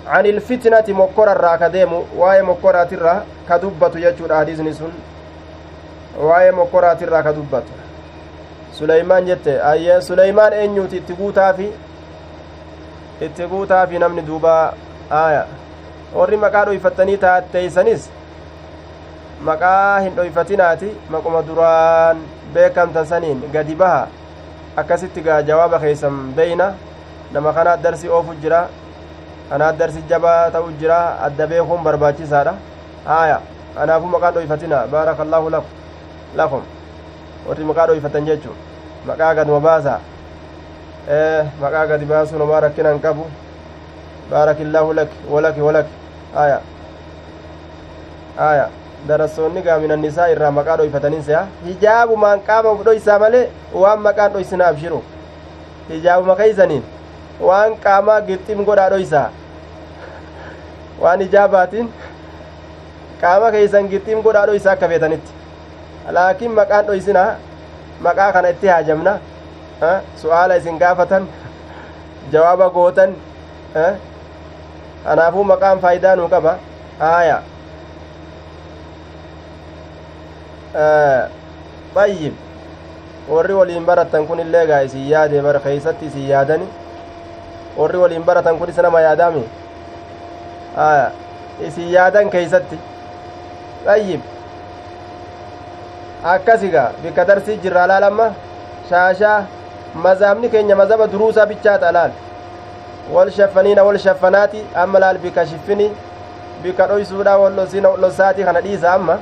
عن 0.07 0.27
الفتنة 0.27 0.85
مكر 0.89 1.33
الرا 1.33 1.57
كديمو 1.57 2.05
واي 2.17 2.43
مكرات 2.43 2.93
الرا 2.93 3.25
كدبت 3.49 3.97
يجود 3.97 4.33
حديثني 4.33 4.73
سن 4.73 4.93
واي 6.19 6.51
مكرات 6.53 7.03
الرا 7.03 7.21
كدبت 7.21 7.65
سليمان 8.73 9.25
جت 9.27 9.49
أي 9.49 10.01
سليمان 10.01 10.53
أنيوت 10.53 10.95
اتقوتا 10.95 11.53
في 11.53 11.71
اتقوتا 13.23 13.87
في 13.87 13.99
نمن 13.99 14.25
دوبا 14.25 14.73
آية 15.13 15.47
warri 16.15 16.37
maqaa 16.43 16.65
dhoyfattanii 16.67 17.17
taatteeysanis 17.23 18.07
maqaa 19.49 20.01
hin 20.05 20.17
dhoyfatinaati 20.17 20.89
maquma 21.15 21.43
duraan 21.51 22.23
beekamtan 22.55 23.07
saniin 23.11 23.45
gadi 23.53 23.77
baha 23.83 24.09
akkasitti 24.83 25.23
gaa 25.29 25.37
jawaaba 25.51 25.79
keeysan 25.85 26.19
beeyna 26.39 26.67
nama 27.37 27.53
kana 27.59 27.77
darsi 27.85 28.11
oofu 28.17 28.35
jira 28.43 28.65
kanaaf 29.51 29.77
darsi 29.79 30.03
jabaa 30.11 30.51
ta'u 30.55 30.71
jira 30.81 30.99
adda 31.27 31.47
beekuun 31.53 31.83
barbaachisaadha 31.87 32.55
haaya 33.07 33.39
kanaafuu 33.77 34.11
maqaa 34.15 34.31
dhoyfatina 34.37 34.87
baarakallaahu 34.95 35.51
lakum 36.41 36.63
warri 37.49 37.65
maqaa 37.71 37.87
dhoyfatan 37.91 38.27
jechuun 38.31 38.57
maqaa 39.07 39.35
gaduma 39.35 39.61
baasa 39.69 39.95
maqaa 41.63 41.87
gadi 41.93 42.05
baasuun 42.13 42.41
homaa 42.45 42.61
rakkina 42.67 42.93
hin 42.93 43.01
qabu 43.07 43.25
baarakillaahu 44.31 44.93
laki 45.01 45.17
walaki 45.31 45.61
walaki 45.69 45.95
haaya 46.35 46.61
haaya 48.37 48.69
darassoonni 49.09 49.63
gaaminan 49.67 50.05
isaa 50.05 50.29
irraa 50.35 50.51
maqaa 50.61 50.77
dhoyfataniin 50.83 51.23
se'a 51.31 51.43
hijaabumaan 51.67 52.41
qaama 52.49 52.71
uf 52.77 52.85
dhoysaa 52.91 53.19
malee 53.25 53.45
waan 53.83 54.01
maqaan 54.07 54.33
dhoysina 54.39 54.67
abshiru 54.73 55.03
hijaabuma 55.91 56.37
keeysaniin 56.41 56.85
waan 57.49 57.77
qaamaa 57.87 58.21
gixxim 58.31 58.65
godhaa 58.71 58.91
dhoysaa 58.95 59.29
waan 61.01 61.21
ijaabaatiin 61.27 61.89
qaama 63.21 63.51
keeysan 63.55 63.89
gixxiim 63.93 64.23
godhaa 64.27 64.47
dhoysa 64.51 64.73
akka 64.73 64.89
feetanitti 64.89 65.33
laakiin 66.17 66.53
maqaan 66.61 66.87
dhoysinaa 66.89 67.31
maqaa 68.07 68.33
kana 68.33 68.49
itti 68.55 68.67
haajamna 68.73 69.13
su'aala 70.23 70.55
isin 70.63 70.79
gaafatan 70.83 71.29
jawaaba 72.33 72.71
gootan 72.77 73.11
kanaafuu 75.05 75.45
maqaan 75.53 75.81
faayidaa 75.87 76.17
nuu 76.21 76.29
qaba 76.35 76.53
haaya 77.01 77.39
ayyib 82.05 82.35
warri 83.31 83.55
waliin 83.55 83.85
baratan 83.87 84.27
kun 84.27 84.41
illee 84.41 84.67
gaa 84.67 84.81
isin 84.89 85.09
yaade 85.13 85.43
bara 85.43 85.61
keeysatti 85.65 86.07
isin 86.07 86.29
yaadani 86.29 86.69
warri 87.79 87.99
waliin 87.99 88.25
baratan 88.25 88.59
kun 88.59 88.69
isa 88.71 88.83
nama 88.83 89.01
yaadaami 89.07 89.43
isin 91.67 91.89
yaadan 91.91 92.31
keeysatti 92.31 92.79
ayyib 93.95 94.21
akkasiga 96.25 96.93
bikka 97.03 97.25
darsii 97.29 97.57
jirra 97.63 97.83
alaalamma 97.85 98.27
shaashaa 98.91 99.45
mazaabni 99.95 100.49
keenya 100.51 100.77
mazaba 100.77 101.07
duruusaa 101.13 101.47
bichaata 101.47 101.89
alaal 101.89 102.11
wal 103.15 103.31
shaffaniina 103.31 103.85
wal 103.85 103.99
shaffanaati 103.99 104.63
amma 104.75 104.99
laal 105.01 105.19
bika 105.19 105.47
shiffini 105.47 105.91
bika 106.63 106.87
dhoysuudha 106.87 107.37
wal 107.39 107.55
losaati 108.01 108.45
kana 108.45 108.61
dhiisa 108.61 108.93
amma 108.95 109.19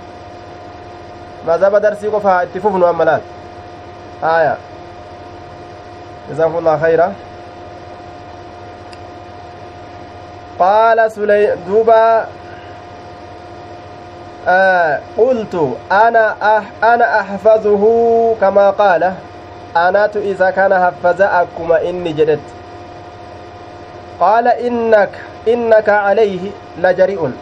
mazaba 1.46 1.80
darsii 1.80 2.10
qofa 2.10 2.42
itti 2.44 2.60
fufnu 2.60 2.86
amma 2.86 3.04
laal 3.04 3.20
aya 4.22 4.56
jazakumullah 6.28 6.80
khayra 6.80 7.12
قال 10.58 11.12
سلي 11.12 11.56
دوبا 11.66 12.26
آه، 14.48 15.00
قلت 15.16 15.54
أنا 15.92 16.34
أح 16.58 16.64
أنا 16.84 17.20
أحفظه 17.20 17.84
كما 18.40 18.70
قال. 18.70 19.12
أنا 19.76 20.06
تو 20.06 20.20
إذا 20.20 20.50
كان 20.50 20.74
حفظ 20.74 21.22
اكما 21.22 21.88
إني 21.88 22.12
جدت 22.12 22.40
قال 24.20 24.48
إنك 24.48 25.10
إنك 25.48 25.88
عليه 25.88 26.50
لجريء. 26.78 27.32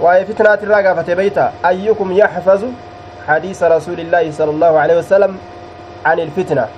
وهي 0.00 0.24
فتنة 0.24 0.54
الرقة 0.54 0.94
فتبيت 0.94 1.38
أيكم 1.66 2.12
يحفظ 2.12 2.64
حديث 3.28 3.62
رسول 3.62 4.00
الله 4.00 4.30
صلى 4.32 4.50
الله 4.50 4.78
عليه 4.78 4.98
وسلم 4.98 5.38
عن 6.04 6.20
الفتنة؟ 6.20 6.68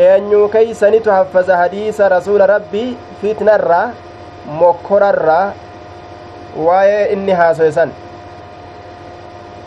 أن 0.00 0.48
كي 0.52 0.74
سنتحفظ 0.74 1.50
حديث 1.50 2.00
رسول 2.00 2.50
ربي 2.50 2.96
فتنة 3.22 3.54
الرقة 3.54 3.90
mokkorarraa 4.46 5.52
waa'ee 6.66 7.12
inni 7.12 7.32
haasoye 7.32 7.72
san 7.72 7.90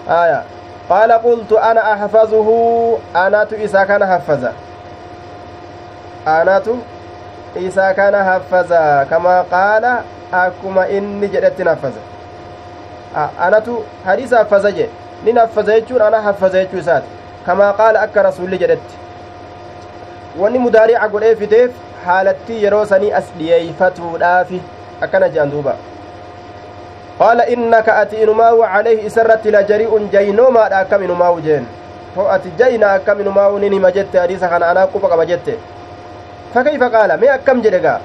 aya 0.10 0.44
qaala 0.90 1.20
qultu 1.20 1.60
ana 1.60 1.84
axfazuhu 1.94 3.00
anatu 3.14 3.56
isa 3.56 3.86
kana 3.86 4.06
haffaza 4.06 4.52
anatu 6.26 6.78
isa 7.68 7.94
kana 7.94 8.24
haffaza 8.24 9.06
kamaa 9.10 9.44
qaala 9.44 10.04
akkuma 10.32 10.88
inni 10.88 11.28
jedhetti 11.28 11.64
naffaza 11.64 12.00
anatu 13.42 13.84
hadiisa 14.06 14.38
haffaza 14.38 14.72
jee 14.72 14.90
nin 15.24 15.38
haffaza 15.38 15.74
jechuun 15.80 16.02
ana 16.02 16.22
haffaza 16.22 16.60
jechuu 16.60 16.78
isaati 16.78 17.08
kamaa 17.46 17.74
qaala 17.74 18.02
akka 18.02 18.24
rasuulli 18.24 18.58
jedhetti 18.58 18.96
wanni 20.40 20.60
mudaariica 20.60 21.08
godhee 21.08 21.36
fideef 21.36 21.72
haalattii 22.06 22.62
yeroo 22.64 22.86
sanii 22.92 23.12
as 23.20 23.34
dhiyeeyfatuudhaafi 23.38 24.62
akkana 25.08 25.30
jean 25.36 25.52
duuba 25.52 25.76
qaala 27.20 27.48
innaka 27.56 27.98
ati 28.04 28.16
inumaawu 28.28 28.64
calayhi 28.74 29.06
isarratti 29.12 29.52
la 29.58 29.64
jari'un 29.74 30.10
jaynoomaadha 30.16 30.80
akkam 30.86 31.04
inumaawu 31.10 31.42
jeen 31.50 31.66
ho 32.16 32.30
ati 32.38 32.56
jayna 32.64 32.94
akkam 32.94 33.22
inumaawu 33.26 33.60
nin 33.60 33.74
hima 33.74 33.92
jette 34.00 34.18
hadiisa 34.20 34.50
kana 34.56 34.68
anaa 34.72 34.88
quba 34.96 35.10
qaba 35.14 35.26
jette 35.26 35.54
fakayfa 36.54 36.90
qaala 36.98 37.18
mee 37.18 37.30
akkam 37.38 37.62
jedhe 37.68 37.80
gaa 37.86 38.00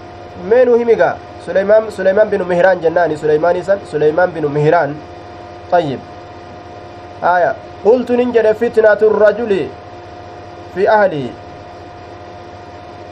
mee 0.50 0.64
nu 0.64 0.76
himi 0.82 0.96
gaa 1.04 1.16
سليمان 1.48 1.90
سليمان 1.90 2.28
بن 2.28 2.42
مهران 2.44 2.80
جناني 2.84 3.16
سليمان 3.16 3.62
سن 3.62 3.78
سليمان 3.92 4.28
بن 4.36 4.44
مهران 4.52 4.90
طيب 5.72 6.00
آية 7.24 7.52
قلت 7.84 8.10
ننجد 8.20 8.46
فتنة 8.52 9.00
الرجل 9.10 9.52
في 10.74 10.82
أهله 10.90 11.26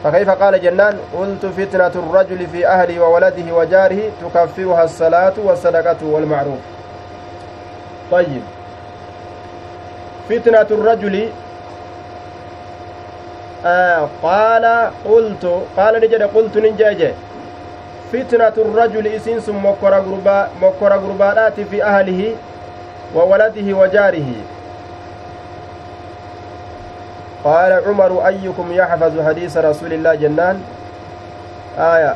فكيف 0.06 0.30
قال 0.30 0.62
جنان؟ 0.62 0.98
قلت 1.18 1.46
فتنة 1.46 1.86
الرجل 1.86 2.46
في 2.46 2.66
أهله 2.66 3.00
وولده 3.00 3.52
وجاره 3.54 4.00
تكفرها 4.22 4.84
الصلاة 4.84 5.32
والصدقة 5.44 5.96
والمعروف. 6.02 6.58
طيب. 8.10 8.42
فتنة 10.28 10.66
الرجل 10.70 11.28
آه 13.66 14.08
قال 14.22 14.90
قلت 15.04 15.62
قال 15.76 15.94
نجد 15.94 16.22
قلت 16.22 16.56
ننجد 16.56 17.14
فتنة 18.12 18.52
الرجل 18.58 19.06
إسنس 19.06 19.48
مكر 20.62 20.96
غربات 20.96 21.60
في 21.60 21.84
أهله 21.84 22.34
وولده 23.14 23.76
وجاره. 23.76 24.32
قال 27.46 27.72
عمر 27.86 28.26
أيكم 28.26 28.66
يحفظ 28.72 29.14
حديث 29.26 29.54
رسول 29.56 29.92
الله 29.92 30.14
جنان؟ 30.14 30.56
آية. 31.78 32.14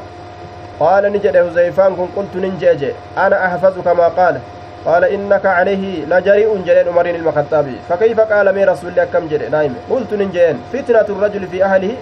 قال 0.81 1.03
نجد 1.13 1.35
حذيفان 1.37 1.93
كن 1.99 2.09
قلت 2.17 2.35
ننجج. 2.45 2.83
أنا 3.19 3.37
أحفظ 3.47 3.75
كما 3.87 4.07
قال. 4.19 4.35
قال 4.87 5.03
إنك 5.05 5.47
عليه 5.47 6.05
لجريء 6.11 6.51
جلين 6.67 6.89
عمر 6.89 7.07
المخطابي 7.07 7.77
فكيف 7.89 8.21
قال 8.21 8.47
من 8.55 8.65
رسول 8.65 8.91
الله 8.91 9.05
كم 9.05 9.29
جري 9.29 9.49
نايم 9.49 9.75
قلت 9.91 10.11
ننجين 10.13 10.57
فتنة 10.73 11.09
الرجل 11.15 11.47
في 11.47 11.65
أهله 11.65 11.95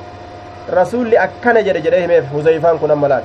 رسول 0.80 1.14
أكن 1.14 1.56
جري 1.64 1.80
جريه 1.80 2.22
حذيفان 2.32 2.78
كن 2.78 2.90
أملان. 2.90 3.22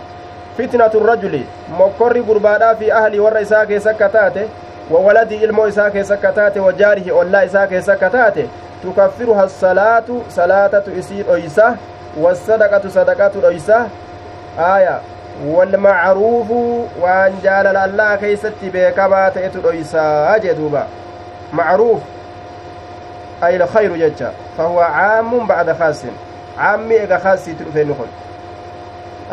fitnatu 0.57 0.99
rajuli 0.99 1.45
mokkorri 1.77 2.21
gurbaadhaa 2.21 2.75
fi 2.75 2.91
ahli 2.91 3.19
warra 3.19 3.41
isaa 3.41 3.65
keessa 3.65 3.89
akka 3.89 4.09
taate 4.15 4.43
wawaladi 4.91 5.35
ilmoo 5.35 5.67
isaa 5.67 5.89
keessa 5.91 6.13
akka 7.93 8.09
taate 8.09 8.45
salaatu 9.47 10.23
salaatatu 10.27 10.91
isii 10.99 11.23
dhoysa 11.23 11.77
wasadaqatu 12.23 12.91
sadaqatu 12.91 13.41
dhoysa 13.41 13.89
aaya 14.59 14.99
walmacruufu 15.55 16.89
waan 17.01 17.33
jaalala 17.43 17.83
allaha 17.83 18.17
keeysatti 18.17 18.69
beekamaa 18.69 19.29
ta'etu 19.31 19.61
dhoysaa 19.61 20.39
jee 20.39 20.53
duuba 20.53 20.87
macruuf 21.51 22.01
ay 23.41 23.55
ilkhayru 23.55 23.97
jecha 23.97 24.31
fahuwa 24.57 24.87
caamun 24.97 25.47
bacda 25.47 25.73
khaasin 25.75 26.13
caammi 26.57 26.95
ega 26.95 27.19
khaasiitti 27.19 27.63
dhufeenni 27.63 27.93
kun 27.93 28.09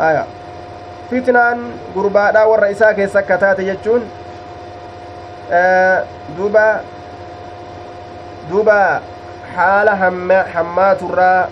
aya 0.07 0.25
fitnaan 1.09 1.59
gurbaadhaa 1.93 2.47
warra 2.47 2.69
isaa 2.69 2.93
keessa 2.93 3.19
akka 3.19 3.37
taate 3.37 3.63
jechuun 3.69 4.03
duuba 6.37 6.65
duuba 8.49 9.01
haala 9.55 9.95
hammaaturraa 10.53 11.47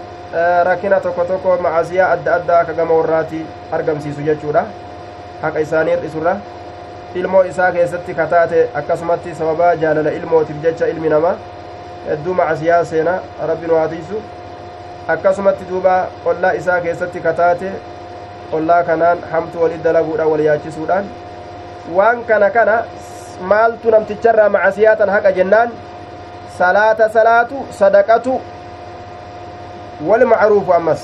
rakkina 0.70 1.00
tokko 1.00 1.26
tokko 1.26 1.58
macasiyaa 1.66 2.12
adda 2.16 2.36
addaa 2.36 2.60
akka 2.64 2.74
gama 2.80 2.94
warraati 3.00 3.46
argamsiisu 3.78 4.22
jechuudha 4.28 4.64
haqa 5.42 5.60
isaanii 5.66 5.96
hir'isurra 5.96 6.36
ilmoo 7.22 7.44
isaa 7.52 7.72
keessatti 7.78 8.14
kataate 8.20 8.60
akkasumatti 8.82 9.36
sababa 9.40 9.76
jaalala 9.84 10.12
ilmootiif 10.20 10.62
jecha 10.66 10.88
ilmi 10.94 11.10
namaa 11.16 11.36
hedduu 12.10 12.34
macasiyaa 12.42 12.84
seena 12.92 13.16
rabbiin 13.52 13.72
waatiisu 13.78 14.22
akkasumatti 15.16 15.66
duuba 15.72 15.96
ollaa 16.34 16.52
isaa 16.62 16.80
keessatti 16.88 17.20
kataate 17.28 17.72
ollaa 18.60 18.84
kanaan 18.84 19.18
hamtu 19.32 19.62
walit 19.64 19.84
dalaguudhaan 19.84 20.32
wal 20.32 20.46
yaachisuudhaan 20.48 21.06
waan 22.00 22.24
kana 22.32 22.50
kana 22.58 22.76
maaltu 23.54 23.92
namticharraa 23.98 24.50
macasiyaatan 24.58 25.10
haqa 25.18 25.32
jennaan 25.42 25.70
salaata 26.60 27.10
salaatu 27.10 27.66
sadaqatu 27.80 28.36
والمعروف 30.08 30.72
أمس 30.72 31.02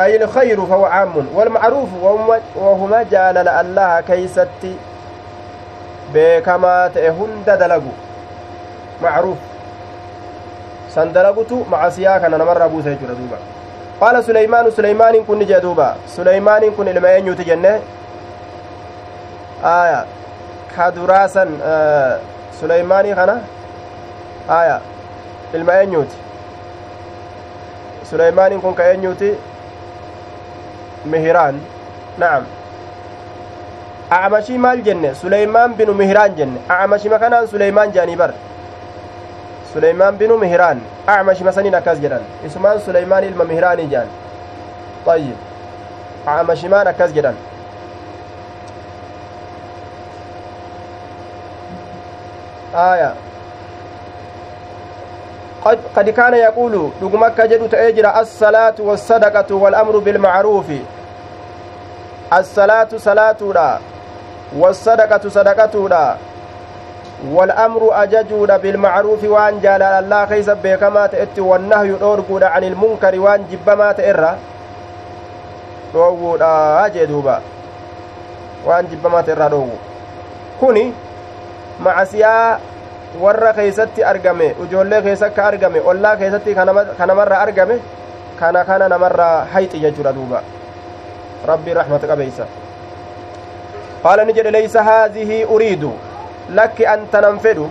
أي 0.00 0.24
الخير 0.24 0.66
فهو 0.66 0.84
عام 0.84 1.26
والمعروف 1.34 1.88
وهما 2.56 3.02
جال 3.10 3.48
الله 3.48 4.00
كيستي 4.00 4.76
بكما 6.14 6.88
تهند 6.94 7.48
دلقوا 7.50 7.96
معروف 9.02 9.38
سندلقت 10.94 11.52
مع 11.70 11.88
سياكا 11.88 12.28
نمر 12.28 12.64
أبو 12.64 12.82
سيجر 12.82 13.10
دوبا 13.18 13.38
qaala 14.00 14.22
suleymaanu 14.22 14.70
suleymaaniin 14.72 15.24
kun 15.26 15.38
ni 15.38 15.46
jee 15.46 15.60
duuba 15.62 15.94
suleymaaniin 16.14 16.72
kun 16.74 16.88
ilma 16.88 17.08
eenyuuti 17.08 17.44
jenne 17.44 17.72
aya 19.62 20.00
ka 20.76 20.90
duraasan 20.94 21.48
suleymaanii 22.62 23.14
kana 23.18 23.34
aya 24.58 24.78
ilma 25.54 25.72
eenyuuti 25.82 26.16
suleymaaniin 28.10 28.60
kun 28.64 28.74
ka 28.74 28.84
eenyuuti 28.94 29.34
mihiraan 31.14 31.58
na'am 32.18 32.44
acmashii 34.10 34.58
maal 34.58 34.80
jenne 34.88 35.14
suleymaan 35.14 35.74
binu 35.74 35.94
mihiraan 36.00 36.34
jenne 36.40 36.60
acmashima 36.78 37.18
kanaan 37.18 37.46
suleymaan 37.52 37.92
jedhanii 37.92 38.16
bar 38.22 38.30
suleymaan 39.72 40.18
binu 40.18 40.38
mihiraan 40.38 40.80
acmashima 41.06 41.52
saniin 41.52 41.74
akkas 41.80 42.00
jedhan 42.02 42.22
isumaan 42.46 42.80
suleymaan 42.80 43.24
ilma 43.30 43.44
mihiraanii 43.44 43.86
jedhan 43.94 44.08
ayyib 45.14 45.38
acmashimaan 46.34 46.86
akkas 46.92 47.14
jedhan 47.16 47.34
aya 52.74 53.12
قد 55.94 56.10
كان 56.10 56.34
يقول 56.34 56.90
دغمك 57.00 57.40
جدو 57.40 57.66
تأجر 57.66 58.20
الصلاة 58.20 58.74
والصدقة 58.78 59.54
والأمر 59.54 59.98
بالمعروف. 59.98 60.66
الصلاة 62.32 62.88
صلاة 62.98 63.40
والصدقة 64.58 65.28
صدقة 65.28 65.74
والأمر 67.30 67.82
أججود 68.02 68.50
بالمعروف 68.62 69.24
وأن 69.24 69.60
جال 69.60 69.82
الله 69.82 70.24
كيس 70.24 70.50
بكما 70.50 71.06
تأتي 71.06 71.40
والنهي 71.40 71.92
دورقود 71.92 72.42
عن 72.42 72.64
المنكر 72.64 73.20
وأن 73.20 73.46
جبما 73.46 73.92
dhoowwuudha 75.92 76.90
jee 76.92 77.06
duuba 77.06 77.40
waan 78.66 78.86
jibbamaa 78.86 79.22
irraa 79.32 79.48
dhoowwu 79.48 79.78
kuni 80.60 80.84
macasiyaa 81.78 82.58
warra 83.20 83.52
keeysatti 83.52 84.04
argame 84.04 84.54
ijoollee 84.64 85.02
keessa 85.02 85.26
akka 85.26 85.46
argame 85.46 85.80
ollaa 85.80 86.16
keessatti 86.16 86.54
ka 86.54 87.06
namarraa 87.06 87.42
argame 87.46 87.78
kana 88.40 88.64
kana 88.64 88.88
namarraa 88.88 89.44
hayxi 89.52 89.80
jechuudha 89.84 90.12
duuba 90.12 90.42
rabbii 91.50 91.74
raxmata 91.80 92.06
qabeeysa 92.06 92.46
qaala 94.02 94.24
ni 94.24 94.32
jedhe 94.38 94.50
leysa 94.50 94.84
haadihii 94.90 95.44
uriidu 95.56 95.92
lakki 96.60 96.86
anta 96.94 97.20
nan 97.20 97.38
fedhu 97.46 97.70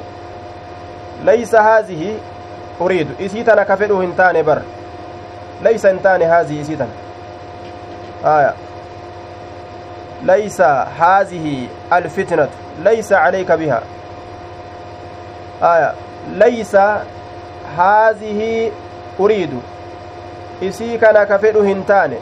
laysa 1.26 1.64
haazihi 1.64 2.16
uriidu 2.80 3.16
isii 3.26 3.44
tana 3.44 3.66
ka 3.66 3.78
fedhu 3.78 4.00
hin 4.02 4.14
taane 4.20 4.44
bar 4.44 4.62
laysa 5.64 5.90
hin 5.90 6.00
taane 6.08 6.26
haazihi 6.34 6.62
isii 6.62 6.76
tana 6.76 6.92
aya 8.36 8.54
laysa 10.32 10.70
haazihi 11.00 11.70
alfitnatu 12.00 12.58
isii 20.62 20.98
kana 20.98 21.26
ka 21.26 21.38
fedhu 21.40 21.64
hin 21.64 21.84
taane 21.92 22.18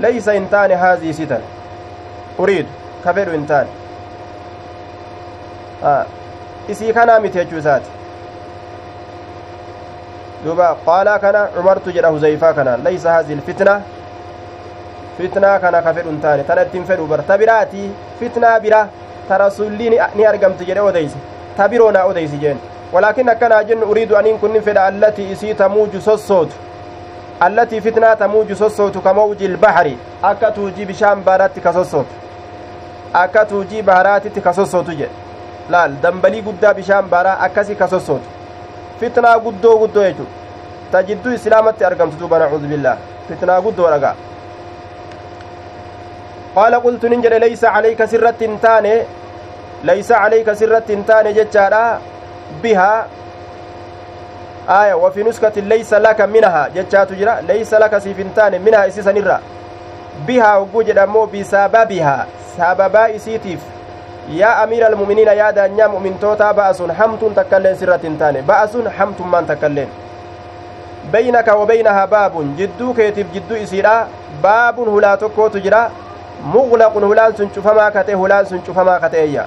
laysa 0.00 0.32
hin 0.38 0.48
taane 0.54 0.74
haazii 0.84 1.08
isii 1.16 1.26
tana 1.26 1.44
uriidu 2.38 2.68
ka 3.04 3.14
fedhu 3.20 3.32
hin 3.36 3.46
taane 3.46 3.70
isii 6.74 6.92
kanaa 6.98 7.20
miti 7.20 7.38
jechuu 7.38 7.58
isaati 7.58 7.90
duuba 10.44 10.76
qaalaa 10.86 11.18
kana 11.18 11.46
cumartu 11.54 11.92
jedha 11.92 12.08
huzeyfaa 12.16 12.52
kana 12.60 12.76
laysa 12.88 13.12
hazi 13.12 13.32
ilfitna 13.32 13.80
fitnaa 15.18 15.58
kana 15.64 15.82
ka 15.82 15.92
fedhu 15.94 16.10
hin 16.10 16.20
taane 16.24 16.44
tana 16.48 16.62
ittiin 16.68 16.84
fedhu 16.90 17.06
bar 17.12 17.20
ta 17.30 17.38
biraati 17.42 17.90
fitnaa 18.20 18.60
bira 18.66 18.80
ta 19.28 19.38
rasulli 19.44 19.90
ni 20.14 20.26
argamti 20.32 20.64
jedhe 20.70 20.80
odeyse 20.90 21.16
ta 21.56 21.68
biroo 21.68 21.90
naa 21.96 22.04
odeysi 22.12 22.36
jeen 22.44 22.58
walaakin 22.92 23.28
akkanaa 23.34 23.62
jennu 23.70 23.86
uriidu 23.94 24.16
aniin 24.20 24.38
kunnin 24.44 24.62
fedha 24.68 24.86
allatii 24.92 25.30
isii 25.32 25.54
tamuuju 25.62 26.00
sossootu 26.00 26.56
allatii 27.46 27.80
fitnaa 27.86 28.14
tamuuju 28.22 28.56
sossootu 28.62 29.00
ka 29.06 29.14
mawji 29.14 29.44
ilbahari 29.44 29.98
akka 30.30 30.50
tuujii 30.58 30.86
bishaan 30.92 31.22
baaraatti 31.30 31.60
ka 31.66 31.72
sossootu 31.72 32.14
akka 33.22 33.44
tuujii 33.52 33.82
baharaatitti 33.90 34.40
ka 34.46 34.52
sossootu 34.60 34.92
jedhe 35.02 35.12
laal 35.74 35.92
dambalii 36.02 36.42
guddaa 36.48 36.74
bishaan 36.80 37.08
baaraa 37.12 37.36
akkasi 37.48 37.74
ka 37.82 37.88
sossootu 37.88 38.28
fitnaa 39.00 39.38
guddoo 39.44 39.76
guddoo 39.82 40.04
jechu 40.08 40.26
ta 40.92 41.02
jidduu 41.10 41.32
islaamatti 41.38 41.84
argamtu 41.84 42.16
duuba 42.20 42.38
nacuudu 42.38 42.68
billaah 42.72 42.96
fitnaa 43.28 43.60
guddoo 43.66 43.90
dhagaa 43.94 44.14
jedhe 47.22 47.38
leysa 47.38 47.72
calayka 47.72 48.06
sirratti 48.06 48.44
hin 48.46 48.58
taane 48.58 49.06
leysa 49.84 50.14
calayka 50.22 50.54
sirratti 50.54 50.92
hin 50.92 51.04
taane 51.04 51.32
jechaadha 51.32 52.00
bihaa 52.62 53.06
aya 54.68 54.96
wafi 54.96 55.24
nuskatin 55.24 55.68
leysa 55.68 55.98
laka 55.98 56.26
minaha 56.26 56.68
jechaatu 56.74 57.14
jira 57.14 57.40
leysa 57.48 57.78
laka 57.78 58.00
siif 58.00 58.16
hin 58.16 58.30
taane 58.34 58.58
minaha 58.58 58.86
isisanirra 58.86 59.40
bihaa 60.26 60.56
hogguu 60.58 60.82
jedhammoo 60.82 61.26
bisababihaa 61.26 62.26
sababaa 62.56 63.08
isiitiif 63.08 63.60
yaa 64.40 64.56
amiira 64.62 64.86
almu'miniina 64.86 65.32
yaa 65.32 65.52
daanyaa 65.52 65.88
mu'mintootaa 65.94 66.52
ba'asun 66.54 66.90
hamtuun 66.98 67.34
takkailleen 67.34 67.76
sirratti 67.76 68.06
hin 68.06 68.18
taane 68.18 68.42
ba'asun 68.42 68.90
hamtummaan 68.98 69.46
takkailleen 69.46 69.88
beynaka 71.12 71.56
wa 71.56 71.66
beynahaa 71.66 72.06
baabun 72.06 72.52
jidduu 72.58 72.94
keetiif 72.94 73.32
jidduu 73.36 73.56
isiidha 73.56 73.94
baabun 74.42 74.90
hulaa 74.96 75.16
tokkootu 75.16 75.60
jira 75.68 75.80
muqlaqun 76.44 77.04
hulaan 77.04 77.36
sun 77.36 77.50
cufamaa 77.50 77.90
kate 77.90 78.12
hulaan 78.14 78.46
sun 78.46 78.62
cufamaa 78.62 79.00
kateeyya 79.00 79.44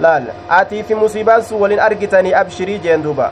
laal 0.00 0.22
atii 0.48 0.82
fi 0.82 0.94
musiibaan 0.94 1.42
sun 1.42 1.60
walin 1.60 1.80
argitanii 1.80 2.34
abshirii 2.34 2.78
jeen 2.78 3.02
duuba 3.02 3.30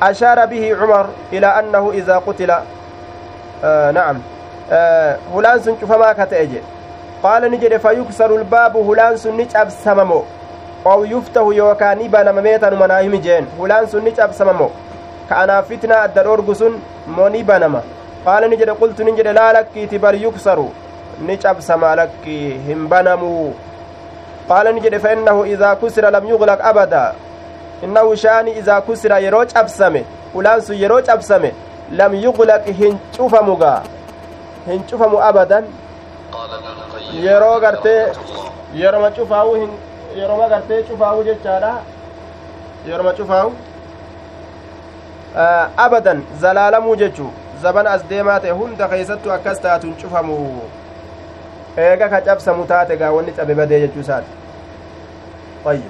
ashaara 0.00 0.46
bihi 0.46 0.74
cumar 0.80 1.06
ilaa 1.32 1.54
annahu 1.60 1.92
idaa 1.92 2.20
qutila 2.20 2.62
na'am 3.98 4.22
hulaan 5.34 5.62
sun 5.62 5.76
cufamaa 5.82 6.14
kata'e 6.14 6.46
je 6.46 6.62
qaala 7.22 7.48
ni 7.48 7.58
jedhe 7.58 7.78
fayuksaru 7.78 8.38
lbaabu 8.38 8.84
hulaan 8.88 9.18
sun 9.18 9.36
ni 9.36 9.46
cabsamamo 9.46 10.24
ow 10.84 11.04
yuftahu 11.12 11.52
yookaa 11.52 11.94
ni 11.94 12.08
banamamee 12.08 12.58
tanuma 12.58 12.86
naa 12.86 12.98
himi 13.00 13.18
jeen 13.18 13.46
hulaan 13.58 13.86
sun 13.92 14.04
ni 14.04 14.12
cabsamamo 14.12 14.70
ka 15.28 15.36
anaaf 15.44 15.68
fitnaa 15.68 16.02
adda 16.08 16.22
dhoorgu 16.26 16.54
sun 16.54 16.74
moo 17.06 17.28
ni 17.28 17.42
banama 17.44 17.80
qaala 18.24 18.48
ni 18.48 18.56
jedhe 18.56 18.74
qultu 18.82 19.04
nin 19.04 19.16
jedhe 19.16 19.32
laa 19.38 19.52
lakkiiti 19.58 19.98
bal 19.98 20.20
yuksaru 20.26 20.66
ni 21.20 21.36
cabsama 21.38 21.94
lakki 21.96 22.38
hin 22.66 22.88
banamuu 22.88 23.54
qaala 24.48 24.72
ni 24.72 24.80
jedhe 24.80 24.98
fa 24.98 25.12
innahu 25.12 25.46
idaa 25.46 25.76
kusira 25.76 26.10
lam 26.10 26.28
yuglaq 26.28 26.60
abada 26.70 27.14
innahu 27.82 28.16
shaani 28.16 28.52
idaa 28.60 28.80
kusira 28.80 29.18
yeroo 29.18 29.44
cabsame 29.54 30.04
hulaan 30.34 30.62
sun 30.62 30.76
yeroo 30.82 31.02
cabsame 31.02 31.52
lam 32.00 32.14
yuglaq 32.14 32.66
hin 32.80 32.98
cufamugaa 33.16 33.82
hin 34.66 34.82
cufamu 34.90 35.20
abadan 35.22 35.64
yeroo 37.24 37.60
gartee 37.60 38.12
yeroma 38.74 39.10
cufaawu 39.10 39.54
hin 39.54 39.70
yeroma 40.16 40.48
gartee 40.48 40.82
cufaawu 40.82 41.24
jechaadha 41.24 41.72
yeroma 42.88 43.12
cufaawu 43.12 43.52
abadan 45.76 46.22
zalaalamuu 46.40 46.96
jechuu 46.96 47.30
zaban 47.62 47.86
as 47.86 48.04
deemaa 48.08 48.40
ta'e 48.40 48.50
hunda 48.50 48.88
keeysattu 48.88 49.32
akkas 49.32 49.60
taatu 49.60 49.86
hin 49.86 49.96
cufamu 50.02 50.36
eega 51.76 52.08
ka 52.08 52.20
cabsamu 52.20 52.64
taate 52.64 52.96
gaa 52.96 53.10
wanni 53.10 53.32
cabe 53.32 53.54
badee 53.54 53.80
jechuu 53.80 54.00
isaati. 54.00 54.32
طيب 55.66 55.82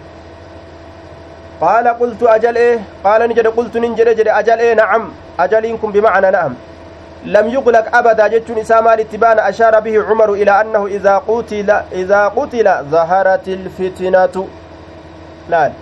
قال 1.60 1.88
قلت 1.88 2.22
أجل 2.22 2.56
إيه 2.56 2.78
قال 3.04 3.28
نجد 3.28 3.46
قلت 3.46 3.76
ننجد 3.76 4.08
جد 4.08 4.28
أجل 4.28 4.58
إيه 4.58 4.74
نعم 4.74 5.12
أجلينكم 5.40 5.92
بمعنى 5.92 6.30
نعم 6.30 6.54
لم 7.24 7.46
يغلق 7.48 7.96
أبدا 7.96 8.26
جتون 8.26 8.58
إساما 8.58 8.94
الاتبان 8.94 9.38
أشار 9.38 9.80
به 9.80 10.04
عمر 10.08 10.32
إلى 10.32 10.60
أنه 10.60 10.86
إذا 10.86 11.14
قتل 11.28 11.70
إذا 11.92 12.28
قتل 12.28 12.66
ظهرت 12.90 13.48
الفتنة 13.48 14.48
لا 15.48 15.72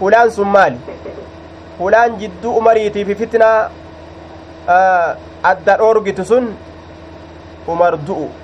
فلان 0.00 0.30
سمالي 0.30 0.78
فلان 1.78 2.18
جد 2.18 2.44
أمريتي 2.44 3.04
في 3.04 3.14
فتنة 3.14 3.68
أدى 5.44 5.72
أورجت 5.72 6.20
سن 6.20 6.44
عمر 7.68 7.94
دؤ 7.94 8.41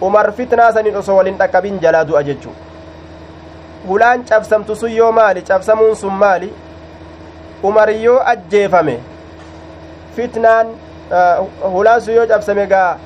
umar 0.00 0.32
fitnaa 0.32 0.72
sanin 0.72 0.96
osoo 0.96 1.16
walin 1.16 1.38
dhaqqabin 1.38 1.78
jalaa 1.80 2.04
du'a 2.04 2.22
jechuu 2.22 2.52
hulaan 3.88 4.24
cabsamtu 4.30 4.76
sun 4.76 4.92
yoo 4.92 5.12
maali 5.12 5.42
cabsamuun 5.42 5.96
sun 5.96 6.12
maali 6.22 6.52
umar 7.62 7.90
yoo 7.90 8.18
ajjeefame 8.32 8.98
fitnaan 10.16 10.66
hulaan 11.74 12.00
sun 12.00 12.14
yoo 12.14 12.26
cabsame 12.26 12.66
gaa 12.66 12.96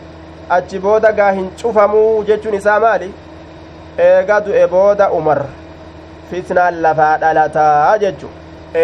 achi 0.49 0.79
booda 0.79 1.13
gaa 1.13 1.33
hin 1.33 1.51
cufamuu 1.63 2.25
jechuun 2.31 2.55
isaa 2.61 2.79
maali 2.87 3.13
eega 4.07 4.41
du'e 4.47 4.67
booda 4.77 5.11
umar 5.21 5.39
fitnaan 6.31 6.83
lafaa 6.87 7.13
dhalataa 7.25 7.99
jechu 8.05 8.29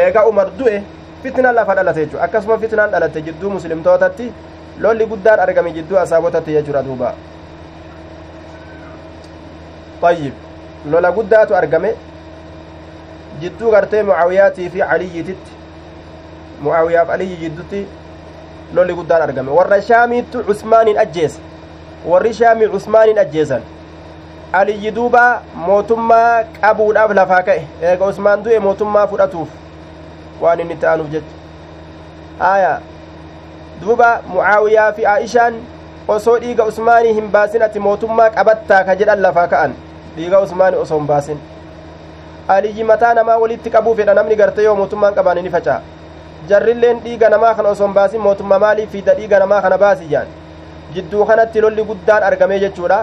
eega 0.01 0.26
umar 0.32 0.47
du'e 0.59 0.82
fitnaan 1.22 1.55
lafa 1.55 1.74
dhalate 1.74 2.01
jechu 2.05 2.20
akkasuma 2.26 2.59
fitnaan 2.64 2.90
dhalate 2.90 3.22
jidduu 3.28 3.51
muslimtootatti 3.56 4.32
lolli 4.85 5.06
guddaan 5.12 5.40
argame 5.44 5.72
jidduu 5.78 5.98
asaabotatti 6.05 6.52
jechuudha 6.56 6.82
duuba 6.89 7.12
طيب 10.02 10.32
guddaatu 11.16 11.56
argame 11.56 11.94
jidduu 13.40 13.70
gartee 13.70 14.02
mucaawiyaatii 14.02 14.68
fi 14.70 14.78
caliyyiititti 14.78 15.50
mucaawiyaaf 16.62 17.10
aliyyi 17.10 17.36
jiddutti 17.36 17.86
lolli 18.74 18.94
guddaan 18.94 19.22
argame 19.22 19.50
warra 19.58 19.82
shaamiittu 19.82 20.44
cusmaaniin 20.48 20.98
ajjeese 20.98 21.40
warri 22.12 22.34
shaamii 22.34 22.68
cusmaaniin 22.74 23.18
ajjeesan 23.24 23.62
aliyyi 24.52 24.94
duuba 24.94 25.24
mootummaa 25.54 26.44
qabuudhaaf 26.60 27.14
lafaa 27.20 27.42
ka'e 27.48 27.64
eega 27.90 28.06
usmaan 28.12 28.44
du'e 28.44 28.60
mootummaa 28.66 29.06
fudhatuuf 29.06 29.48
waan 30.42 30.60
inni 30.60 30.76
ta'anuuf 30.84 31.10
jecha 31.10 31.34
aya 32.52 32.72
duuba 33.80 34.08
mucaawiyaa 34.28 34.92
fi 34.92 35.06
aa'ishaan 35.14 35.60
osoo 36.16 36.38
dhiiga 36.44 36.64
usmaanii 36.72 37.12
hin 37.20 37.30
baasin 37.36 37.62
ati 37.68 37.78
mootummaa 37.88 38.30
qabattaa 38.38 38.84
ka 38.90 38.96
jedhan 39.02 39.22
lafaa 39.26 39.46
ka'an 39.54 39.74
dhiiga 40.19 40.40
usmaani 40.47 40.77
osoo 40.86 40.99
hin 40.99 41.07
baasin 41.12 41.39
aliyyi 42.57 42.85
mataa 42.90 43.15
namaa 43.20 43.36
walitti 43.45 43.70
qabuu 43.77 43.95
fedha 44.01 44.15
namni 44.19 44.36
garte 44.43 44.62
yoo 44.66 44.74
mootummaan 44.77 45.15
qabaane 45.15 45.43
ni 45.47 45.51
faca'a. 45.55 45.81
Jarrilleen 46.49 47.01
dhiiga 47.05 47.28
namaa 47.35 47.55
kana 47.55 47.69
osoo 47.74 47.86
hin 47.86 47.95
baasin 47.95 48.20
mootummaa 48.27 48.59
maaliif 48.65 48.90
fiida 48.97 49.15
dhiiga 49.19 49.39
namaa 49.43 49.61
kana 49.62 49.78
baasi 49.82 50.07
jaan? 50.12 50.27
Jidduu 50.95 51.24
kanatti 51.31 51.61
lolli 51.61 51.85
guddaan 51.90 52.23
argamee 52.31 52.59
jechuudha. 52.65 52.99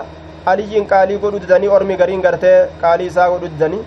Aliyyiin 0.45 0.87
qaalii 0.87 1.17
godhu 1.17 1.39
didanii 1.43 1.67
ormi 1.77 1.97
gariin 1.97 2.21
gartee 2.21 2.57
qaalii 2.81 3.07
isaa 3.11 3.29
godhu 3.29 3.47
didanii 3.53 3.83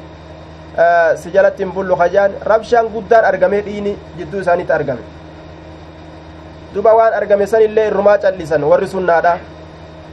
si 1.23 1.31
jalatti 1.35 1.63
hin 1.65 1.73
bullu 1.73 1.97
hajaan. 1.97 2.33
Rabshaan 2.53 2.89
guddaan 2.95 3.25
argamee 3.25 3.61
dhiini 3.67 3.97
jidduu 4.19 4.41
isaaniitti 4.47 4.73
argame. 4.73 5.01
Duba 6.75 6.95
waan 6.95 7.15
argame 7.15 7.47
san 7.47 7.63
illee 7.63 7.87
irrumaa 7.91 8.19
callisan 8.19 8.65
warri 8.65 8.87
sunnaadha 8.95 9.39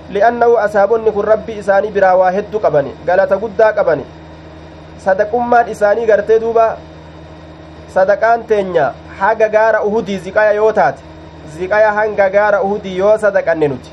li'annahu 0.09 0.57
asaabonni 0.65 1.11
kun 1.11 1.25
rabbi 1.25 1.53
isaanii 1.63 1.91
biraa 1.91 2.15
waa 2.21 2.31
hedduu 2.37 2.59
qabani 2.65 2.91
galata 3.05 3.37
guddaa 3.43 3.71
qabani 3.73 4.05
sadaqummaan 5.05 5.69
isaanii 5.75 6.05
gartee 6.11 6.39
duuba 6.39 6.65
sadaqaan 7.95 8.43
teenya 8.47 8.91
haga 9.19 9.47
gaara 9.55 9.83
uhudii 9.83 10.17
ziqaya 10.27 10.51
yoo 10.59 10.71
taate 10.79 11.01
ziqaya 11.57 11.91
hanga 11.99 12.29
gaara 12.35 12.61
uhudii 12.67 12.97
yoo 12.97 13.17
sadaqanne 13.17 13.67
nuti 13.67 13.91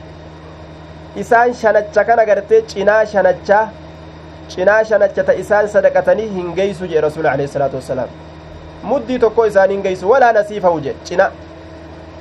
isaan 1.25 1.55
shanacha 1.63 2.05
kana 2.11 2.25
gartee 2.27 2.61
cinaa 2.75 3.05
shanachaa 3.15 3.65
cinaa 4.57 4.83
shanachata 4.91 5.35
isaan 5.45 5.69
sadaqatanii 5.77 6.29
hin 6.37 6.53
geeysu 6.61 6.87
jedhe 6.93 7.01
rasuul 7.07 7.27
alayhi 7.33 7.53
salaatu 7.55 7.77
wassalaam 7.77 8.09
muddii 8.93 9.19
tokko 9.25 9.47
isaanii 9.47 9.75
hin 9.75 9.83
geeysu 9.89 10.11
walaa 10.11 10.33
nasiifahu 10.39 10.81
jedhe 10.87 11.05
cina 11.11 11.31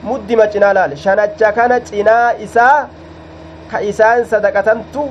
muddima 0.09 0.47
cinaa 0.55 0.73
laal 0.80 0.95
shanacha 1.05 1.51
kana 1.59 1.80
cinaa 1.91 2.34
isaa 2.47 2.88
ka 3.72 3.80
isaan 3.91 4.26
sadaqatantu 4.26 5.03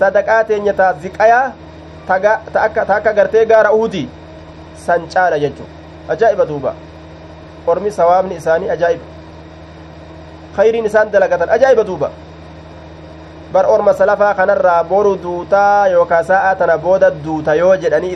sadaqaa 0.00 0.44
teenya 0.44 0.72
taa 0.80 0.92
ziqayaa 1.02 1.52
ta 2.06 2.60
akka 2.96 3.12
gartee 3.18 3.46
gaara 3.46 3.72
uhudii 3.72 4.08
san 4.86 5.08
caala 5.14 5.38
jechu 5.38 5.64
ajaa'iba 6.08 6.44
duuba 6.46 6.74
ormi 7.66 7.90
sawaabni 7.98 8.36
isaanii 8.42 8.70
ajaa'iba 8.76 9.06
khayriin 10.56 10.86
isaan 10.90 11.10
dalagatan 11.10 11.48
ajaa'iba 11.56 11.84
duuba 11.90 12.10
bar 13.52 13.66
orma 13.70 13.94
salafaa 13.94 14.34
kanarraa 14.34 14.84
boru 14.84 15.16
duutaa 15.22 15.88
yookaa 15.88 16.22
sa'aa 16.30 16.54
tana 16.60 16.78
booda 16.78 17.10
duuta 17.24 17.54
yoo 17.54 17.76
jedhanii 17.76 18.12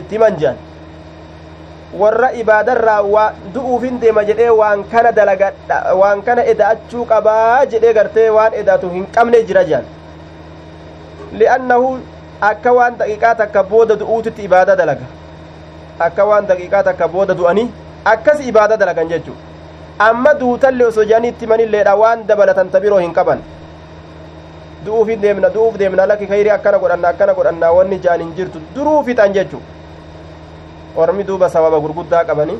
warra 1.93 2.31
ibaadarraa 2.41 3.01
waa 3.01 3.31
du'uufin 3.53 3.99
deema 4.01 4.23
jedhee 4.29 4.49
waan 4.61 4.83
kana 4.91 5.11
dalagadha 5.19 5.77
waan 6.01 6.21
kana 6.27 6.43
eda'achuu 6.53 7.05
qabaa 7.11 7.65
jedhee 7.71 7.93
gartee 7.97 8.29
waan 8.37 8.53
eda'atu 8.61 8.89
hin 8.95 9.05
qabne 9.15 9.39
jira 9.51 9.63
jedhan 9.69 9.85
li'annahu 11.41 11.87
akka 12.49 12.71
waan 12.79 12.97
daqiiqaa 12.99 13.35
takka 13.41 13.63
booda 13.71 13.95
du'uutitti 14.01 14.43
ibaada 14.49 14.75
dalaga 14.81 15.07
akka 16.07 16.25
waan 16.31 16.47
daqiiqaa 16.51 16.83
takka 16.89 17.07
booda 17.15 17.33
du'anii 17.41 17.67
akkas 18.13 18.39
ibaada 18.51 18.77
dalagan 18.83 19.09
jechuu 19.13 19.35
amma 20.09 20.33
duutallee 20.43 20.87
osoo 20.91 21.03
jedhanii 21.09 21.29
itti 21.35 21.47
manilleedha 21.53 21.95
waan 22.03 22.23
dabalatan 22.29 22.69
ta 22.75 22.79
biroo 22.85 22.99
hin 23.05 23.13
qaban 23.17 23.41
du'uufin 24.85 25.21
deemna 25.25 25.49
du'uuf 25.57 25.77
deemna 25.81 26.05
lakki 26.13 26.27
kayrii 26.35 26.53
akkana 26.59 26.77
godhanna 26.85 27.07
akkana 27.13 27.33
godhanna 27.41 27.71
wanni 27.79 27.99
jaan 28.05 28.21
hin 28.25 28.31
jirtu 28.37 28.61
duruu 28.75 29.03
fixan 29.09 29.33
jechuu 29.39 29.61
ormi 30.95 31.23
duuba 31.23 31.49
sababa 31.49 31.79
gurguddaa 31.79 32.23
qabanii 32.25 32.59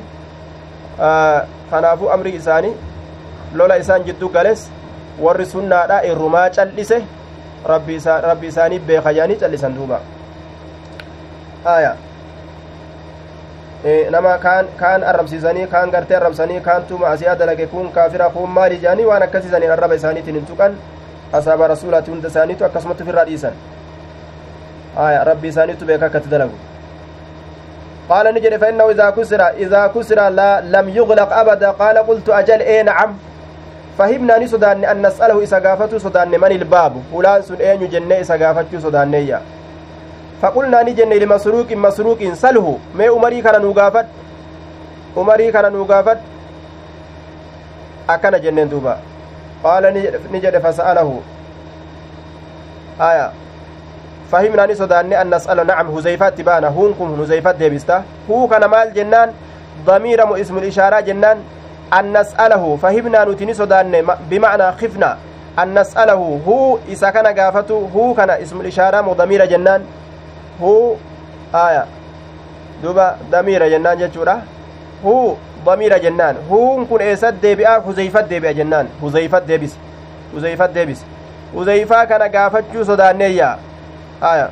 kanaafuu 1.72 2.10
amri 2.16 2.36
isaanii 2.42 2.74
lola 3.54 3.78
isaan 3.78 4.04
jidduu 4.04 4.30
gales 4.30 4.68
warri 5.22 5.46
sunnaadha 5.46 6.04
irrumaa 6.12 6.50
cal'ise 6.50 7.02
rabbi 7.66 8.48
isaanii 8.48 8.80
beeka 8.92 9.14
jedhanii 9.14 9.40
callisan 9.40 9.76
duuba 9.76 10.00
aya 11.66 11.96
nama 14.12 14.38
kaan 14.38 14.68
kaan 14.80 15.04
arrabsiisanii 15.04 15.68
kaan 15.68 15.92
gartee 15.92 16.18
arrabsanii 16.18 16.62
kaantu 16.62 16.98
maasiyaa 17.04 17.36
dalage 17.40 17.68
kun 17.68 17.92
kaafira 17.92 18.30
kun 18.30 18.50
maali 18.50 18.78
jedhanii 18.86 19.06
waan 19.12 19.24
akkasiisaniin 19.24 19.72
arraba 19.72 19.96
isaaniitiin 19.96 20.36
hin 20.36 20.46
tuqan 20.46 20.76
asaaba 21.34 21.68
rasuulaati 21.68 22.12
hunda 22.12 22.28
isaaniitu 22.28 22.66
akkasumatti 22.66 23.04
ofirraa 23.04 23.26
dhiisan 23.30 23.54
aya 25.06 25.24
rabbi 25.24 25.48
isaaniitu 25.48 25.86
beeka 25.86 26.06
akkatti 26.06 26.30
dalagu 26.30 26.58
قال 28.10 28.26
نجري 28.34 28.58
فإنه 28.58 28.90
إذا 28.90 29.10
كسر 29.10 29.42
إذا 29.48 29.88
كسر 29.88 30.30
لا 30.30 30.62
لم 30.62 30.90
يغلق 30.90 31.30
أبدا. 31.34 31.70
قال 31.72 31.98
قلت 31.98 32.30
أجل 32.30 32.60
إيه؟ 32.62 32.82
نعم. 32.82 33.14
فهمنا 33.98 34.38
نسودان 34.38 34.86
أن 34.86 35.06
نسأله 35.08 35.38
إذا 35.44 35.60
قافته 35.60 35.98
سودان 35.98 36.32
من 36.32 36.52
الباب؟ 36.52 36.94
فلان 37.14 37.42
سن 37.42 37.56
أين 37.62 37.90
جنة 37.90 38.16
إذا 38.16 38.36
قافته 38.46 38.80
سودان 38.80 39.12
نيا 39.12 39.42
فقلنا 40.42 40.84
نجن 40.84 41.10
لمسروق 41.14 41.70
مسروق 41.72 42.22
سله. 42.34 42.78
ما 42.96 43.08
أمري 43.08 43.42
كان 43.42 43.62
نقافت 43.62 44.06
أمري 45.18 45.52
كان 45.52 45.74
نقافت 45.74 46.18
أكن 48.10 48.42
جنة 48.42 48.64
دوبا. 48.64 48.98
قال 49.64 49.84
نجد 50.32 50.58
فسأله. 50.58 51.20
آية. 53.02 53.32
فهمنا 54.32 54.66
an 55.22 55.30
nas'ala 55.30 55.64
nacam 55.64 55.88
huzeyfaatti 55.92 56.44
baana 56.44 56.70
huun 56.70 56.94
kun 56.94 57.18
huzeyfat 57.18 57.58
deebista 57.58 58.04
huu 58.28 58.48
kana 58.48 58.68
maal 58.68 58.92
jennaan 58.94 59.30
ضمير 59.86 60.42
اسم 60.42 60.58
الإشارة 60.58 61.00
جنان. 61.00 61.38
أن 61.94 62.18
نسأله 62.18 62.78
فهمنا 62.82 63.26
نتني 63.26 63.54
سودان 63.54 64.06
بمعنى 64.30 64.72
خفنا. 64.72 65.18
أن 65.60 65.80
نسأله 65.80 66.42
هو 66.48 66.78
إذا 66.88 67.10
كان 67.10 67.28
قافته 67.28 67.90
هو 67.96 68.14
كان 68.14 68.30
اسم 68.30 68.62
الإشارة 68.62 69.02
مو 69.02 69.14
ضمير 69.14 69.46
جنان. 69.46 69.82
هو 70.62 70.96
آية. 71.56 71.86
دوبا 72.84 73.16
ضمير 73.32 73.68
جنان 73.68 73.98
جتورا 73.98 74.42
هو 75.06 75.34
ضمير 75.66 75.98
جنان. 75.98 76.36
هو 76.52 76.86
كن 76.86 77.02
إيساد 77.02 77.42
ديبئة 77.42 77.78
هزيفت 77.78 78.24
ديبئة 78.24 78.52
جنان. 78.52 78.88
هزيفت 79.04 79.44
ديبس. 79.44 79.74
هزيفت 80.36 80.70
ديبس. 80.70 81.02
هزيفا 81.56 82.04
كان 82.04 82.22
قافتشو 82.22 82.84
سودانية 82.84 83.58
aya 84.22 84.50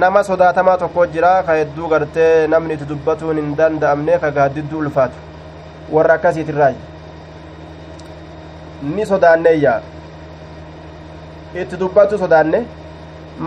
nama 0.00 0.22
sodaatamaa 0.24 0.76
tokko 0.82 1.06
jira 1.06 1.32
ka 1.46 1.54
hedduu 1.58 1.88
gartee 1.88 2.46
namni 2.52 2.74
itti 2.74 2.84
dubbatuun 2.92 3.36
hin 3.40 3.50
danda'amne 3.58 4.18
ka 4.22 4.30
gaaddidduu 4.38 4.78
ulfaatu 4.78 5.16
warra 5.96 6.14
akkasiitirraay 6.14 6.74
ni 8.96 9.06
sodaanneeyya 9.10 9.74
itti 11.62 11.76
dubbatu 11.82 12.18
sodaanne 12.24 12.60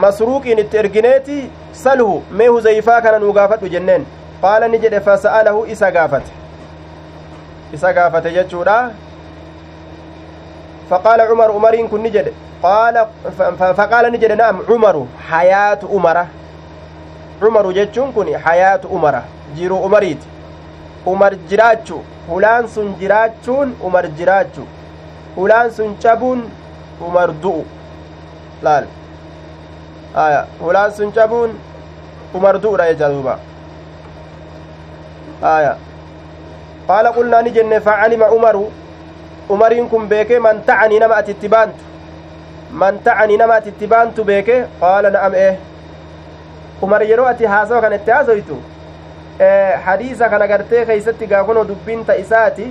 masruuqiin 0.03 0.59
itti 0.65 0.77
ergineeti 0.83 1.37
salhu 1.83 2.23
mee 2.41 2.47
huzeyfaa 2.47 3.01
kana 3.07 3.19
nuu 3.23 3.33
gaafadhu 3.39 3.69
jenneen 3.75 4.05
qaala 4.41 4.67
ni 4.73 4.79
jedhe 4.85 4.99
fasa'alahu 5.07 5.65
isa 5.75 5.91
gaafate 5.97 6.31
isa 7.79 7.93
gaafate 7.99 8.31
jechuudha 8.37 8.77
faqaala 10.93 11.27
cumar 11.31 11.49
umariin 11.61 11.89
kun 11.89 12.01
ni 12.07 12.11
jedhe 12.17 12.33
cumaru 14.67 15.07
hayaatu 15.29 15.87
umara 15.87 16.27
cumaru 17.39 17.73
jechuun 17.73 18.13
kun 18.13 18.33
hayaatu 18.33 18.87
umara 18.87 19.23
jiruu 19.55 19.77
umariiti 19.87 20.27
umar 21.05 21.35
jiraachu 21.49 22.03
hulaan 22.29 22.67
sun 22.67 22.95
jiraachuun 22.99 23.75
umar 23.81 24.07
jiraachu 24.17 24.63
hulaan 25.35 25.71
sun 25.71 25.95
cabuun 26.03 26.43
umar 27.07 27.29
du'u 27.43 27.63
laal 28.63 28.85
aya 30.15 30.45
hulaan 30.61 30.91
sun 30.91 31.11
cabuun 31.11 31.51
umar 32.33 32.55
du'udha 32.61 32.91
jecha 32.91 33.09
duuba 33.09 33.39
aya 35.41 35.77
qaala 36.87 37.11
qulnaa 37.17 37.41
ni 37.41 37.51
jenne 37.51 37.79
facalima 37.87 38.27
umaru 38.37 38.65
umariin 39.49 39.89
kun 39.89 40.07
beekee 40.09 40.39
man 40.39 40.61
ta'anii 40.71 40.99
nama 40.99 41.15
ati 41.23 41.31
itti 41.31 41.47
baantu 41.55 41.88
man 42.71 42.99
ta'anii 43.03 43.37
nama 43.37 43.55
ati 43.55 43.69
itti 43.69 43.87
baantu 43.87 44.23
beeke 44.23 44.65
qaala 44.81 45.09
na'am 45.15 45.33
ee 45.35 45.53
umar 46.87 47.01
yeroo 47.11 47.25
ati 47.31 47.45
haasawa 47.45 47.81
kana 47.81 47.95
itti 47.95 48.11
haasoytu 48.11 48.57
hadiisa 49.85 50.29
kana 50.29 50.47
gartee 50.47 50.85
keeysatti 50.85 51.27
gaa 51.27 51.43
kunoo 51.43 51.63
dubbiin 51.67 52.05
ta 52.05 52.15
isaati 52.23 52.67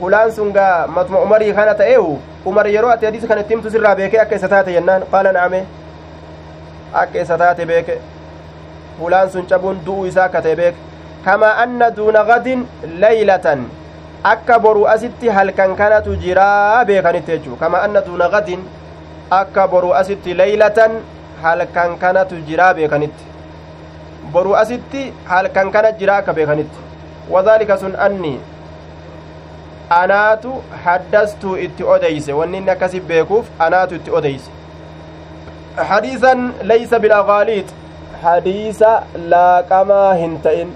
hulaan 0.00 0.32
sun 0.32 0.52
gaa 0.52 0.86
matuma 0.86 1.20
umarii 1.26 1.52
kana 1.52 1.74
ta'eehu 1.74 2.18
umar 2.52 2.66
yeroo 2.74 2.90
ati 2.90 3.06
hadiisa 3.06 3.26
kana 3.28 3.40
itti 3.40 3.54
himtu 3.54 3.70
sirraa 3.70 3.94
beeke 3.96 4.20
akka 4.20 4.36
isa 4.36 4.48
taate 4.54 4.72
jennaan 4.72 5.02
qaala 5.12 5.32
na'ame 5.38 5.64
akka 7.02 7.20
isa 7.20 7.38
taate 7.38 7.66
beeke 7.72 7.98
hulaan 9.00 9.30
sun 9.30 9.46
cabuun 9.52 9.80
du'uu 9.86 10.06
isaa 10.12 10.24
akka 10.30 10.42
ta'e 10.46 10.56
beeke 10.62 10.78
kamaa 11.24 11.52
anna 11.64 11.90
duuna 11.96 12.24
gadin 12.24 12.64
leeylatan 13.04 13.66
akka 14.24 14.58
boru 14.58 14.86
asitti 14.88 15.28
halkan 15.28 15.76
kanatu 15.76 16.16
jiraa 16.16 16.84
beekanitti 16.84 17.32
jechuu 17.32 17.56
kama 17.56 17.82
anna 17.86 18.00
duuna 18.00 18.28
gadin 18.28 18.64
akka 19.30 19.68
boru 19.68 19.92
asitti 19.94 20.34
leeylatan 20.34 21.00
halkan 21.42 21.96
kanatu 21.98 22.40
jiraa 22.48 22.74
beekanitti 22.74 23.24
boru 24.32 24.54
asitti 24.62 25.12
halkan 25.32 25.70
kana 25.70 25.92
jiraa 26.02 26.16
akka 26.24 26.32
beekanitti 26.32 26.78
wadaalika 27.34 27.78
sun 27.78 27.96
anni 28.06 28.34
anaatu 30.00 30.62
haddastuu 30.84 31.56
itti 31.66 31.84
odeyse 31.94 32.32
wanni 32.40 32.58
inni 32.58 32.70
akkasi 32.76 33.00
beekuuf 33.00 33.46
anaatu 33.66 33.94
itti 34.00 34.10
odeyse 34.10 34.50
hadiisan 35.92 36.52
leysa 36.72 36.98
bilagaaliix 37.04 37.66
hadiisa 38.22 38.92
laaqamaa 39.32 40.12
hin 40.20 40.38
ta'in 40.46 40.74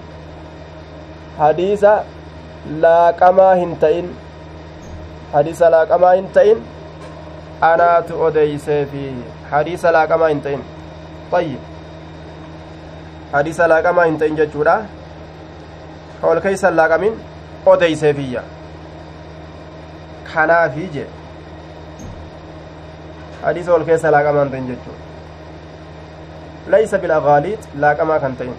hadiisa 1.39 1.93
laaqamaa 2.84 3.55
hin 3.55 3.76
ta'in 3.84 4.09
hadiisa 5.32 5.70
laaqamaa 5.74 6.14
hin 6.14 6.28
ta'in 6.39 6.64
anaatu 7.70 8.22
odeyseefi 8.28 9.05
hadiisa 9.51 9.93
laaqamaa 9.98 10.28
hin 10.32 10.40
ta'in 10.47 10.64
ayyib 11.39 11.60
hadiisa 13.32 13.68
laaqamaa 13.74 14.05
hin 14.10 14.18
ta'in 14.24 14.36
jechuudha 14.40 14.76
ol 16.32 16.40
keeysan 16.47 16.76
laaqamin 16.80 17.14
odeyseefiyya 17.74 18.43
kanaafi 20.34 20.89
jee 20.97 21.09
hadiisa 23.47 23.74
ol 23.78 23.84
keessa 23.90 24.12
laaqamaa 24.16 24.44
hin 24.44 24.52
ta'in 24.52 24.68
jechuudha 24.74 25.02
laysa 26.76 26.98
bilagaaliit 27.06 27.68
laaqamaa 27.86 28.20
kan 28.26 28.36
ta'in 28.43 28.55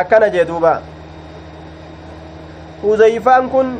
akkana 0.00 0.28
jee 0.36 0.46
duubaa 0.52 0.78
huzeyfaan 2.82 3.48
kun 3.54 3.70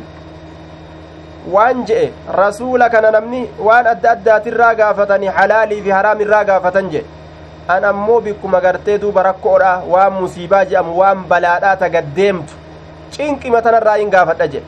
waan 1.53 1.85
je'e 1.89 2.11
rasuula 2.39 2.89
kana 2.89 3.11
namni 3.15 3.41
waan 3.67 3.87
adda 3.93 4.11
addaatirraa 4.11 4.73
gaafatanii 4.81 5.27
halaalii 5.37 5.81
fi 5.85 5.89
haraamirraa 5.97 6.43
gaafatan 6.49 6.89
jedhe 6.95 7.07
an 7.75 7.83
ammoo 7.91 8.19
bikkuma 8.21 8.59
gartee 8.65 8.97
duuba 9.01 9.23
rakkoodha 9.29 9.71
waan 9.93 10.13
musiibaa 10.21 10.63
je'amu 10.71 10.97
waan 10.99 11.23
balaadhaa 11.33 11.75
ta 11.83 11.89
gaddeemtu 11.95 12.53
cinqima 13.17 13.61
tanarraa 13.67 13.95
hin 14.01 14.09
gaafadha 14.15 14.47
jedhe 14.47 14.65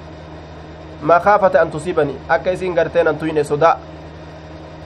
makaafata 1.11 1.61
an 1.61 1.71
tusiibani 1.71 2.15
akka 2.35 2.51
isin 2.57 2.73
gartee 2.79 3.03
nan 3.03 3.17
tuyne 3.23 3.43
sodaa 3.51 3.75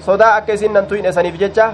sodaa 0.06 0.32
akka 0.40 0.54
isin 0.60 0.74
nan 0.80 0.86
tuyne 0.88 1.12
saniif 1.20 1.38
jecha 1.44 1.70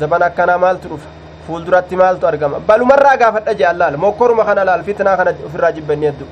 zaban 0.00 0.22
akkanaa 0.28 0.58
maaltu 0.64 0.88
dhufa 0.88 1.08
fuulduratti 1.46 1.96
maaltu 2.02 2.26
argama 2.32 2.60
balumarraa 2.72 3.16
gaafadha 3.24 3.54
jee 3.62 3.66
allaal 3.72 3.96
mokkoruma 4.04 4.44
kana 4.50 4.64
laal 4.70 4.82
fitnaa 4.90 5.16
kana 5.22 5.30
ofirraa 5.46 5.72
jibbanni 5.78 6.06
heddu 6.10 6.26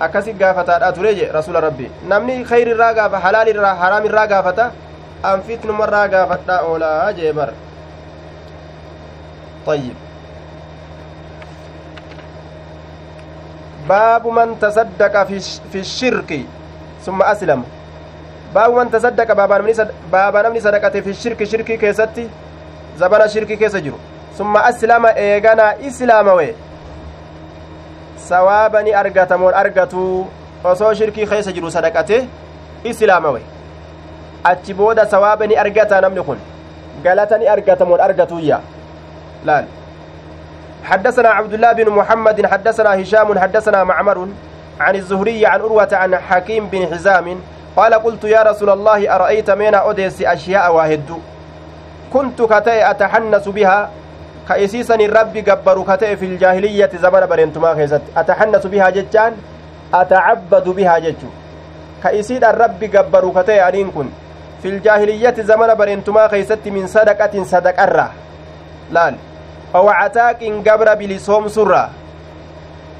akkasi 0.00 0.32
gaafataadha 0.42 0.92
ture 0.92 1.14
je 1.14 1.26
rasula 1.38 1.60
rabbi 1.60 1.90
namni 2.12 2.44
khayrirraa 2.52 2.92
gaafa 2.98 3.18
halaalirraa 3.24 3.74
haraamirraa 3.82 4.26
gaafata 4.34 4.70
an 5.30 5.42
fitnumarraa 5.48 6.06
gaafadha 6.14 6.62
oolaa 6.68 7.12
jee 7.18 7.32
bar 7.40 7.50
طيب 9.66 9.92
باب 13.88 14.26
من 14.26 14.58
تصدق 14.60 15.14
في 15.72 15.78
الشرك 15.78 16.40
ثم 17.04 17.22
أسلم 17.22 17.64
باب 18.54 18.70
من 18.74 18.90
تصدق 18.90 19.32
باب 19.32 19.52
نمني 19.52 19.74
باب 20.12 20.36
نمني 20.36 20.60
صدقته 20.60 21.00
في 21.00 21.10
الشرك 21.10 21.44
شركي 21.44 21.76
كيستي 21.76 22.28
زبنا 22.98 23.26
شركي 23.26 23.56
كيس 23.56 23.76
جرو 23.76 23.98
ثم 24.38 24.56
أسلم 24.56 25.06
إيغانا 25.06 25.74
sawaaba 28.30 28.82
ni 28.82 28.92
argatamoon 29.02 29.54
argatu 29.54 30.26
osoo 30.64 30.94
shirkii 30.94 31.26
keessa 31.26 31.52
jiru 31.52 31.70
sadaqate 31.76 32.16
islaamawe 32.90 33.40
achi 34.50 34.74
booda 34.74 35.06
sawaaba 35.06 35.46
ni 35.46 35.56
argata 35.62 36.00
namni 36.00 36.22
kun 36.28 36.38
galata 37.04 37.38
ni 37.38 37.46
argatamoon 37.56 38.00
argatuyya 38.08 38.60
laal 39.44 39.66
حدثنا 40.84 41.28
عبد 41.28 41.54
الله 41.54 41.72
بن 41.72 41.88
محمد 41.90 42.46
حدثنا 42.46 43.02
هشام 43.02 43.38
حدثنا 43.38 43.84
معمر 43.84 44.18
عن 44.80 44.94
الزهري 44.96 45.46
عن 45.46 45.60
أروة 45.60 45.88
عن 45.92 46.16
حكيم 46.16 46.66
بن 46.72 46.86
حزام 46.94 47.40
قال 47.76 47.94
قلت 47.94 48.24
يا 48.24 48.42
رسول 48.42 48.70
الله 48.70 49.14
أرأيت 49.14 49.50
من 49.50 49.74
أوديس 49.74 50.22
أشياء 50.22 50.74
واحد 50.74 51.08
كنت 52.12 52.42
كتئ 52.42 52.90
أتحنس 52.90 53.48
بها 53.48 53.90
كأسيسني 54.50 55.06
ربي 55.06 55.40
قبر 55.46 55.76
كتئ 55.86 56.16
في 56.18 56.26
الجاهلية 56.26 56.90
زمن 56.98 57.22
برنتما 57.30 57.74
خيزت 57.74 58.02
أتحنس 58.16 58.66
بها 58.66 58.90
ججان 58.90 59.32
أتعبد 59.94 60.66
بها 60.68 60.98
ججو 60.98 61.30
كأسيد 62.02 62.44
الرب 62.44 62.80
قبر 62.94 63.24
كتئ 63.36 63.58
أنين 63.68 63.90
كن 63.94 64.08
في 64.62 64.68
الجاهلية 64.68 65.36
زمن 65.38 65.70
برنتما 65.74 66.28
خيزت 66.28 66.64
من 66.66 66.86
صدقة 66.86 67.34
صدق 67.44 67.78
الرّ 67.82 68.00
laal 68.90 69.14
awcataaqiin 69.72 70.62
gabra 70.66 70.96
bilisoomsurraa 70.96 71.90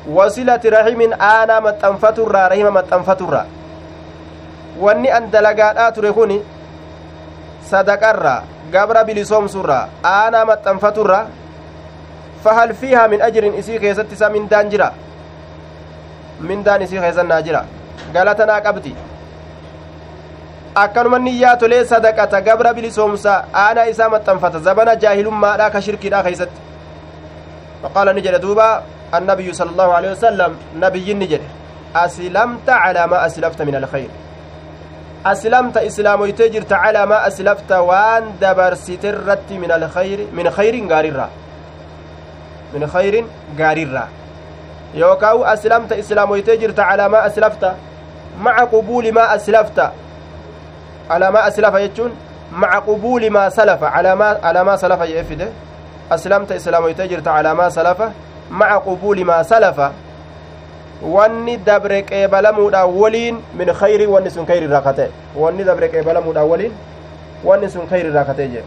wasilati 0.07 0.71
rahimin 0.71 1.15
aanaa 1.19 1.61
maxxanfaturraa 1.67 2.49
rahima 2.49 2.71
maxxanfaturraa 2.79 3.47
wanni 4.81 5.11
an 5.19 5.31
dalagaadhaa 5.33 5.93
ture 5.93 6.13
kun 6.13 6.33
sadaqarraa 7.71 8.43
gabra 8.73 9.05
bilisoomsurraa 9.05 9.89
aanaa 10.15 10.47
maxxanfaturraa 12.43 12.45
fahal 12.45 12.75
fiihaa 12.75 13.09
min 13.09 13.23
ajrin 13.23 13.55
isii 13.55 13.79
keessatti 13.79 14.15
isa 14.15 14.31
mindaan 14.31 14.71
jira 14.71 14.93
mindaan 16.41 16.83
isii 16.83 17.01
keessannaa 17.01 17.43
jira 17.43 17.65
galatanaa 18.13 18.61
qabdi 18.61 18.95
akkanuma 20.75 21.19
niyyaa 21.19 21.57
tolee 21.57 21.85
sadaqata 21.85 22.41
gabra 22.41 22.75
bilisoomsa 22.75 23.45
aanaa 23.55 23.85
isaa 23.85 24.09
maxxanfata 24.09 24.59
zabana 24.59 24.97
jaahilummaadha 24.97 25.71
ka 25.71 25.81
shirkiidha 25.81 26.23
keeysatti 26.23 26.61
faqaala 27.83 28.13
ni 28.13 28.23
jedhe 28.23 28.39
duuba 28.39 28.83
annabiyyu 29.13 29.55
sala 29.55 29.71
allahu 29.71 29.93
alehi 29.93 30.13
wasalam 30.15 30.57
nabiyyin 30.75 31.19
ni 31.19 31.27
jedhe 31.27 31.49
aslamta 31.95 32.81
calaa 32.83 33.07
maa 33.07 33.21
aslafta 33.29 33.65
min 33.65 33.75
alkhayr 33.75 34.11
aslamta 35.25 35.83
islaamoytee 35.83 36.49
jirta 36.51 36.79
calaa 36.85 37.07
maa 37.07 37.23
aslafta 37.29 37.83
waan 37.83 38.25
dabarsite 38.41 39.09
irratti 39.09 39.59
min 39.59 39.71
alkhayri 39.71 40.29
min 40.33 40.51
khayrin 40.51 40.89
gaarirraa 40.89 41.31
min 42.73 42.89
khayrin 42.89 43.27
gaarirraa 43.57 44.09
yookaa 44.95 45.35
aslamta 45.55 45.97
islaamoytee 45.97 46.57
jirta 46.57 46.85
calaa 46.91 47.09
maa 47.09 47.23
aslafta 47.31 47.75
maca 48.39 48.67
qubuuli 48.67 49.13
maa 49.13 49.29
aslafta 49.39 49.93
ما 51.31 51.49
أسلف 51.49 51.75
يجون 51.75 52.11
مع 52.53 52.79
قبول 52.79 53.31
ما 53.31 53.49
سلف 53.49 53.85
على 53.85 54.15
ما 54.15 54.39
على 54.43 54.65
ما 54.65 54.77
سلف 54.77 55.01
يفده 55.01 55.49
أسلمت 56.13 56.53
إسلام 56.53 56.89
يتجرت 56.89 57.29
على 57.29 57.55
ما 57.55 57.69
سلف 57.69 58.03
مع 58.51 58.77
قبول 58.77 59.25
ما 59.25 59.43
سلف 59.43 59.81
wanni 61.01 61.57
dabre 61.57 62.03
qeebalamuudha 62.05 62.85
waliin 62.85 63.41
min 63.57 63.69
khayri 63.73 64.05
wanni 64.07 64.31
sun 64.31 64.45
khayri 64.45 64.67
irraa 64.69 64.85
kate 64.85 65.09
wanni 65.35 65.65
dabre 65.65 65.89
qeebalamuudha 65.89 66.45
waliin 66.45 66.73
wanni 67.45 67.71
sun 67.73 67.89
irraa 67.89 68.25
kate 68.29 68.45
jee 68.53 68.65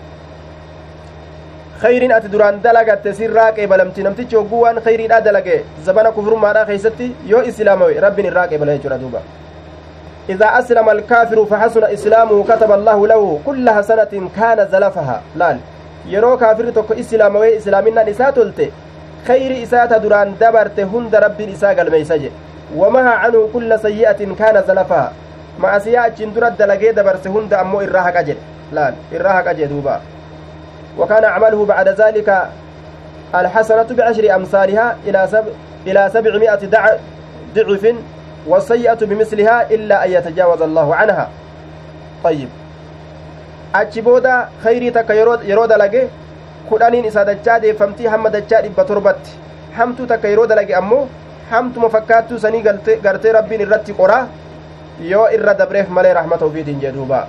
khayriin 1.83 2.11
ati 2.17 2.27
duraan 2.33 2.59
dalagatte 2.65 3.13
sirraa 3.19 3.51
qeebalamti 3.59 4.03
namtichi 4.07 4.35
hogguu 4.39 4.61
waan 4.65 4.77
khayriidhaa 4.85 5.21
dalage 5.27 5.55
zabana 5.85 6.11
kufrummaadhaa 6.17 6.65
keeysatti 6.71 7.07
yoo 7.31 7.41
islaamawe 7.51 7.93
rabbiin 8.05 8.27
irraa 8.31 8.47
qeebala 8.51 8.77
jechuudha 8.77 8.99
duuba 9.05 9.21
إذا 10.29 10.59
أسلم 10.59 10.89
الكافر 10.89 11.45
فحسن 11.45 11.83
إسلامه 11.83 12.43
كتب 12.43 12.71
الله 12.71 13.07
له 13.07 13.39
كل 13.45 13.69
حسنة 13.69 14.13
كان 14.37 14.67
زلفها 14.71 15.21
لال 15.35 15.57
yeroo 16.13 16.37
kaafirri 16.37 16.71
tokko 16.71 16.93
islaamawee 16.93 17.55
islaaminaan 17.55 18.07
isaa 18.07 18.31
tolte 18.37 18.65
khayri 19.27 19.57
isaata 19.65 19.99
duraan 20.03 20.33
dabarte 20.39 20.83
hunda 20.93 21.19
rabbiin 21.25 21.49
isaa 21.55 21.73
galmeeysa 21.75 22.17
jedhe 22.23 22.35
wamaha 22.79 23.13
canhu 23.23 23.41
kulla 23.53 23.77
sayyi'atin 23.85 24.35
kaana 24.41 24.61
zalafaha 24.69 25.11
ma'asiyaa 25.65 26.03
achiin 26.09 26.33
dura 26.35 26.49
dalagee 26.59 26.93
dabarse 26.97 27.29
hunda 27.35 27.59
ammoo 27.63 27.81
irraa 27.87 28.03
haqa 28.07 28.23
jedhe 28.29 28.41
laal 28.79 28.95
irraa 29.19 29.35
haqa 29.39 29.53
jedhe 29.59 29.69
duuba 29.73 29.95
وكان 30.99 31.25
عمله 31.25 31.65
بعد 31.65 31.87
ذلك 31.89 32.29
الحسنة 33.35 33.87
بعشر 33.97 34.35
أمثالها 34.35 34.97
إلى 35.07 35.27
سب 35.31 35.45
إلى 35.87 36.09
سبعمائة 36.13 36.61
ضعف 37.55 37.95
والسيئة 38.47 39.01
بمثلها 39.01 39.71
إلا 39.71 40.05
أن 40.05 40.11
يتجاوز 40.11 40.61
الله 40.61 40.95
عنها 40.95 41.29
طيب 42.23 42.49
achi 43.73 44.01
booda 44.05 44.49
khayrii 44.63 44.91
takka 44.93 45.13
yeroo 45.17 45.67
dalage 45.67 46.01
kudhaniin 46.69 47.05
isaa 47.09 47.25
dachaa 47.25 47.59
deeffamtii 47.63 48.05
hamma 48.13 48.29
dachaa 48.35 48.61
dhibba 48.65 48.83
torbatti 48.85 49.31
hamtuu 49.77 50.05
takka 50.11 50.29
yeroo 50.33 50.45
dalage 50.51 50.75
ammoo 50.81 51.07
hamtuma 51.51 51.89
fakkaattuu 51.95 52.37
sanii 52.43 52.61
gartee 53.05 53.31
rabbiin 53.37 53.63
irratti 53.65 53.95
qoraa 54.01 54.27
yoo 55.11 55.25
irra 55.37 55.57
dabreef 55.61 55.89
malee 55.97 56.13
rahmata 56.19 56.45
ufiitiin 56.51 56.83
jedhuuba 56.85 57.25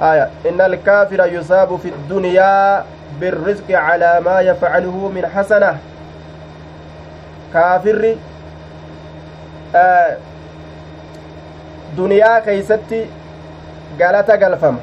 آية 0.00 0.30
إن 0.48 0.60
الكافر 0.60 1.26
يصاب 1.26 1.76
في 1.76 1.88
الدنيا 1.88 2.84
بالرزق 3.20 3.68
على 3.70 4.20
ما 4.24 4.40
يفعله 4.40 5.08
من 5.14 5.26
حسنة 5.26 5.78
كافر 7.54 8.16
duniyaa 11.96 12.40
keeysatti 12.40 12.98
galata 13.98 14.36
galfama 14.36 14.78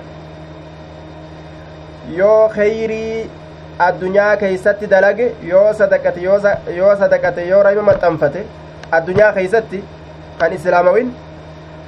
yoo 2.18 2.50
kheyrii 2.56 3.30
addunyaa 3.88 4.36
keeysatti 4.44 4.88
dalage 4.94 5.28
yoo 5.50 5.74
sadaqate 5.80 6.24
yoo 6.24 6.96
sadaqate 7.02 7.48
yoo 7.50 7.64
rahima 7.68 7.84
maxxanfate 7.90 8.46
addunyaa 9.00 9.32
keeysatti 9.40 9.84
kan 10.40 10.54
islaamawin 10.60 11.12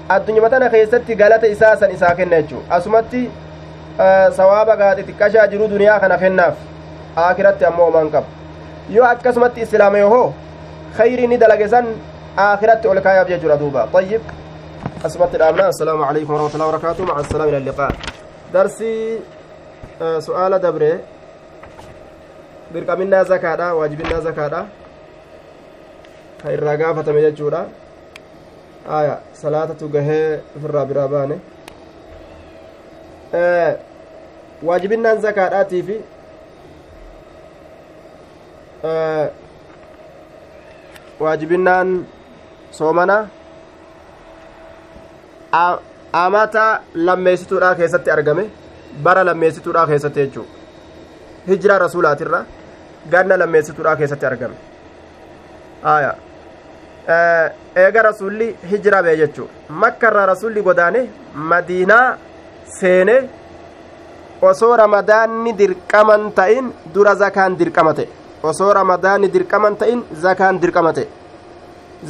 addunyuma 0.09 0.49
tana 0.49 0.69
keeysatti 0.69 1.15
galata 1.15 1.47
isaa 1.47 1.75
san 1.77 1.91
isaa 1.91 2.15
kenna 2.15 2.41
jechuu 2.41 2.63
asumatti 2.69 3.29
sawaaba 4.37 4.75
gaati 4.77 5.03
xiqqashaa 5.09 5.47
jiru 5.47 5.67
duniyaa 5.67 5.99
kana 5.99 6.17
kennaaf 6.17 6.55
aakiratti 7.25 7.65
ammoo 7.65 7.87
omaan 7.91 8.09
qaba 8.11 8.27
yoo 8.89 9.05
akkasumatti 9.05 9.61
islaama 9.67 9.97
yohoo 9.97 10.33
kheyrii 10.97 11.27
ni 11.27 11.37
dalage 11.37 11.67
san 11.67 11.87
أولكايا 12.37 13.23
بجرى 13.23 13.57
دوبا 13.57 13.85
طيب 13.93 14.21
أسبت 15.05 15.35
الأمناء 15.35 15.69
السلام 15.69 16.03
عليكم 16.03 16.33
ورحمة 16.33 16.53
الله 16.53 16.67
وبركاته 16.67 17.05
مع 17.05 17.19
السلامة 17.19 17.49
إلى 17.49 17.57
اللقاء 17.57 17.91
درسي 18.53 19.19
آه 20.01 20.19
سؤال 20.19 20.59
دبري 20.59 20.93
dirqaminaa 22.73 23.23
zakaadha 23.29 23.73
waajibinnaa 23.77 24.21
zakaadha 24.25 24.65
ka 26.41 26.53
irraa 26.55 26.77
gaafatame 26.81 27.21
jechuudha 27.21 27.59
aya 28.89 29.19
salaatatu 29.41 29.87
gahee 29.89 30.39
ofirraa 30.57 30.85
biraa 30.85 31.07
baane 31.07 31.37
waajibinnaan 34.69 35.21
zakaadhaatii 35.25 35.83
fi 35.89 35.95
waajibinnaan 41.19 42.05
soomana 42.71 43.17
amata 46.23 46.65
lammeessituudha 46.93 47.75
keessatti 47.75 48.11
argame 48.17 48.45
bara 49.07 49.23
lammeessituudha 49.29 49.85
keessatti 49.87 50.19
jechuu 50.25 50.45
hijira 51.47 51.77
rasuulaatirra 51.85 52.43
ganna 53.15 53.37
lammeessituudha 53.43 53.95
keessatti 54.01 54.25
argame 54.25 54.55
aya 55.95 56.13
eega 57.07 58.01
rasulli 58.09 58.47
hijira 58.71 59.03
bee 59.03 59.15
jechuu 59.21 59.47
makkarraa 59.81 60.25
rasulli 60.33 60.61
godaane 60.67 61.01
madiinaa 61.51 62.17
seene 62.79 63.15
osoo 64.49 64.75
ramadaanni 64.83 65.53
dirqaman 65.61 66.31
ta'in 66.37 66.71
dura 66.93 67.15
zakaan 67.23 67.57
dirqama 67.59 67.93
ta'e 67.97 68.07
osoo 68.51 68.71
ramadaanni 68.79 69.33
dirqaman 69.33 69.75
ta'in 69.81 70.03
zakaan 70.23 70.61
dirqama 70.61 70.93
ta'e 70.93 71.07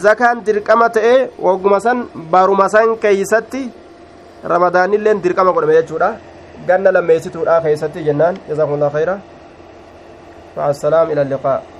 zakaan 0.05 0.45
dirqama 0.45 0.89
ta'e 0.95 1.13
wagguma 1.47 1.79
san 1.79 2.07
baruma 2.31 2.69
san 2.69 2.95
keeysatti 3.03 3.63
ramadaanilleen 4.53 5.23
dirqama 5.23 5.51
godhame 5.51 5.75
jechuudha 5.79 6.09
ganna 6.67 6.91
lammeessituudha 6.95 7.61
keeysatti 7.65 8.05
jennaan 8.09 8.35
jazakumullah 8.49 8.91
khayra 8.97 9.17
السلام 10.57 11.11
إلى 11.11 11.21
اللقاء 11.21 11.72